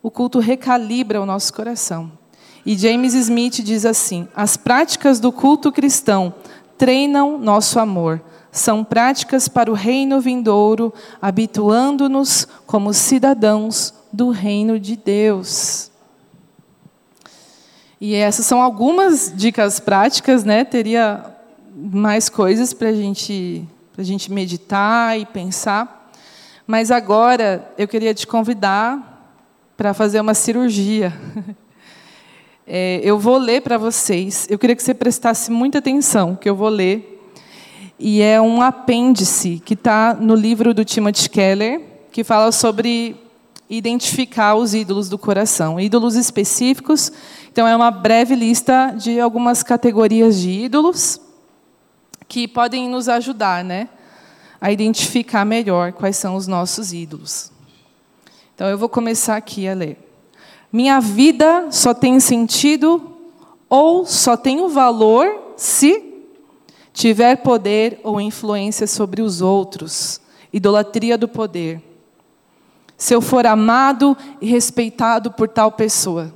O 0.04 0.12
culto 0.12 0.38
recalibra 0.38 1.20
o 1.20 1.26
nosso 1.26 1.52
coração. 1.54 2.12
E 2.64 2.78
James 2.78 3.16
Smith 3.16 3.64
diz 3.64 3.84
assim: 3.84 4.28
as 4.36 4.56
práticas 4.56 5.20
do 5.20 5.32
culto 5.32 5.72
cristão 5.72 6.32
treinam 6.78 7.40
nosso 7.40 7.80
amor 7.80 8.22
são 8.54 8.84
práticas 8.84 9.48
para 9.48 9.72
o 9.72 9.74
reino 9.74 10.22
vindouro, 10.22 10.94
habituando-nos 11.20 12.48
como 12.68 12.94
cidadãos 12.94 13.92
do 14.14 14.30
reino 14.30 14.80
de 14.80 14.96
Deus. 14.96 15.90
E 18.00 18.14
essas 18.14 18.46
são 18.46 18.62
algumas 18.62 19.34
dicas 19.36 19.80
práticas, 19.80 20.44
né? 20.44 20.64
Teria 20.64 21.26
mais 21.76 22.30
coisas 22.30 22.74
para 22.74 22.94
gente, 22.94 23.68
a 23.98 24.04
gente 24.04 24.32
meditar 24.32 25.20
e 25.20 25.26
pensar. 25.26 26.12
Mas 26.68 26.92
agora 26.92 27.74
eu 27.76 27.88
queria 27.88 28.14
te 28.14 28.28
convidar 28.28 29.36
para 29.76 29.96
fazer 29.96 30.22
uma 30.22 30.36
cirurgia. 30.36 31.12
É, 32.66 33.02
eu 33.04 33.20
vou 33.20 33.38
ler 33.38 33.62
para 33.62 33.78
vocês. 33.78 34.48
Eu 34.50 34.58
queria 34.58 34.74
que 34.74 34.82
você 34.82 34.94
prestasse 34.94 35.52
muita 35.52 35.80
atenção, 35.80 36.34
que 36.34 36.50
eu 36.50 36.56
vou 36.56 36.70
ler 36.70 37.13
e 38.00 38.22
é 38.22 38.42
um 38.42 38.62
apêndice 38.62 39.62
que 39.64 39.74
está 39.74 40.14
no 40.14 40.36
livro 40.36 40.74
do 40.74 40.84
Timothy 40.84 41.30
Keller, 41.30 41.82
que 42.12 42.24
fala 42.24 42.52
sobre 42.52 43.16
identificar 43.70 44.56
os 44.56 44.74
ídolos 44.74 45.10
do 45.10 45.18
coração, 45.18 45.80
ídolos 45.80 46.16
específicos. 46.16 47.12
Então 47.52 47.68
é 47.68 47.76
uma 47.76 47.92
breve 47.92 48.36
lista 48.36 48.94
de 48.98 49.20
algumas 49.20 49.64
categorias 49.64 50.40
de 50.40 50.50
ídolos 50.50 51.20
que 52.28 52.48
podem 52.48 52.90
nos 52.90 53.08
ajudar, 53.08 53.64
né, 53.64 53.90
a 54.60 54.72
identificar 54.72 55.46
melhor 55.46 55.94
quais 55.94 56.18
são 56.18 56.36
os 56.36 56.48
nossos 56.48 56.94
ídolos. 56.94 57.52
Então 58.56 58.68
eu 58.68 58.78
vou 58.78 58.90
começar 58.90 59.36
aqui 59.36 59.68
a 59.68 59.74
ler. 59.74 59.98
Minha 60.72 61.00
vida 61.00 61.68
só 61.72 61.94
tem 61.94 62.20
sentido 62.20 63.18
ou 63.70 64.06
só 64.06 64.36
tem 64.36 64.62
o 64.62 64.70
valor 64.70 65.54
se 65.56 66.13
tiver 66.94 67.38
poder 67.38 68.00
ou 68.04 68.22
influência 68.22 68.86
sobre 68.86 69.22
os 69.22 69.42
outros, 69.42 70.22
idolatria 70.54 71.18
do 71.18 71.28
poder. 71.28 71.82
Se 72.96 73.16
eu 73.16 73.20
for 73.20 73.48
amado 73.48 74.16
e 74.40 74.46
respeitado 74.46 75.32
por 75.32 75.50
tal 75.50 75.72
pessoa, 75.72 76.32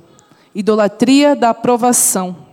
idolatria 0.52 1.36
da 1.36 1.50
aprovação. 1.50 2.48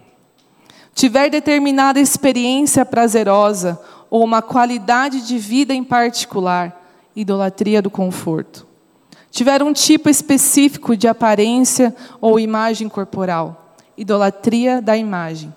Tiver 0.93 1.29
determinada 1.29 1.99
experiência 1.99 2.85
prazerosa 2.85 3.81
ou 4.09 4.23
uma 4.23 4.41
qualidade 4.41 5.27
de 5.27 5.37
vida 5.37 5.73
em 5.73 5.83
particular, 5.83 6.81
idolatria 7.15 7.81
do 7.81 7.89
conforto. 7.89 8.65
Tiver 9.31 9.61
um 9.63 9.73
tipo 9.73 10.09
específico 10.09 10.95
de 10.95 11.07
aparência 11.07 11.93
ou 12.21 12.39
imagem 12.39 12.87
corporal, 12.87 13.75
idolatria 13.97 14.81
da 14.81 14.95
imagem 14.95 15.53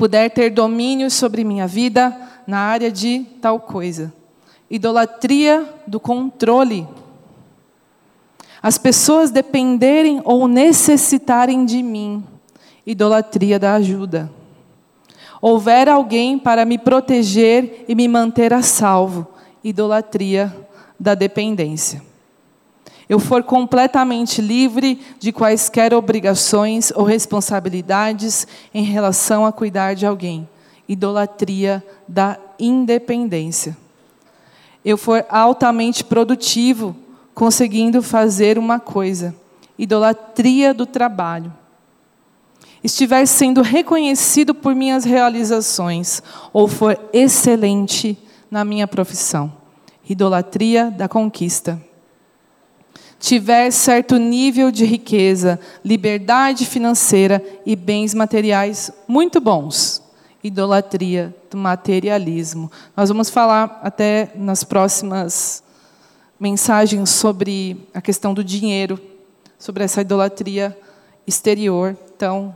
puder 0.00 0.30
ter 0.30 0.48
domínio 0.48 1.10
sobre 1.10 1.44
minha 1.44 1.66
vida 1.66 2.16
na 2.46 2.58
área 2.58 2.90
de 2.90 3.26
tal 3.38 3.60
coisa. 3.60 4.10
Idolatria 4.70 5.74
do 5.86 6.00
controle. 6.00 6.88
As 8.62 8.78
pessoas 8.78 9.30
dependerem 9.30 10.22
ou 10.24 10.48
necessitarem 10.48 11.66
de 11.66 11.82
mim. 11.82 12.24
Idolatria 12.86 13.58
da 13.58 13.74
ajuda. 13.74 14.32
Houver 15.38 15.86
alguém 15.86 16.38
para 16.38 16.64
me 16.64 16.78
proteger 16.78 17.84
e 17.86 17.94
me 17.94 18.08
manter 18.08 18.54
a 18.54 18.62
salvo. 18.62 19.26
Idolatria 19.62 20.50
da 20.98 21.14
dependência 21.14 22.09
eu 23.10 23.18
for 23.18 23.42
completamente 23.42 24.40
livre 24.40 25.00
de 25.18 25.32
quaisquer 25.32 25.92
obrigações 25.92 26.92
ou 26.94 27.02
responsabilidades 27.02 28.46
em 28.72 28.84
relação 28.84 29.44
a 29.44 29.50
cuidar 29.50 29.94
de 29.94 30.06
alguém. 30.06 30.48
Idolatria 30.88 31.84
da 32.06 32.38
independência. 32.56 33.76
Eu 34.84 34.96
for 34.96 35.26
altamente 35.28 36.04
produtivo, 36.04 36.94
conseguindo 37.34 38.00
fazer 38.00 38.56
uma 38.56 38.78
coisa. 38.78 39.34
Idolatria 39.76 40.72
do 40.72 40.86
trabalho. 40.86 41.52
Estiver 42.82 43.26
sendo 43.26 43.60
reconhecido 43.60 44.54
por 44.54 44.72
minhas 44.72 45.02
realizações 45.02 46.22
ou 46.52 46.68
for 46.68 46.96
excelente 47.12 48.16
na 48.48 48.64
minha 48.64 48.86
profissão. 48.86 49.52
Idolatria 50.08 50.92
da 50.92 51.08
conquista 51.08 51.89
tiver 53.20 53.70
certo 53.70 54.16
nível 54.16 54.72
de 54.72 54.86
riqueza, 54.86 55.60
liberdade 55.84 56.64
financeira 56.64 57.44
e 57.66 57.76
bens 57.76 58.14
materiais 58.14 58.90
muito 59.06 59.38
bons. 59.40 60.02
Idolatria 60.42 61.34
do 61.50 61.58
materialismo. 61.58 62.72
Nós 62.96 63.10
vamos 63.10 63.28
falar 63.28 63.78
até 63.82 64.32
nas 64.34 64.64
próximas 64.64 65.62
mensagens 66.40 67.10
sobre 67.10 67.86
a 67.92 68.00
questão 68.00 68.32
do 68.32 68.42
dinheiro, 68.42 68.98
sobre 69.58 69.84
essa 69.84 70.00
idolatria 70.00 70.74
exterior. 71.26 71.94
Então, 72.16 72.54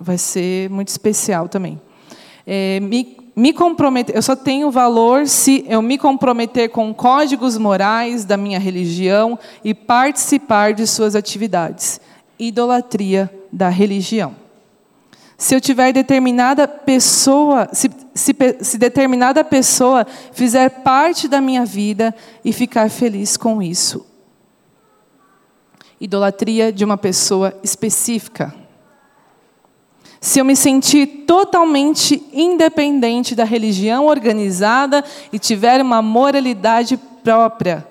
vai 0.00 0.16
ser 0.16 0.70
muito 0.70 0.88
especial 0.88 1.46
também. 1.46 1.78
é, 2.46 2.80
me 3.38 3.52
comprometer, 3.52 4.16
eu 4.16 4.20
só 4.20 4.34
tenho 4.34 4.68
valor 4.68 5.28
se 5.28 5.64
eu 5.68 5.80
me 5.80 5.96
comprometer 5.96 6.70
com 6.70 6.92
códigos 6.92 7.56
morais 7.56 8.24
da 8.24 8.36
minha 8.36 8.58
religião 8.58 9.38
e 9.62 9.72
participar 9.72 10.74
de 10.74 10.84
suas 10.88 11.14
atividades. 11.14 12.00
Idolatria 12.36 13.32
da 13.52 13.68
religião. 13.68 14.34
Se 15.36 15.54
eu 15.54 15.60
tiver 15.60 15.92
determinada 15.92 16.66
pessoa, 16.66 17.68
se, 17.72 17.88
se, 18.12 18.34
se, 18.60 18.76
determinada 18.76 19.44
pessoa 19.44 20.04
fizer 20.32 20.68
parte 20.82 21.28
da 21.28 21.40
minha 21.40 21.64
vida 21.64 22.12
e 22.44 22.52
ficar 22.52 22.90
feliz 22.90 23.36
com 23.36 23.62
isso. 23.62 24.04
Idolatria 26.00 26.72
de 26.72 26.84
uma 26.84 26.96
pessoa 26.96 27.56
específica. 27.62 28.52
Se 30.20 30.40
eu 30.40 30.44
me 30.44 30.56
sentir 30.56 31.24
totalmente 31.26 32.22
independente 32.32 33.34
da 33.34 33.44
religião 33.44 34.06
organizada 34.06 35.04
e 35.32 35.38
tiver 35.38 35.80
uma 35.80 36.02
moralidade 36.02 36.96
própria. 37.22 37.86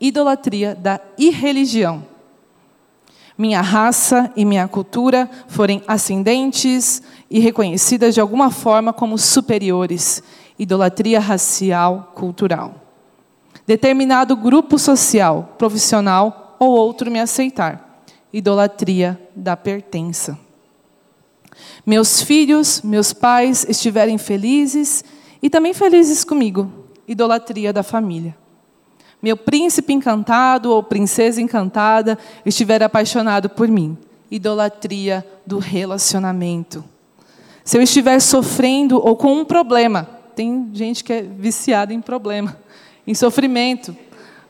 Idolatria 0.00 0.74
da 0.74 1.00
irreligião 1.16 2.12
minha 3.36 3.60
raça 3.60 4.30
e 4.36 4.44
minha 4.44 4.68
cultura 4.68 5.28
forem 5.48 5.82
ascendentes 5.86 7.02
e 7.30 7.40
reconhecidas 7.40 8.14
de 8.14 8.20
alguma 8.20 8.50
forma 8.50 8.92
como 8.92 9.18
superiores. 9.18 10.22
Idolatria 10.58 11.18
racial, 11.18 12.12
cultural. 12.14 12.74
Determinado 13.66 14.36
grupo 14.36 14.78
social, 14.78 15.54
profissional 15.58 16.56
ou 16.58 16.70
outro 16.70 17.10
me 17.10 17.18
aceitar. 17.18 18.04
Idolatria 18.32 19.20
da 19.34 19.56
pertença. 19.56 20.38
Meus 21.84 22.22
filhos, 22.22 22.82
meus 22.82 23.12
pais 23.12 23.66
estiverem 23.68 24.18
felizes 24.18 25.04
e 25.42 25.50
também 25.50 25.74
felizes 25.74 26.24
comigo. 26.24 26.70
Idolatria 27.06 27.72
da 27.72 27.82
família 27.82 28.36
meu 29.22 29.36
príncipe 29.36 29.92
encantado 29.92 30.72
ou 30.72 30.82
princesa 30.82 31.40
encantada 31.40 32.18
estiver 32.44 32.82
apaixonado 32.82 33.48
por 33.48 33.68
mim. 33.68 33.96
Idolatria 34.28 35.24
do 35.46 35.58
relacionamento. 35.60 36.84
Se 37.64 37.78
eu 37.78 37.82
estiver 37.82 38.18
sofrendo 38.18 38.96
ou 38.96 39.14
com 39.14 39.32
um 39.32 39.44
problema, 39.44 40.08
tem 40.34 40.68
gente 40.72 41.04
que 41.04 41.12
é 41.12 41.22
viciada 41.22 41.94
em 41.94 42.00
problema, 42.00 42.58
em 43.06 43.14
sofrimento. 43.14 43.96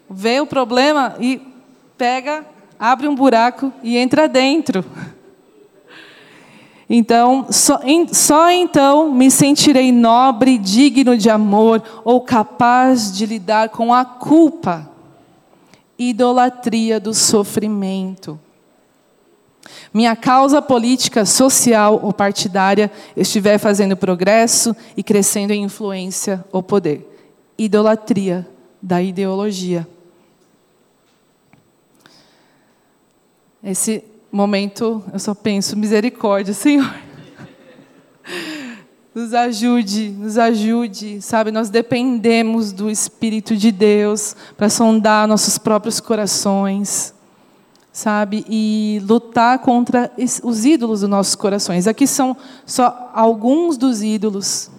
Vê 0.08 0.40
o 0.40 0.46
problema 0.46 1.16
e 1.20 1.42
pega, 1.98 2.46
abre 2.78 3.06
um 3.06 3.14
buraco 3.14 3.70
e 3.82 3.98
entra 3.98 4.26
dentro. 4.26 4.82
Então, 6.94 7.46
só, 7.50 7.80
em, 7.84 8.06
só 8.12 8.50
então 8.50 9.10
me 9.10 9.30
sentirei 9.30 9.90
nobre, 9.90 10.58
digno 10.58 11.16
de 11.16 11.30
amor 11.30 11.82
ou 12.04 12.20
capaz 12.20 13.16
de 13.16 13.24
lidar 13.24 13.70
com 13.70 13.94
a 13.94 14.04
culpa, 14.04 14.90
idolatria 15.98 17.00
do 17.00 17.14
sofrimento. 17.14 18.38
Minha 19.94 20.14
causa 20.14 20.60
política, 20.60 21.24
social 21.24 21.98
ou 22.02 22.12
partidária 22.12 22.92
estiver 23.16 23.56
fazendo 23.56 23.96
progresso 23.96 24.76
e 24.94 25.02
crescendo 25.02 25.54
em 25.54 25.62
influência 25.62 26.44
ou 26.52 26.62
poder. 26.62 27.08
Idolatria 27.56 28.46
da 28.82 29.00
ideologia. 29.00 29.88
Esse 33.64 34.11
momento 34.32 35.04
eu 35.12 35.18
só 35.18 35.34
penso 35.34 35.76
misericórdia, 35.76 36.54
Senhor. 36.54 36.92
Nos 39.14 39.34
ajude, 39.34 40.08
nos 40.08 40.38
ajude, 40.38 41.20
sabe? 41.20 41.50
Nós 41.50 41.68
dependemos 41.68 42.72
do 42.72 42.88
Espírito 42.88 43.54
de 43.54 43.70
Deus 43.70 44.34
para 44.56 44.70
sondar 44.70 45.28
nossos 45.28 45.58
próprios 45.58 46.00
corações, 46.00 47.14
sabe? 47.92 48.42
E 48.48 49.02
lutar 49.06 49.58
contra 49.58 50.10
os 50.42 50.64
ídolos 50.64 51.02
dos 51.02 51.10
nossos 51.10 51.34
corações. 51.34 51.86
Aqui 51.86 52.06
são 52.06 52.34
só 52.64 53.10
alguns 53.12 53.76
dos 53.76 54.02
ídolos 54.02 54.70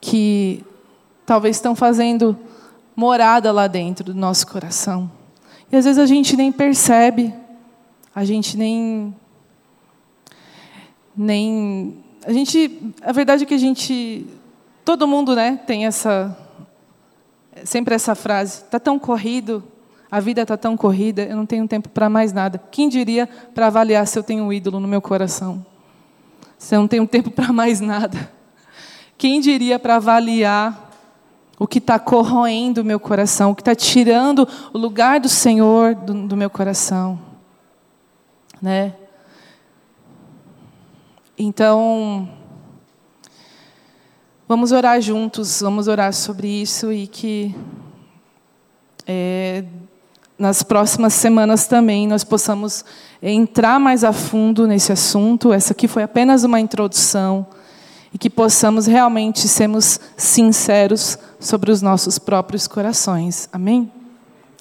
que 0.00 0.64
talvez 1.24 1.54
estão 1.54 1.76
fazendo 1.76 2.36
morada 2.96 3.52
lá 3.52 3.68
dentro 3.68 4.06
do 4.06 4.14
nosso 4.14 4.44
coração. 4.48 5.08
E 5.70 5.76
às 5.76 5.84
vezes 5.84 5.98
a 6.00 6.06
gente 6.06 6.36
nem 6.36 6.50
percebe 6.50 7.32
a 8.14 8.24
gente 8.24 8.56
nem 8.56 9.14
nem 11.16 12.04
a 12.24 12.32
gente 12.32 12.94
a 13.02 13.12
verdade 13.12 13.44
é 13.44 13.46
que 13.46 13.54
a 13.54 13.58
gente 13.58 14.26
todo 14.84 15.06
mundo 15.06 15.34
né 15.34 15.60
tem 15.66 15.86
essa 15.86 16.36
sempre 17.64 17.94
essa 17.94 18.14
frase 18.14 18.64
tá 18.64 18.78
tão 18.78 18.98
corrido 18.98 19.62
a 20.12 20.20
vida 20.20 20.42
está 20.42 20.58
tão 20.58 20.76
corrida 20.76 21.22
eu 21.22 21.34
não 21.34 21.46
tenho 21.46 21.66
tempo 21.66 21.88
para 21.88 22.10
mais 22.10 22.34
nada. 22.34 22.62
Quem 22.70 22.86
diria 22.86 23.26
para 23.54 23.68
avaliar 23.68 24.06
se 24.06 24.18
eu 24.18 24.22
tenho 24.22 24.44
um 24.44 24.52
ídolo 24.52 24.78
no 24.78 24.86
meu 24.86 25.00
coração? 25.00 25.64
Se 26.58 26.76
eu 26.76 26.80
não 26.80 26.86
tenho 26.86 27.06
tempo 27.08 27.30
para 27.30 27.50
mais 27.50 27.80
nada? 27.80 28.30
Quem 29.16 29.40
diria 29.40 29.78
para 29.78 29.96
avaliar 29.96 30.90
o 31.58 31.66
que 31.66 31.78
está 31.78 31.98
corroendo 31.98 32.82
o 32.82 32.84
meu 32.84 33.00
coração 33.00 33.52
o 33.52 33.54
que 33.54 33.62
está 33.62 33.74
tirando 33.74 34.46
o 34.74 34.76
lugar 34.76 35.18
do 35.18 35.30
Senhor 35.30 35.94
do, 35.94 36.26
do 36.26 36.36
meu 36.36 36.50
coração 36.50 37.18
né? 38.62 38.94
Então, 41.36 42.28
vamos 44.46 44.70
orar 44.70 45.00
juntos, 45.00 45.60
vamos 45.60 45.88
orar 45.88 46.12
sobre 46.12 46.46
isso 46.46 46.92
e 46.92 47.08
que 47.08 47.52
é, 49.04 49.64
nas 50.38 50.62
próximas 50.62 51.12
semanas 51.14 51.66
também 51.66 52.06
nós 52.06 52.22
possamos 52.22 52.84
entrar 53.20 53.80
mais 53.80 54.04
a 54.04 54.12
fundo 54.12 54.68
nesse 54.68 54.92
assunto. 54.92 55.52
Essa 55.52 55.72
aqui 55.72 55.88
foi 55.88 56.04
apenas 56.04 56.44
uma 56.44 56.60
introdução 56.60 57.44
e 58.14 58.18
que 58.18 58.30
possamos 58.30 58.86
realmente 58.86 59.48
sermos 59.48 59.98
sinceros 60.16 61.18
sobre 61.40 61.72
os 61.72 61.82
nossos 61.82 62.18
próprios 62.18 62.68
corações. 62.68 63.48
Amém? 63.52 63.90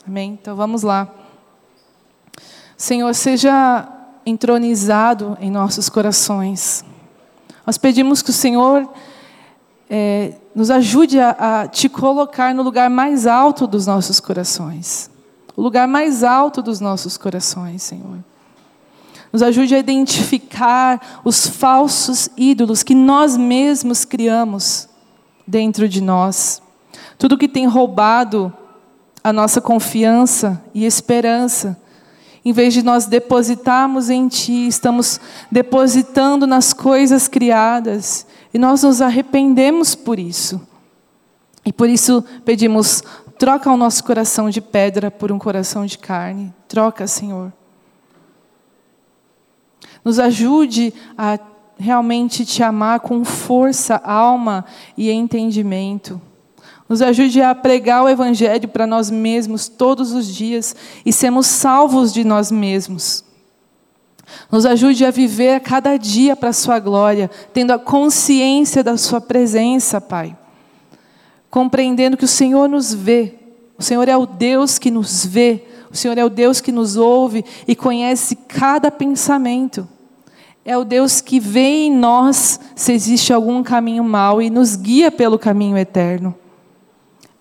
Amém? 0.08 0.40
Então 0.42 0.56
vamos 0.56 0.82
lá. 0.82 1.21
Senhor, 2.82 3.14
seja 3.14 3.88
entronizado 4.26 5.38
em 5.40 5.52
nossos 5.52 5.88
corações. 5.88 6.84
Nós 7.64 7.78
pedimos 7.78 8.24
que 8.24 8.32
o 8.32 8.34
Senhor 8.34 8.92
é, 9.88 10.34
nos 10.56 10.72
ajude 10.72 11.20
a, 11.20 11.62
a 11.62 11.68
te 11.68 11.88
colocar 11.88 12.56
no 12.56 12.64
lugar 12.64 12.90
mais 12.90 13.28
alto 13.28 13.68
dos 13.68 13.86
nossos 13.86 14.20
corações. 14.20 15.12
O 15.56 15.62
lugar 15.62 15.88
mais 15.88 16.24
alto 16.24 16.60
dos 16.60 16.80
nossos 16.80 17.18
corações, 17.18 17.84
Senhor. 17.84 18.18
Nos 19.32 19.44
ajude 19.44 19.76
a 19.76 19.78
identificar 19.78 21.22
os 21.24 21.46
falsos 21.46 22.30
ídolos 22.36 22.82
que 22.82 22.96
nós 22.96 23.38
mesmos 23.38 24.06
criamos 24.06 24.90
dentro 25.46 25.88
de 25.88 26.02
nós. 26.02 26.64
Tudo 27.20 27.38
que 27.38 27.48
tem 27.48 27.68
roubado 27.68 28.52
a 29.24 29.32
nossa 29.32 29.62
confiança 29.62 30.60
e 30.74 30.84
esperança 30.84 31.80
em 32.44 32.52
vez 32.52 32.74
de 32.74 32.82
nós 32.82 33.06
depositarmos 33.06 34.10
em 34.10 34.28
Ti, 34.28 34.68
estamos 34.68 35.20
depositando 35.52 36.48
nas 36.48 36.74
coisas 36.74 37.28
criadas. 37.28 38.26
E 38.54 38.58
nós 38.58 38.84
nos 38.84 39.02
arrependemos 39.02 39.94
por 39.94 40.18
isso. 40.18 40.60
E 41.64 41.72
por 41.72 41.88
isso 41.88 42.24
pedimos: 42.44 43.04
troca 43.38 43.72
o 43.72 43.78
nosso 43.78 44.04
coração 44.04 44.50
de 44.50 44.60
pedra 44.60 45.12
por 45.12 45.32
um 45.32 45.38
coração 45.38 45.86
de 45.86 45.98
carne. 45.98 46.52
Troca, 46.68 47.06
Senhor. 47.06 47.54
Nos 50.04 50.18
ajude 50.18 50.92
a 51.16 51.38
realmente 51.78 52.44
te 52.46 52.64
amar 52.64 53.00
com 53.02 53.24
força, 53.24 54.02
alma 54.04 54.66
e 54.98 55.12
entendimento. 55.12 56.20
Nos 56.92 57.02
ajude 57.02 57.42
a 57.42 57.56
pregar 57.56 58.04
o 58.04 58.10
Evangelho 58.10 58.68
para 58.68 58.86
nós 58.86 59.10
mesmos 59.10 59.70
todos 59.70 60.12
os 60.12 60.28
dias 60.28 60.76
e 61.06 61.14
sermos 61.14 61.48
salvos 61.48 62.12
de 62.12 62.26
nós 62.26 62.52
mesmos. 62.52 63.24
Nos 64.52 64.66
ajude 64.66 65.06
a 65.06 65.10
viver 65.10 65.56
a 65.56 65.60
cada 65.62 65.96
dia 65.96 66.36
para 66.36 66.50
a 66.50 66.54
Sua 66.54 66.80
glória, 66.80 67.32
tendo 67.54 67.72
a 67.72 67.80
consciência 67.80 68.84
da 68.84 68.98
Sua 68.98 69.22
presença, 69.22 70.02
Pai. 70.02 70.36
Compreendendo 71.50 72.18
que 72.18 72.26
o 72.26 72.28
Senhor 72.28 72.68
nos 72.68 72.94
vê, 72.94 73.36
o 73.78 73.82
Senhor 73.82 74.10
é 74.10 74.18
o 74.18 74.26
Deus 74.26 74.78
que 74.78 74.92
nos 74.92 75.26
vê, 75.26 75.64
o 75.90 75.96
Senhor 75.96 76.18
é 76.18 76.26
o 76.26 76.30
Deus 76.30 76.60
que 76.60 76.74
nos 76.74 76.98
ouve 76.98 77.46
e 77.66 77.74
conhece 77.74 78.36
cada 78.36 78.92
pensamento. 78.92 79.88
É 80.66 80.78
o 80.78 80.84
Deus 80.84 81.22
que 81.22 81.40
vê 81.40 81.86
em 81.86 81.96
nós 81.96 82.60
se 82.76 82.92
existe 82.92 83.32
algum 83.32 83.64
caminho 83.64 84.04
mau 84.04 84.42
e 84.42 84.50
nos 84.50 84.76
guia 84.76 85.10
pelo 85.10 85.40
caminho 85.40 85.78
eterno. 85.78 86.36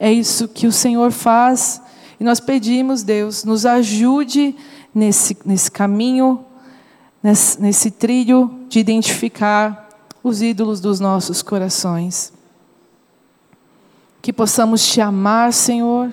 É 0.01 0.11
isso 0.11 0.49
que 0.49 0.67
o 0.67 0.73
Senhor 0.73 1.13
faz. 1.13 1.83
E 2.19 2.25
nós 2.25 2.41
pedimos, 2.41 3.03
Deus, 3.03 3.45
nos 3.45 3.67
ajude 3.67 4.57
nesse, 4.95 5.37
nesse 5.45 5.71
caminho, 5.71 6.43
nesse, 7.23 7.61
nesse 7.61 7.91
trilho 7.91 8.51
de 8.67 8.79
identificar 8.81 9.91
os 10.25 10.41
ídolos 10.41 10.81
dos 10.81 11.01
nossos 11.01 11.43
corações. 11.43 12.33
Que 14.23 14.33
possamos 14.33 14.87
te 14.87 15.03
amar, 15.03 15.53
Senhor, 15.53 16.11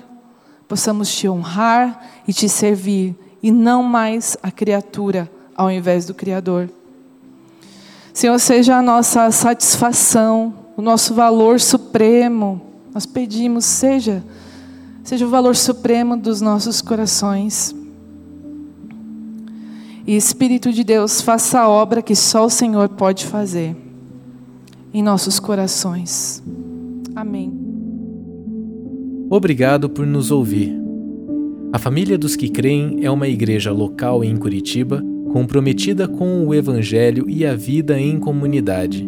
possamos 0.67 1.09
te 1.09 1.29
honrar 1.29 2.21
e 2.27 2.33
te 2.33 2.49
servir, 2.49 3.15
e 3.41 3.51
não 3.51 3.83
mais 3.83 4.35
a 4.43 4.51
criatura 4.51 5.31
ao 5.55 5.71
invés 5.71 6.05
do 6.05 6.13
Criador. 6.13 6.69
Senhor, 8.13 8.37
seja 8.39 8.77
a 8.77 8.81
nossa 8.81 9.31
satisfação, 9.31 10.53
o 10.75 10.81
nosso 10.81 11.13
valor 11.13 11.59
supremo. 11.59 12.66
Nós 12.97 13.05
pedimos, 13.05 13.63
seja, 13.63 14.23
seja 15.03 15.23
o 15.23 15.29
valor 15.29 15.55
supremo 15.55 16.17
dos 16.17 16.41
nossos 16.41 16.81
corações. 16.81 17.75
E 20.07 20.15
Espírito 20.15 20.73
de 20.73 20.83
Deus, 20.83 21.21
faça 21.21 21.59
a 21.59 21.69
obra 21.69 22.01
que 22.01 22.15
só 22.15 22.43
o 22.43 22.49
Senhor 22.49 22.89
pode 22.89 23.23
fazer 23.27 23.75
em 24.91 25.03
nossos 25.03 25.39
corações. 25.39 26.41
Amém. 27.15 27.53
Obrigado 29.29 29.91
por 29.91 30.07
nos 30.07 30.31
ouvir. 30.31 30.75
A 31.71 31.77
Família 31.77 32.17
dos 32.17 32.35
que 32.35 32.49
Creem 32.49 33.05
é 33.05 33.11
uma 33.11 33.27
igreja 33.27 33.71
local 33.71 34.23
em 34.23 34.35
Curitiba 34.35 35.03
comprometida 35.31 36.07
com 36.07 36.47
o 36.47 36.51
Evangelho 36.51 37.29
e 37.29 37.45
a 37.45 37.53
vida 37.53 37.99
em 37.99 38.19
comunidade. 38.19 39.07